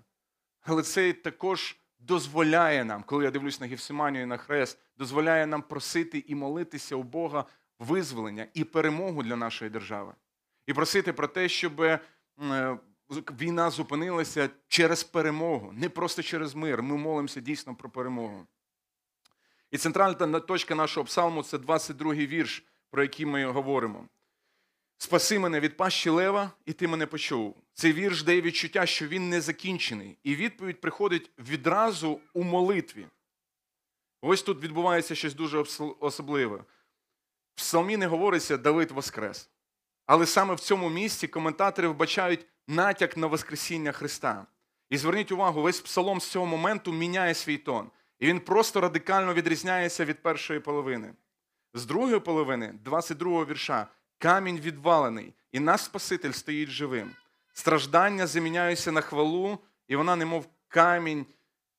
Але 0.60 0.82
це 0.82 1.12
також 1.12 1.76
дозволяє 1.98 2.84
нам, 2.84 3.02
коли 3.02 3.24
я 3.24 3.30
дивлюсь 3.30 3.60
на 3.60 3.66
Гефсиманію 3.66 4.22
і 4.22 4.26
на 4.26 4.36
хрест, 4.36 4.78
дозволяє 4.98 5.46
нам 5.46 5.62
просити 5.62 6.24
і 6.26 6.34
молитися 6.34 6.96
у 6.96 7.02
Бога 7.02 7.44
визволення 7.78 8.46
і 8.54 8.64
перемогу 8.64 9.22
для 9.22 9.36
нашої 9.36 9.70
держави. 9.70 10.14
І 10.66 10.72
просити 10.72 11.12
про 11.12 11.28
те, 11.28 11.48
щоб 11.48 11.80
е, 11.80 12.00
війна 13.10 13.70
зупинилася 13.70 14.50
через 14.68 15.04
перемогу, 15.04 15.72
не 15.72 15.88
просто 15.88 16.22
через 16.22 16.54
мир. 16.54 16.82
Ми 16.82 16.96
молимося 16.96 17.40
дійсно 17.40 17.74
про 17.74 17.90
перемогу. 17.90 18.46
І 19.70 19.78
центральна 19.78 20.40
точка 20.40 20.74
нашого 20.74 21.04
псалму 21.04 21.42
це 21.42 21.56
22-й 21.56 22.26
вірш, 22.26 22.64
про 22.90 23.02
який 23.02 23.26
ми 23.26 23.46
говоримо. 23.46 24.08
Спаси 24.98 25.38
мене 25.38 25.60
від 25.60 25.76
пащі 25.76 26.10
лева, 26.10 26.50
і 26.66 26.72
ти 26.72 26.88
мене 26.88 27.06
почув. 27.06 27.56
Цей 27.74 27.92
вірш 27.92 28.22
дає 28.22 28.40
відчуття, 28.40 28.86
що 28.86 29.06
він 29.06 29.28
не 29.28 29.40
закінчений, 29.40 30.18
і 30.24 30.36
відповідь 30.36 30.80
приходить 30.80 31.30
відразу 31.38 32.20
у 32.32 32.42
молитві. 32.42 33.06
Ось 34.22 34.42
тут 34.42 34.62
відбувається 34.62 35.14
щось 35.14 35.34
дуже 35.34 35.64
особливе. 36.00 36.56
В 36.56 36.64
псалмі 37.54 37.96
не 37.96 38.06
говориться 38.06 38.56
Давид 38.56 38.90
Воскрес. 38.90 39.50
Але 40.06 40.26
саме 40.26 40.54
в 40.54 40.60
цьому 40.60 40.90
місці 40.90 41.28
коментатори 41.28 41.88
вбачають 41.88 42.46
натяк 42.68 43.16
на 43.16 43.26
Воскресіння 43.26 43.92
Христа. 43.92 44.46
І 44.90 44.96
зверніть 44.98 45.32
увагу, 45.32 45.62
весь 45.62 45.80
псалом 45.80 46.20
з 46.20 46.30
цього 46.30 46.46
моменту 46.46 46.92
міняє 46.92 47.34
свій 47.34 47.58
тон. 47.58 47.90
І 48.18 48.26
він 48.26 48.40
просто 48.40 48.80
радикально 48.80 49.34
відрізняється 49.34 50.04
від 50.04 50.22
першої 50.22 50.60
половини. 50.60 51.14
З 51.74 51.86
другої 51.86 52.20
половини, 52.20 52.74
22-го 52.84 53.46
вірша, 53.46 53.86
камінь 54.18 54.60
відвалений, 54.60 55.34
і 55.52 55.60
наш 55.60 55.80
Спаситель 55.80 56.32
стоїть 56.32 56.68
живим. 56.68 57.10
Страждання 57.52 58.26
заміняються 58.26 58.92
на 58.92 59.00
хвалу, 59.00 59.58
і 59.88 59.96
вона, 59.96 60.16
немов 60.16 60.46
камінь, 60.68 61.26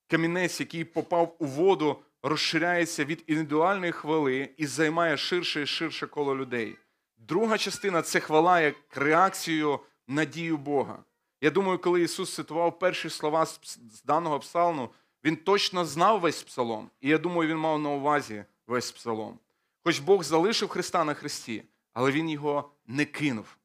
камінець, 0.08 0.60
який 0.60 0.84
попав 0.84 1.36
у 1.40 1.46
воду, 1.46 2.00
розширяється 2.24 3.06
від 3.06 3.24
індивідуальної 3.28 3.92
хвали 3.92 4.50
і 4.58 4.66
займає 4.66 5.18
ширше 5.18 5.62
і 5.62 5.66
ширше 5.66 6.08
коло 6.08 6.36
людей. 6.36 6.78
Друга 7.18 7.58
частина 7.58 8.02
це 8.02 8.20
хвала 8.20 8.62
як 8.62 8.76
реакцію 8.96 9.80
на 10.08 10.26
дію 10.26 10.58
Бога. 10.58 11.04
Я 11.42 11.50
думаю, 11.50 11.80
коли 11.80 12.02
Ісус 12.02 12.36
цитував 12.36 12.80
перші 12.80 13.10
слова 13.10 13.46
з 13.46 14.04
даного 14.06 14.40
псалму, 14.40 14.90
Він 15.24 15.36
точно 15.36 15.86
знав 15.86 16.20
весь 16.20 16.44
псалом, 16.44 16.90
і 17.02 17.10
я 17.10 17.18
думаю, 17.18 17.50
він 17.50 17.58
мав 17.58 17.80
на 17.80 17.90
увазі 17.90 18.46
весь 18.68 18.92
псалом. 18.92 19.40
Хоч 19.84 20.00
Бог 20.00 20.24
залишив 20.24 20.70
Христа 20.70 21.04
на 21.04 21.14
хресті, 21.14 21.64
але 21.98 22.12
Він 22.12 22.30
його 22.30 22.72
не 22.88 23.06
кинув. 23.06 23.58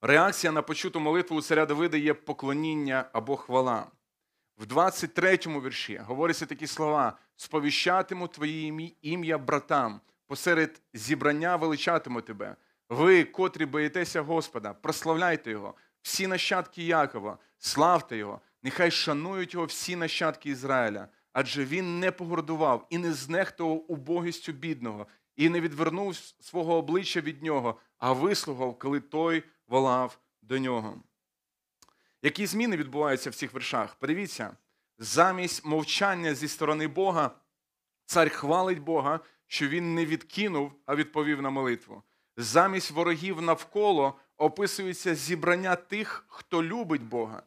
Реакція 0.00 0.52
на 0.52 0.62
почуту 0.62 1.00
молитву 1.00 1.36
у 1.36 1.42
царя 1.42 1.66
Давида 1.66 1.96
є 1.96 2.14
поклоніння 2.14 3.04
або 3.12 3.36
хвала. 3.36 3.86
В 4.58 4.64
23-му 4.64 5.60
вірші 5.60 5.96
говоряться 5.96 6.46
такі 6.46 6.66
слова: 6.66 7.18
сповіщатиму 7.36 8.28
твоє 8.28 8.92
ім'я 9.02 9.38
братам, 9.38 10.00
посеред 10.26 10.82
зібрання 10.94 11.56
величатиму 11.56 12.20
тебе. 12.20 12.56
Ви, 12.88 13.24
котрі 13.24 13.66
боїтеся 13.66 14.20
Господа, 14.20 14.72
прославляйте 14.72 15.50
Його, 15.50 15.74
всі 16.02 16.26
нащадки 16.26 16.84
Якова, 16.84 17.38
славте 17.58 18.16
Його, 18.16 18.40
нехай 18.62 18.90
шанують 18.90 19.54
його 19.54 19.66
всі 19.66 19.96
нащадки 19.96 20.50
Ізраїля, 20.50 21.08
адже 21.32 21.64
він 21.64 22.00
не 22.00 22.12
погордував 22.12 22.86
і 22.90 22.98
не 22.98 23.12
знехтував 23.12 23.84
убогістю 23.88 24.52
бідного, 24.52 25.06
і 25.38 25.48
не 25.48 25.60
відвернув 25.60 26.16
свого 26.40 26.74
обличчя 26.74 27.20
від 27.20 27.42
нього, 27.42 27.80
а 27.98 28.12
вислухав, 28.12 28.78
коли 28.78 29.00
той 29.00 29.42
волав 29.68 30.18
до 30.42 30.58
нього. 30.58 31.02
Які 32.22 32.46
зміни 32.46 32.76
відбуваються 32.76 33.30
в 33.30 33.34
цих 33.34 33.52
вершах? 33.52 33.94
Подивіться, 33.94 34.56
замість 34.98 35.64
мовчання 35.64 36.34
зі 36.34 36.48
сторони 36.48 36.88
Бога, 36.88 37.30
цар 38.04 38.30
хвалить 38.30 38.78
Бога, 38.78 39.20
що 39.46 39.68
він 39.68 39.94
не 39.94 40.06
відкинув, 40.06 40.72
а 40.86 40.94
відповів 40.94 41.42
на 41.42 41.50
молитву. 41.50 42.02
Замість 42.36 42.90
ворогів 42.90 43.42
навколо 43.42 44.18
описується 44.36 45.14
зібрання 45.14 45.76
тих, 45.76 46.24
хто 46.28 46.62
любить 46.62 47.02
Бога. 47.02 47.42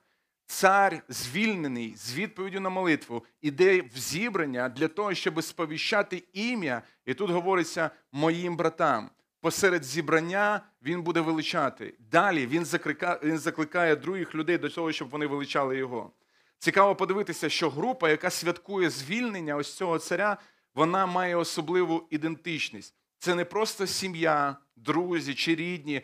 Цар, 0.51 1.03
звільнений 1.09 1.95
з 1.97 2.13
відповіддю 2.13 2.59
на 2.59 2.69
молитву, 2.69 3.25
іде 3.41 3.81
в 3.81 3.97
зібрання 3.97 4.69
для 4.69 4.87
того, 4.87 5.13
щоб 5.13 5.43
сповіщати 5.43 6.23
ім'я, 6.33 6.81
і 7.05 7.13
тут 7.13 7.31
говориться 7.31 7.89
моїм 8.11 8.57
братам. 8.57 9.09
Посеред 9.41 9.83
зібрання 9.83 10.61
він 10.83 11.01
буде 11.01 11.21
величати. 11.21 11.93
Далі 12.11 12.47
він 12.47 12.65
закликає, 12.65 13.19
він 13.23 13.37
закликає 13.37 13.95
других 13.95 14.35
людей 14.35 14.57
до 14.57 14.69
того, 14.69 14.91
щоб 14.91 15.09
вони 15.09 15.27
величали 15.27 15.77
його. 15.77 16.11
Цікаво 16.59 16.95
подивитися, 16.95 17.49
що 17.49 17.69
група, 17.69 18.09
яка 18.09 18.29
святкує 18.29 18.89
звільнення 18.89 19.55
ось 19.55 19.73
цього 19.73 19.99
царя, 19.99 20.37
вона 20.75 21.05
має 21.05 21.35
особливу 21.35 22.07
ідентичність. 22.09 22.95
Це 23.19 23.35
не 23.35 23.45
просто 23.45 23.87
сім'я, 23.87 24.55
друзі 24.75 25.33
чи 25.33 25.55
рідні, 25.55 26.01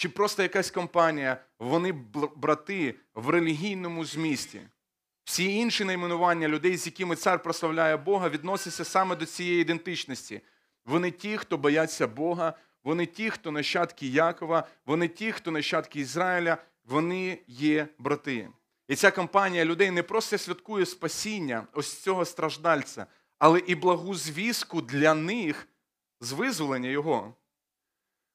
чи 0.00 0.08
просто 0.08 0.42
якась 0.42 0.70
компанія. 0.70 1.44
Вони 1.58 1.92
брати 2.36 2.94
в 3.14 3.30
релігійному 3.30 4.04
змісті. 4.04 4.60
Всі 5.24 5.56
інші 5.56 5.84
найменування 5.84 6.48
людей, 6.48 6.76
з 6.76 6.86
якими 6.86 7.16
цар 7.16 7.42
прославляє 7.42 7.96
Бога, 7.96 8.28
відносяться 8.28 8.84
саме 8.84 9.16
до 9.16 9.26
цієї 9.26 9.60
ідентичності. 9.60 10.40
Вони 10.86 11.10
ті, 11.10 11.36
хто 11.36 11.58
бояться 11.58 12.06
Бога, 12.06 12.54
вони 12.84 13.06
ті, 13.06 13.30
хто 13.30 13.50
нащадки 13.50 14.06
Якова, 14.06 14.68
вони 14.86 15.08
ті, 15.08 15.32
хто 15.32 15.50
нащадки 15.50 16.00
Ізраїля, 16.00 16.58
вони 16.84 17.38
є 17.46 17.88
брати. 17.98 18.48
І 18.88 18.96
ця 18.96 19.10
компанія 19.10 19.64
людей 19.64 19.90
не 19.90 20.02
просто 20.02 20.38
святкує 20.38 20.86
спасіння 20.86 21.66
ось 21.72 22.02
цього 22.02 22.24
страждальця, 22.24 23.06
але 23.38 23.58
і 23.58 23.74
благу 23.74 24.14
звістку 24.14 24.82
для 24.82 25.14
них 25.14 25.68
з 26.20 26.32
визволення 26.32 26.88
його. 26.88 27.34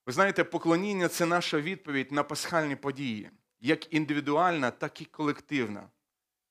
Ви 0.05 0.13
знаєте, 0.13 0.43
поклоніння 0.43 1.07
це 1.07 1.25
наша 1.25 1.59
відповідь 1.59 2.11
на 2.11 2.23
пасхальні 2.23 2.75
події, 2.75 3.29
як 3.59 3.93
індивідуальна, 3.93 4.71
так 4.71 5.01
і 5.01 5.05
колективна. 5.05 5.89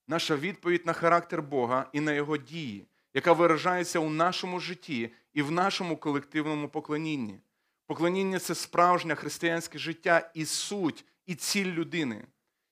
Наша 0.07 0.35
відповідь 0.35 0.85
на 0.85 0.93
характер 0.93 1.41
Бога 1.41 1.89
і 1.93 1.99
на 1.99 2.13
його 2.13 2.37
дії, 2.37 2.87
яка 3.13 3.33
виражається 3.33 3.99
у 3.99 4.09
нашому 4.09 4.59
житті 4.59 5.09
і 5.33 5.41
в 5.41 5.51
нашому 5.51 5.97
колективному 5.97 6.69
поклонінні. 6.69 7.39
Поклоніння 7.87 8.39
це 8.39 8.55
справжнє 8.55 9.15
християнське 9.15 9.77
життя 9.77 10.31
і 10.33 10.45
суть, 10.45 11.05
і 11.25 11.35
ціль 11.35 11.65
людини. 11.65 12.25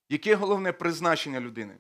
Яке 0.10 0.36
головне 0.36 0.72
призначення 0.72 1.40
людини? 1.40 1.78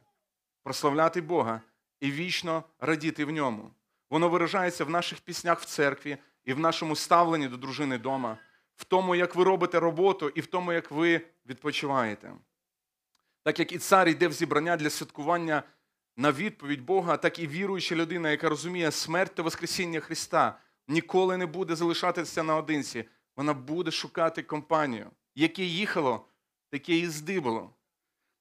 Прославляти 0.63 1.21
Бога 1.21 1.61
і 1.99 2.11
вічно 2.11 2.63
радіти 2.79 3.25
в 3.25 3.31
ньому. 3.31 3.71
Воно 4.09 4.29
виражається 4.29 4.85
в 4.85 4.89
наших 4.89 5.19
піснях 5.21 5.59
в 5.59 5.65
церкві 5.65 6.17
і 6.45 6.53
в 6.53 6.59
нашому 6.59 6.95
ставленні 6.95 7.47
до 7.47 7.57
дружини 7.57 7.97
дома, 7.97 8.37
в 8.75 8.83
тому, 8.83 9.15
як 9.15 9.35
ви 9.35 9.43
робите 9.43 9.79
роботу, 9.79 10.29
і 10.29 10.41
в 10.41 10.45
тому, 10.45 10.73
як 10.73 10.91
ви 10.91 11.21
відпочиваєте. 11.45 12.33
Так 13.43 13.59
як 13.59 13.71
і 13.71 13.77
цар 13.77 14.07
йде 14.07 14.27
в 14.27 14.33
зібрання 14.33 14.77
для 14.77 14.89
святкування 14.89 15.63
на 16.17 16.31
відповідь 16.31 16.81
Бога, 16.81 17.17
так 17.17 17.39
і 17.39 17.47
віруюча 17.47 17.95
людина, 17.95 18.31
яка 18.31 18.49
розуміє 18.49 18.91
смерть 18.91 19.35
та 19.35 19.43
Воскресіння 19.43 19.99
Христа, 19.99 20.59
ніколи 20.87 21.37
не 21.37 21.45
буде 21.45 21.75
залишатися 21.75 22.43
наодинці. 22.43 23.05
Вона 23.35 23.53
буде 23.53 23.91
шукати 23.91 24.43
компанію. 24.43 25.11
Яке 25.35 25.63
їхало, 25.63 26.25
таке 26.69 26.97
і 26.97 27.07
здибало. 27.07 27.73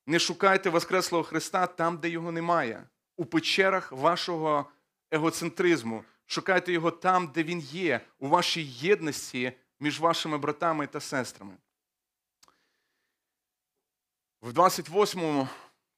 Не 0.07 0.19
шукайте 0.19 0.71
Воскреслого 0.71 1.25
Христа 1.25 1.67
там, 1.67 1.99
де 1.99 2.09
його 2.09 2.33
немає, 2.33 2.89
у 3.17 3.25
печерах 3.25 3.93
вашого 3.93 4.67
егоцентризму. 5.11 6.05
Шукайте 6.27 6.73
його 6.73 6.91
там, 6.91 7.31
де 7.35 7.43
він 7.43 7.61
є, 7.61 8.01
у 8.19 8.29
вашій 8.29 8.63
єдності 8.63 9.53
між 9.83 10.01
вашими 10.01 10.39
братами 10.39 10.87
та 10.87 11.01
сестрами. 11.01 11.53
В 14.43 14.51
28-му 14.51 15.49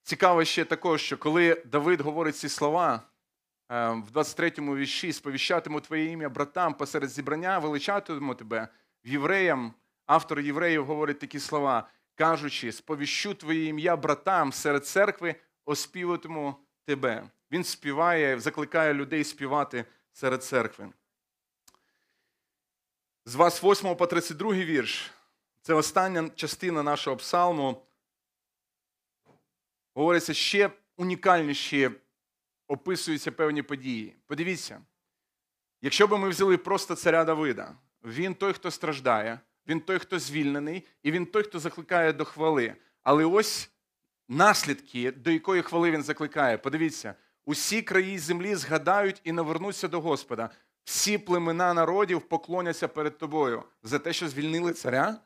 цікаво 0.03 0.45
ще 0.45 0.65
також, 0.65 1.03
що 1.03 1.19
коли 1.19 1.63
Давид 1.65 2.01
говорить 2.01 2.37
ці 2.37 2.49
слова, 2.49 3.03
е, 3.71 3.89
в 3.89 4.11
23-му 4.11 4.77
вірші 4.77 5.13
сповіщатиму 5.13 5.81
твоє 5.81 6.05
ім'я 6.05 6.29
братам 6.29 6.75
посеред 6.75 7.11
зібрання, 7.11 7.59
величатиму 7.59 8.35
тебе. 8.35 8.69
Євреям, 9.05 9.75
автор 10.07 10.41
євреїв 10.41 10.87
говорить 10.87 11.19
такі 11.19 11.41
слова, 11.41 11.89
кажучи, 12.15 12.73
сповіщу 12.73 13.35
твоє 13.35 13.65
ім'я 13.65 13.97
братам 13.97 14.53
серед 14.53 14.87
церкви, 14.87 15.35
оспіватиму 15.65 16.57
тебе. 16.85 17.31
Він 17.51 17.65
співає, 17.65 18.41
закликає 18.41 18.95
людей 18.95 19.25
співати 19.25 19.85
серед 20.13 20.45
церкви. 20.45 20.93
З 23.27 23.35
28 23.35 23.97
по 23.97 24.07
32 24.07 24.53
вірш. 24.53 25.11
Це 25.63 25.75
остання 25.75 26.31
частина 26.35 26.83
нашого 26.83 27.17
псалму. 27.17 27.83
Говориться 29.95 30.35
ще 30.35 30.71
унікальніші, 30.97 31.91
описуються 32.69 33.33
певні 33.33 33.63
події. 33.63 34.17
Подивіться, 34.27 34.83
якщо 35.83 36.07
б 36.07 36.19
ми 36.19 36.29
взяли 36.29 36.57
просто 36.57 36.95
царя 36.95 37.25
Давида, 37.25 37.75
він 38.03 38.35
той, 38.35 38.53
хто 38.53 38.71
страждає, 38.71 39.41
він 39.67 39.81
той, 39.81 39.99
хто 39.99 40.19
звільнений, 40.19 40.87
і 41.03 41.13
він 41.13 41.27
той, 41.27 41.43
хто 41.43 41.59
закликає 41.59 42.13
до 42.13 42.25
хвали. 42.25 42.75
Але 43.03 43.25
ось 43.25 43.71
наслідки, 44.29 45.13
до 45.13 45.31
якої 45.31 45.63
хвали 45.63 45.91
він 45.91 46.03
закликає. 46.03 46.59
Подивіться, 46.59 47.15
усі 47.45 47.83
краї 47.83 48.19
землі 48.19 48.55
згадають 48.55 49.21
і 49.25 49.33
навернуться 49.33 49.89
до 49.89 50.01
Господа. 50.01 50.51
Всі 50.85 51.19
племена 51.19 51.75
народів 51.75 52.23
поклоняться 52.23 52.89
перед 52.89 53.19
тобою 53.19 53.63
за 53.83 53.99
те, 53.99 54.13
що 54.13 54.29
звільнили 54.29 54.73
царя. 54.73 55.17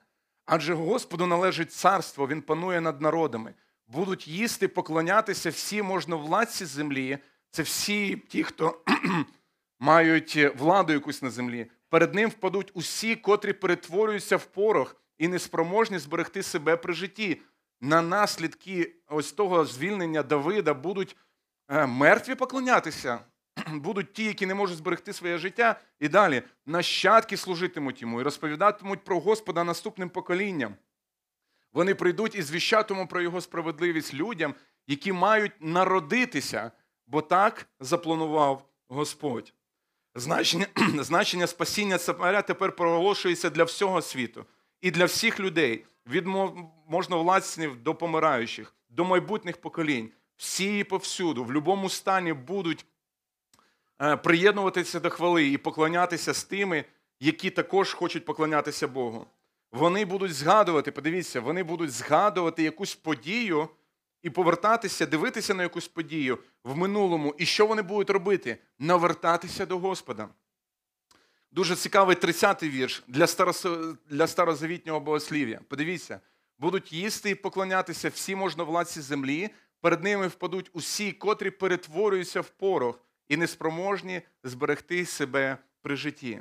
Адже 0.46 0.74
Господу 0.74 1.26
належить 1.26 1.72
царство, 1.72 2.28
він 2.28 2.42
панує 2.42 2.80
над 2.80 3.00
народами. 3.00 3.54
Будуть 3.86 4.28
їсти, 4.28 4.68
поклонятися 4.68 5.50
всі 5.50 5.82
можновладці 5.82 6.64
землі. 6.64 7.18
Це 7.50 7.62
всі 7.62 8.16
ті, 8.16 8.44
хто 8.44 8.80
мають 9.80 10.38
владу 10.56 10.92
якусь 10.92 11.22
на 11.22 11.30
землі. 11.30 11.70
Перед 11.88 12.14
ним 12.14 12.30
впадуть 12.30 12.70
усі, 12.74 13.16
котрі 13.16 13.52
перетворюються 13.52 14.36
в 14.36 14.44
порох 14.44 14.96
і 15.18 15.28
неспроможні 15.28 15.98
зберегти 15.98 16.42
себе 16.42 16.76
при 16.76 16.92
житті. 16.92 17.42
На 17.80 18.02
наслідки 18.02 18.94
ось 19.08 19.32
того 19.32 19.64
звільнення 19.64 20.22
Давида 20.22 20.74
будуть 20.74 21.16
е, 21.68 21.86
мертві 21.86 22.34
поклонятися, 22.34 23.18
будуть 23.72 24.12
ті, 24.12 24.24
які 24.24 24.46
не 24.46 24.54
можуть 24.54 24.76
зберегти 24.76 25.12
своє 25.12 25.38
життя, 25.38 25.80
і 26.00 26.08
далі 26.08 26.42
нащадки 26.66 27.36
служитимуть 27.36 28.02
йому 28.02 28.20
і 28.20 28.24
розповідатимуть 28.24 29.04
про 29.04 29.20
Господа 29.20 29.64
наступним 29.64 30.08
поколінням. 30.10 30.74
Вони 31.72 31.94
прийдуть 31.94 32.34
і 32.34 32.42
звіщатимуть 32.42 33.08
про 33.08 33.20
його 33.20 33.40
справедливість 33.40 34.14
людям, 34.14 34.54
які 34.86 35.12
мають 35.12 35.52
народитися, 35.60 36.70
бо 37.06 37.22
так 37.22 37.66
запланував 37.80 38.68
Господь. 38.88 39.54
Значення, 40.14 40.66
значення 40.98 41.46
спасіння 41.46 41.98
царя 41.98 42.42
тепер 42.42 42.76
проголошується 42.76 43.50
для 43.50 43.64
всього 43.64 44.02
світу 44.02 44.46
і 44.80 44.90
для 44.90 45.04
всіх 45.04 45.40
людей, 45.40 45.84
від 46.06 46.26
мо- 46.26 46.72
можновладців 46.88 47.82
до 47.82 47.94
помираючих, 47.94 48.74
до 48.88 49.04
майбутніх 49.04 49.56
поколінь. 49.56 50.10
Всі 50.36 50.78
і 50.78 50.84
повсюду, 50.84 51.44
в 51.44 51.46
будь-якому 51.46 51.88
стані 51.88 52.32
будуть 52.32 52.86
приєднуватися 54.22 55.00
до 55.00 55.10
хвали 55.10 55.48
і 55.48 55.58
поклонятися 55.58 56.34
з 56.34 56.44
тими, 56.44 56.84
які 57.20 57.50
також 57.50 57.94
хочуть 57.94 58.24
поклонятися 58.24 58.88
Богу. 58.88 59.26
Вони 59.72 60.04
будуть 60.04 60.34
згадувати, 60.34 60.92
подивіться, 60.92 61.40
вони 61.40 61.62
будуть 61.62 61.90
згадувати 61.90 62.62
якусь 62.62 62.94
подію 62.94 63.68
і 64.22 64.30
повертатися, 64.30 65.06
дивитися 65.06 65.54
на 65.54 65.62
якусь 65.62 65.88
подію 65.88 66.38
в 66.64 66.76
минулому. 66.76 67.34
І 67.38 67.46
що 67.46 67.66
вони 67.66 67.82
будуть 67.82 68.10
робити? 68.10 68.58
Навертатися 68.78 69.66
до 69.66 69.78
Господа. 69.78 70.28
Дуже 71.52 71.76
цікавий 71.76 72.16
30-й 72.16 72.68
вірш 72.68 73.02
для, 73.08 73.26
для 74.10 74.26
старозавітнього 74.26 75.00
богослів'я. 75.00 75.60
Подивіться, 75.68 76.20
будуть 76.58 76.92
їсти 76.92 77.30
і 77.30 77.34
поклонятися 77.34 78.08
всі 78.08 78.36
можновладці 78.36 79.00
землі, 79.00 79.50
перед 79.80 80.04
ними 80.04 80.26
впадуть 80.26 80.70
усі, 80.72 81.12
котрі 81.12 81.50
перетворюються 81.50 82.40
в 82.40 82.48
порох 82.48 83.00
і 83.28 83.36
неспроможні 83.36 84.22
зберегти 84.44 85.06
себе 85.06 85.58
при 85.82 85.96
житті. 85.96 86.40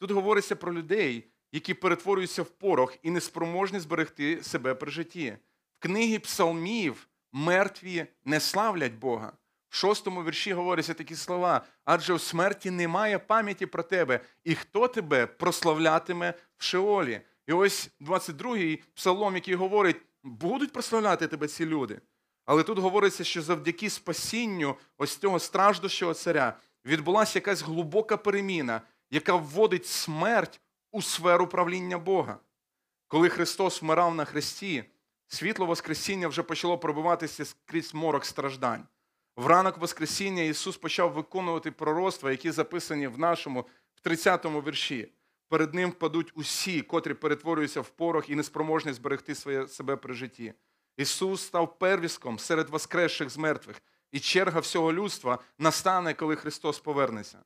Тут 0.00 0.10
говориться 0.10 0.56
про 0.56 0.72
людей, 0.72 1.28
які 1.52 1.74
перетворюються 1.74 2.42
в 2.42 2.50
порох 2.50 2.96
і 3.02 3.10
неспроможні 3.10 3.80
зберегти 3.80 4.42
себе 4.42 4.74
при 4.74 4.90
житті. 4.90 5.36
В 5.78 5.82
книгі 5.82 6.18
псалмів 6.18 7.08
мертві 7.32 8.06
не 8.24 8.40
славлять 8.40 8.94
Бога. 8.94 9.32
В 9.68 9.76
шостому 9.76 10.24
вірші 10.24 10.52
говоряться 10.52 10.94
такі 10.94 11.14
слова: 11.14 11.64
адже 11.84 12.14
в 12.14 12.20
смерті 12.20 12.70
немає 12.70 13.18
пам'яті 13.18 13.66
про 13.66 13.82
тебе, 13.82 14.20
і 14.44 14.54
хто 14.54 14.88
тебе 14.88 15.26
прославлятиме 15.26 16.34
в 16.56 16.64
Шеолі. 16.64 17.20
І 17.46 17.52
ось 17.52 17.90
22-й 18.00 18.82
псалом, 18.94 19.34
який 19.34 19.54
говорить, 19.54 19.96
будуть 20.22 20.72
прославляти 20.72 21.26
тебе 21.26 21.48
ці 21.48 21.66
люди. 21.66 22.00
Але 22.44 22.62
тут 22.62 22.78
говориться, 22.78 23.24
що 23.24 23.42
завдяки 23.42 23.90
спасінню 23.90 24.76
ось 24.98 25.16
цього 25.16 25.38
страждущого 25.38 26.14
царя 26.14 26.56
відбулася 26.84 27.38
якась 27.38 27.62
глибока 27.62 28.16
переміна, 28.16 28.80
яка 29.10 29.34
вводить 29.34 29.86
смерть 29.86 30.60
у 30.92 31.02
сферу 31.02 31.46
правління 31.46 31.98
Бога. 31.98 32.38
Коли 33.08 33.28
Христос 33.28 33.82
вмирав 33.82 34.14
на 34.14 34.24
хресті, 34.24 34.84
світло 35.28 35.66
Воскресіння 35.66 36.28
вже 36.28 36.42
почало 36.42 36.78
пробиватися 36.78 37.44
скрізь 37.44 37.94
морок 37.94 38.24
страждань. 38.24 38.86
В 39.36 39.46
ранок 39.46 39.78
Воскресіння 39.78 40.42
Ісус 40.42 40.76
почав 40.76 41.12
виконувати 41.12 41.70
пророцтва, 41.70 42.30
які 42.30 42.50
записані 42.50 43.06
в 43.06 43.18
нашому 43.18 43.66
в 43.94 44.08
30-му 44.08 44.60
вірші. 44.60 45.12
Перед 45.48 45.74
ним 45.74 45.90
впадуть 45.90 46.32
усі, 46.34 46.82
котрі 46.82 47.14
перетворюються 47.14 47.80
в 47.80 47.88
порох 47.88 48.30
і 48.30 48.34
неспроможні 48.34 48.92
зберегти 48.92 49.34
своє 49.34 49.68
себе 49.68 49.96
при 49.96 50.14
житті. 50.14 50.54
Ісус 50.96 51.42
став 51.42 51.78
первіском 51.78 52.38
серед 52.38 52.70
воскресших 52.70 53.30
з 53.30 53.36
мертвих, 53.36 53.82
і 54.12 54.20
черга 54.20 54.60
всього 54.60 54.92
людства 54.92 55.38
настане, 55.58 56.14
коли 56.14 56.36
Христос 56.36 56.78
повернеться. 56.78 57.38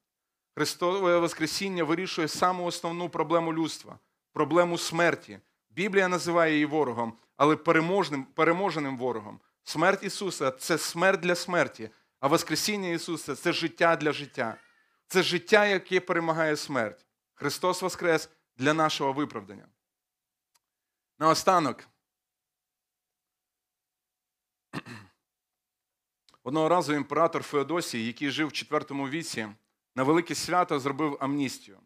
Христове 0.54 1.18
Воскресіння 1.18 1.84
вирішує 1.84 2.28
саму 2.28 2.64
основну 2.64 3.08
проблему 3.08 3.52
людства 3.52 3.98
проблему 4.32 4.78
смерті. 4.78 5.40
Біблія 5.70 6.08
називає 6.08 6.52
її 6.52 6.64
ворогом, 6.66 7.18
але 7.36 7.56
переможним, 7.56 8.24
переможеним 8.24 8.98
ворогом. 8.98 9.40
Смерть 9.64 10.02
Ісуса 10.02 10.50
це 10.50 10.78
смерть 10.78 11.20
для 11.20 11.34
смерті, 11.34 11.90
а 12.20 12.26
Воскресіння 12.26 12.88
Ісуса 12.88 13.34
це 13.34 13.52
життя 13.52 13.96
для 13.96 14.12
життя. 14.12 14.56
Це 15.06 15.22
життя, 15.22 15.66
яке 15.66 16.00
перемагає 16.00 16.56
смерть. 16.56 17.06
Христос 17.34 17.82
Воскрес 17.82 18.30
для 18.56 18.74
нашого 18.74 19.12
виправдання. 19.12 19.68
Наостанок. 21.18 21.88
Одного 26.42 26.68
разу 26.68 26.94
імператор 26.94 27.42
Феодосій, 27.42 28.06
який 28.06 28.30
жив 28.30 28.48
в 28.48 28.50
IV 28.50 29.10
віці, 29.10 29.48
на 29.96 30.02
велике 30.02 30.34
свято 30.34 30.80
зробив 30.80 31.16
амністію, 31.20 31.78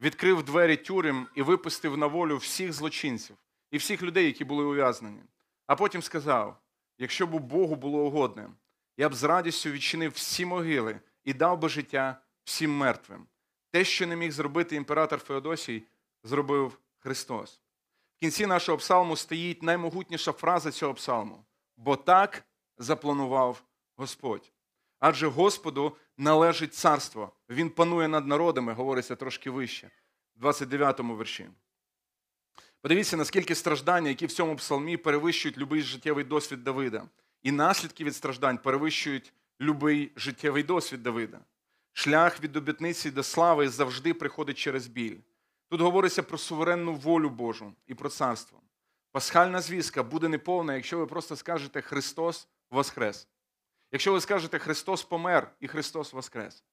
відкрив 0.00 0.42
двері 0.42 0.76
тюрем 0.76 1.28
і 1.34 1.42
випустив 1.42 1.98
на 1.98 2.06
волю 2.06 2.36
всіх 2.36 2.72
злочинців 2.72 3.36
і 3.70 3.76
всіх 3.76 4.02
людей, 4.02 4.26
які 4.26 4.44
були 4.44 4.64
ув'язнені. 4.64 5.22
А 5.66 5.76
потім 5.76 6.02
сказав: 6.02 6.56
якщо 6.98 7.26
б 7.26 7.30
Богу 7.30 7.76
було 7.76 7.98
угодне, 7.98 8.50
я 8.96 9.08
б 9.08 9.14
з 9.14 9.22
радістю 9.22 9.70
відчинив 9.70 10.12
всі 10.12 10.44
могили 10.44 11.00
і 11.24 11.34
дав 11.34 11.58
би 11.58 11.68
життя 11.68 12.22
всім 12.44 12.76
мертвим. 12.76 13.26
Те, 13.70 13.84
що 13.84 14.06
не 14.06 14.16
міг 14.16 14.32
зробити 14.32 14.76
імператор 14.76 15.20
Феодосій, 15.20 15.82
зробив 16.24 16.78
Христос. 16.98 17.60
В 18.16 18.20
кінці 18.20 18.46
нашого 18.46 18.78
псалму 18.78 19.16
стоїть 19.16 19.62
наймогутніша 19.62 20.32
фраза 20.32 20.70
цього 20.70 20.94
псалму: 20.94 21.44
бо 21.84 21.96
так 21.96 22.44
запланував 22.78 23.64
Господь. 23.96 24.52
Адже 24.98 25.26
Господу 25.26 25.96
належить 26.18 26.74
царство. 26.74 27.32
Він 27.48 27.70
панує 27.70 28.08
над 28.08 28.26
народами, 28.26 28.72
говориться 28.72 29.16
трошки 29.16 29.50
вище, 29.50 29.90
в 30.36 30.46
29-му 30.46 31.18
вірші. 31.18 31.48
Подивіться, 32.80 33.16
наскільки 33.16 33.54
страждання, 33.54 34.08
які 34.08 34.26
в 34.26 34.32
цьому 34.32 34.56
псалмі 34.56 34.96
перевищують 34.96 35.58
будь-який 35.58 35.82
життєвий 35.82 36.24
досвід 36.24 36.64
Давида. 36.64 37.08
І 37.42 37.52
наслідки 37.52 38.04
від 38.04 38.16
страждань 38.16 38.58
перевищують 38.58 39.32
будь-який 39.60 40.12
життєвий 40.16 40.62
досвід 40.62 41.02
Давида. 41.02 41.40
Шлях 41.92 42.40
від 42.40 42.56
обітниці 42.56 43.10
до 43.10 43.22
слави 43.22 43.68
завжди 43.68 44.14
приходить 44.14 44.58
через 44.58 44.86
біль. 44.86 45.16
Тут 45.68 45.80
говориться 45.80 46.22
про 46.22 46.38
суверенну 46.38 46.94
волю 46.94 47.30
Божу 47.30 47.72
і 47.86 47.94
про 47.94 48.08
царство. 48.08 48.60
Пасхальна 49.12 49.60
звістка 49.60 50.02
буде 50.02 50.28
неповна, 50.28 50.74
якщо 50.74 50.98
ви 50.98 51.06
просто 51.06 51.36
скажете 51.36 51.80
Христос 51.80 52.48
Воскрес. 52.70 53.28
Якщо 53.92 54.12
ви 54.12 54.20
скажете 54.20 54.58
Христос 54.58 55.02
помер 55.02 55.50
і 55.60 55.68
Христос 55.68 56.12
Воскрес. 56.12 56.64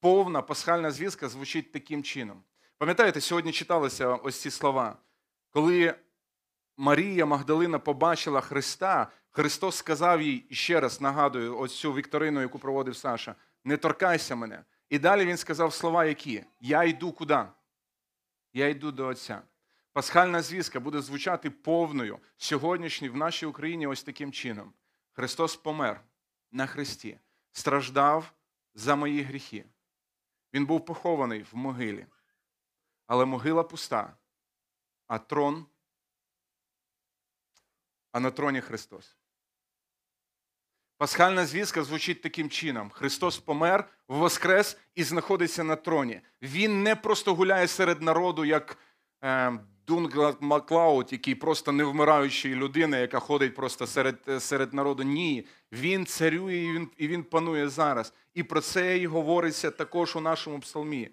Повна 0.00 0.42
пасхальна 0.42 0.90
звістка 0.90 1.28
звучить 1.28 1.72
таким 1.72 2.02
чином. 2.02 2.42
Пам'ятаєте, 2.78 3.20
сьогодні 3.20 3.52
читалися 3.52 4.08
ось 4.08 4.40
ці 4.40 4.50
слова. 4.50 4.96
Коли 5.50 5.94
Марія 6.76 7.26
Магдалина 7.26 7.78
побачила 7.78 8.40
Христа, 8.40 9.12
Христос 9.30 9.76
сказав 9.76 10.22
їй, 10.22 10.46
ще 10.50 10.80
раз 10.80 11.00
нагадую, 11.00 11.58
ось 11.58 11.78
цю 11.78 11.92
вікторину, 11.92 12.40
яку 12.40 12.58
проводив 12.58 12.96
Саша, 12.96 13.34
не 13.64 13.76
торкайся 13.76 14.36
мене. 14.36 14.64
І 14.90 14.98
далі 14.98 15.26
він 15.26 15.36
сказав 15.36 15.72
слова, 15.72 16.04
які? 16.04 16.44
Я 16.60 16.84
йду 16.84 17.12
куди? 17.12 17.44
Я 18.52 18.68
йду 18.68 18.92
до 18.92 19.06
Отця. 19.06 19.42
Пасхальна 19.92 20.42
звістка 20.42 20.80
буде 20.80 21.00
звучати 21.00 21.50
повною 21.50 22.18
сьогоднішній 22.36 23.08
в 23.08 23.16
нашій 23.16 23.46
Україні 23.46 23.86
ось 23.86 24.02
таким 24.02 24.32
чином. 24.32 24.72
Христос 25.12 25.56
помер 25.56 26.00
на 26.52 26.66
Христі, 26.66 27.18
страждав 27.52 28.32
за 28.74 28.96
мої 28.96 29.22
гріхи. 29.22 29.64
Він 30.54 30.66
був 30.66 30.84
похований 30.84 31.42
в 31.42 31.56
могилі. 31.56 32.06
Але 33.06 33.24
могила 33.24 33.62
пуста, 33.62 34.16
а 35.06 35.18
трон, 35.18 35.66
а 38.12 38.20
на 38.20 38.30
троні 38.30 38.60
Христос. 38.60 39.16
Пасхальна 40.96 41.46
звістка 41.46 41.84
звучить 41.84 42.22
таким 42.22 42.50
чином: 42.50 42.90
Христос 42.90 43.38
помер, 43.38 43.90
воскрес 44.08 44.78
і 44.94 45.04
знаходиться 45.04 45.64
на 45.64 45.76
троні. 45.76 46.20
Він 46.42 46.82
не 46.82 46.96
просто 46.96 47.34
гуляє 47.34 47.68
серед 47.68 48.02
народу, 48.02 48.44
як 48.44 48.78
Дунгла 49.88 50.34
Маклауд, 50.40 51.12
який 51.12 51.34
просто 51.34 51.72
невмираючий 51.72 52.54
людина, 52.54 52.98
яка 52.98 53.18
ходить 53.18 53.54
просто 53.54 53.86
серед, 53.86 54.16
серед 54.38 54.74
народу. 54.74 55.02
Ні, 55.02 55.46
він 55.72 56.06
царює 56.06 56.56
і 56.56 56.72
він, 56.72 56.88
і 56.96 57.08
він 57.08 57.22
панує 57.22 57.68
зараз. 57.68 58.12
І 58.34 58.42
про 58.42 58.60
це 58.60 58.98
і 58.98 59.06
говориться 59.06 59.70
також 59.70 60.16
у 60.16 60.20
нашому 60.20 60.60
псалмі. 60.60 61.10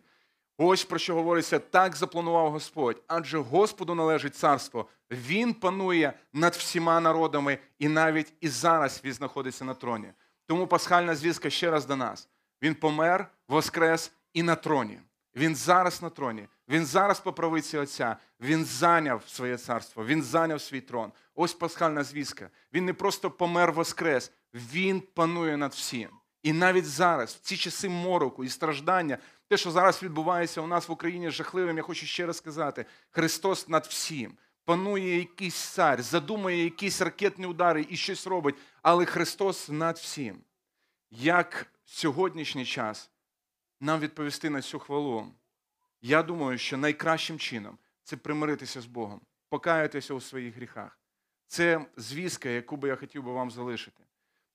Ось 0.58 0.86
про 0.86 1.00
що 1.00 1.16
говориться, 1.16 1.60
так 1.60 1.96
запланував 1.96 2.52
Господь. 2.52 3.04
Адже 3.08 3.38
Господу 3.38 3.96
належить 3.96 4.36
царство. 4.36 4.88
Він 5.12 5.54
панує 5.54 6.14
над 6.34 6.54
всіма 6.54 7.00
народами, 7.00 7.58
і 7.80 7.88
навіть 7.88 8.34
і 8.42 8.48
зараз 8.48 9.02
він 9.04 9.14
знаходиться 9.14 9.66
на 9.66 9.74
троні. 9.74 10.08
Тому 10.48 10.68
пасхальна 10.68 11.16
звістка 11.16 11.50
ще 11.50 11.72
раз 11.72 11.86
до 11.86 11.96
нас. 11.96 12.30
Він 12.62 12.76
помер, 12.76 13.28
воскрес 13.48 14.12
і 14.34 14.44
на 14.44 14.56
троні. 14.56 15.00
Він 15.36 15.56
зараз 15.56 16.02
на 16.02 16.10
троні. 16.10 16.48
Він 16.70 16.86
зараз 16.86 17.20
по 17.20 17.34
правиці 17.34 17.78
Отця. 17.78 18.18
Він 18.42 18.66
зайняв 18.66 19.24
своє 19.28 19.58
царство, 19.58 20.06
він 20.06 20.24
зайняв 20.24 20.62
свій 20.62 20.82
трон. 20.82 21.12
Ось 21.36 21.54
пасхальна 21.54 22.04
звістка. 22.04 22.50
Він 22.74 22.86
не 22.86 22.94
просто 22.94 23.32
помер 23.32 23.72
воскрес, 23.72 24.32
він 24.54 25.02
панує 25.02 25.58
над 25.58 25.72
всім. 25.72 26.10
І 26.44 26.54
навіть 26.54 26.86
зараз, 26.86 27.34
в 27.34 27.40
ці 27.40 27.58
часи 27.58 27.90
мороку 27.90 28.44
і 28.44 28.50
страждання, 28.50 29.18
те, 29.48 29.58
що 29.58 29.72
зараз 29.72 30.04
відбувається 30.04 30.62
у 30.62 30.68
нас 30.68 30.88
в 30.88 30.92
Україні 30.92 31.30
жахливим, 31.30 31.78
я 31.78 31.84
хочу 31.84 32.06
ще 32.06 32.26
раз 32.26 32.38
сказати: 32.38 32.86
Христос 33.10 33.68
над 33.70 33.86
всім. 33.86 34.38
Панує 34.66 35.18
якийсь 35.18 35.56
цар, 35.56 36.02
задумує 36.02 36.64
якісь 36.64 37.02
ракетні 37.02 37.46
удари 37.46 37.88
і 37.90 37.98
щось 37.98 38.28
робить, 38.28 38.56
але 38.82 39.06
Христос 39.06 39.70
над 39.70 39.98
всім. 39.98 40.38
Як 41.12 41.68
сьогоднішній 41.86 42.66
час 42.66 43.10
нам 43.80 44.00
відповісти 44.00 44.50
на 44.50 44.62
цю 44.62 44.80
хвалу? 44.80 45.28
Я 46.02 46.24
думаю, 46.24 46.58
що 46.58 46.78
найкращим 46.78 47.40
чином 47.40 47.78
це 48.04 48.18
примиритися 48.18 48.82
з 48.82 48.86
Богом, 48.86 49.22
покаятися 49.50 50.14
у 50.14 50.22
своїх 50.22 50.56
гріхах. 50.56 51.00
Це 51.48 51.86
звістка, 51.98 52.50
яку 52.50 52.78
би 52.78 52.88
я 52.88 52.96
хотів 52.96 53.24
би 53.24 53.32
вам 53.32 53.52
залишити. 53.52 54.04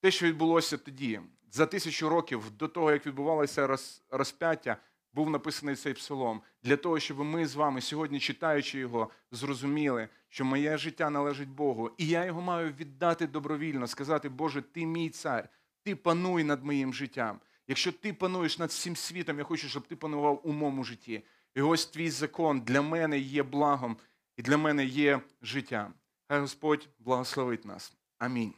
Те, 0.00 0.10
що 0.10 0.26
відбулося 0.26 0.78
тоді, 0.78 1.20
за 1.50 1.66
тисячу 1.66 2.08
років 2.08 2.50
до 2.50 2.68
того, 2.68 2.92
як 2.92 3.06
відбувалося 3.06 3.76
розп'яття, 4.10 4.76
був 5.12 5.30
написаний 5.30 5.76
цей 5.76 5.94
псалом 5.94 6.42
для 6.62 6.76
того, 6.76 7.00
щоб 7.00 7.18
ми 7.18 7.46
з 7.46 7.54
вами 7.54 7.80
сьогодні, 7.80 8.20
читаючи 8.20 8.78
його, 8.78 9.10
зрозуміли, 9.30 10.08
що 10.28 10.44
моє 10.44 10.78
життя 10.78 11.10
належить 11.10 11.48
Богу, 11.48 11.90
і 11.98 12.06
я 12.06 12.24
його 12.24 12.40
маю 12.40 12.72
віддати 12.72 13.26
добровільно, 13.26 13.86
сказати, 13.86 14.28
Боже, 14.28 14.62
ти 14.62 14.86
мій 14.86 15.10
цар, 15.10 15.48
ти 15.82 15.96
пануй 15.96 16.44
над 16.44 16.64
моїм 16.64 16.94
життям. 16.94 17.40
Якщо 17.70 17.92
ти 17.92 18.12
пануєш 18.12 18.58
над 18.58 18.70
всім 18.70 18.96
світом, 18.96 19.38
я 19.38 19.44
хочу, 19.44 19.68
щоб 19.68 19.86
ти 19.86 19.96
панував 19.96 20.40
у 20.44 20.52
моєму 20.52 20.84
житті. 20.84 21.22
І 21.54 21.62
ось 21.62 21.86
твій 21.86 22.10
закон 22.10 22.60
для 22.60 22.82
мене 22.82 23.18
є 23.18 23.42
благом 23.42 23.96
і 24.36 24.42
для 24.42 24.56
мене 24.56 24.84
є 24.84 25.20
життям. 25.42 25.94
Хай 26.28 26.40
Господь 26.40 26.88
благословить 26.98 27.64
нас. 27.64 27.92
Амінь. 28.18 28.52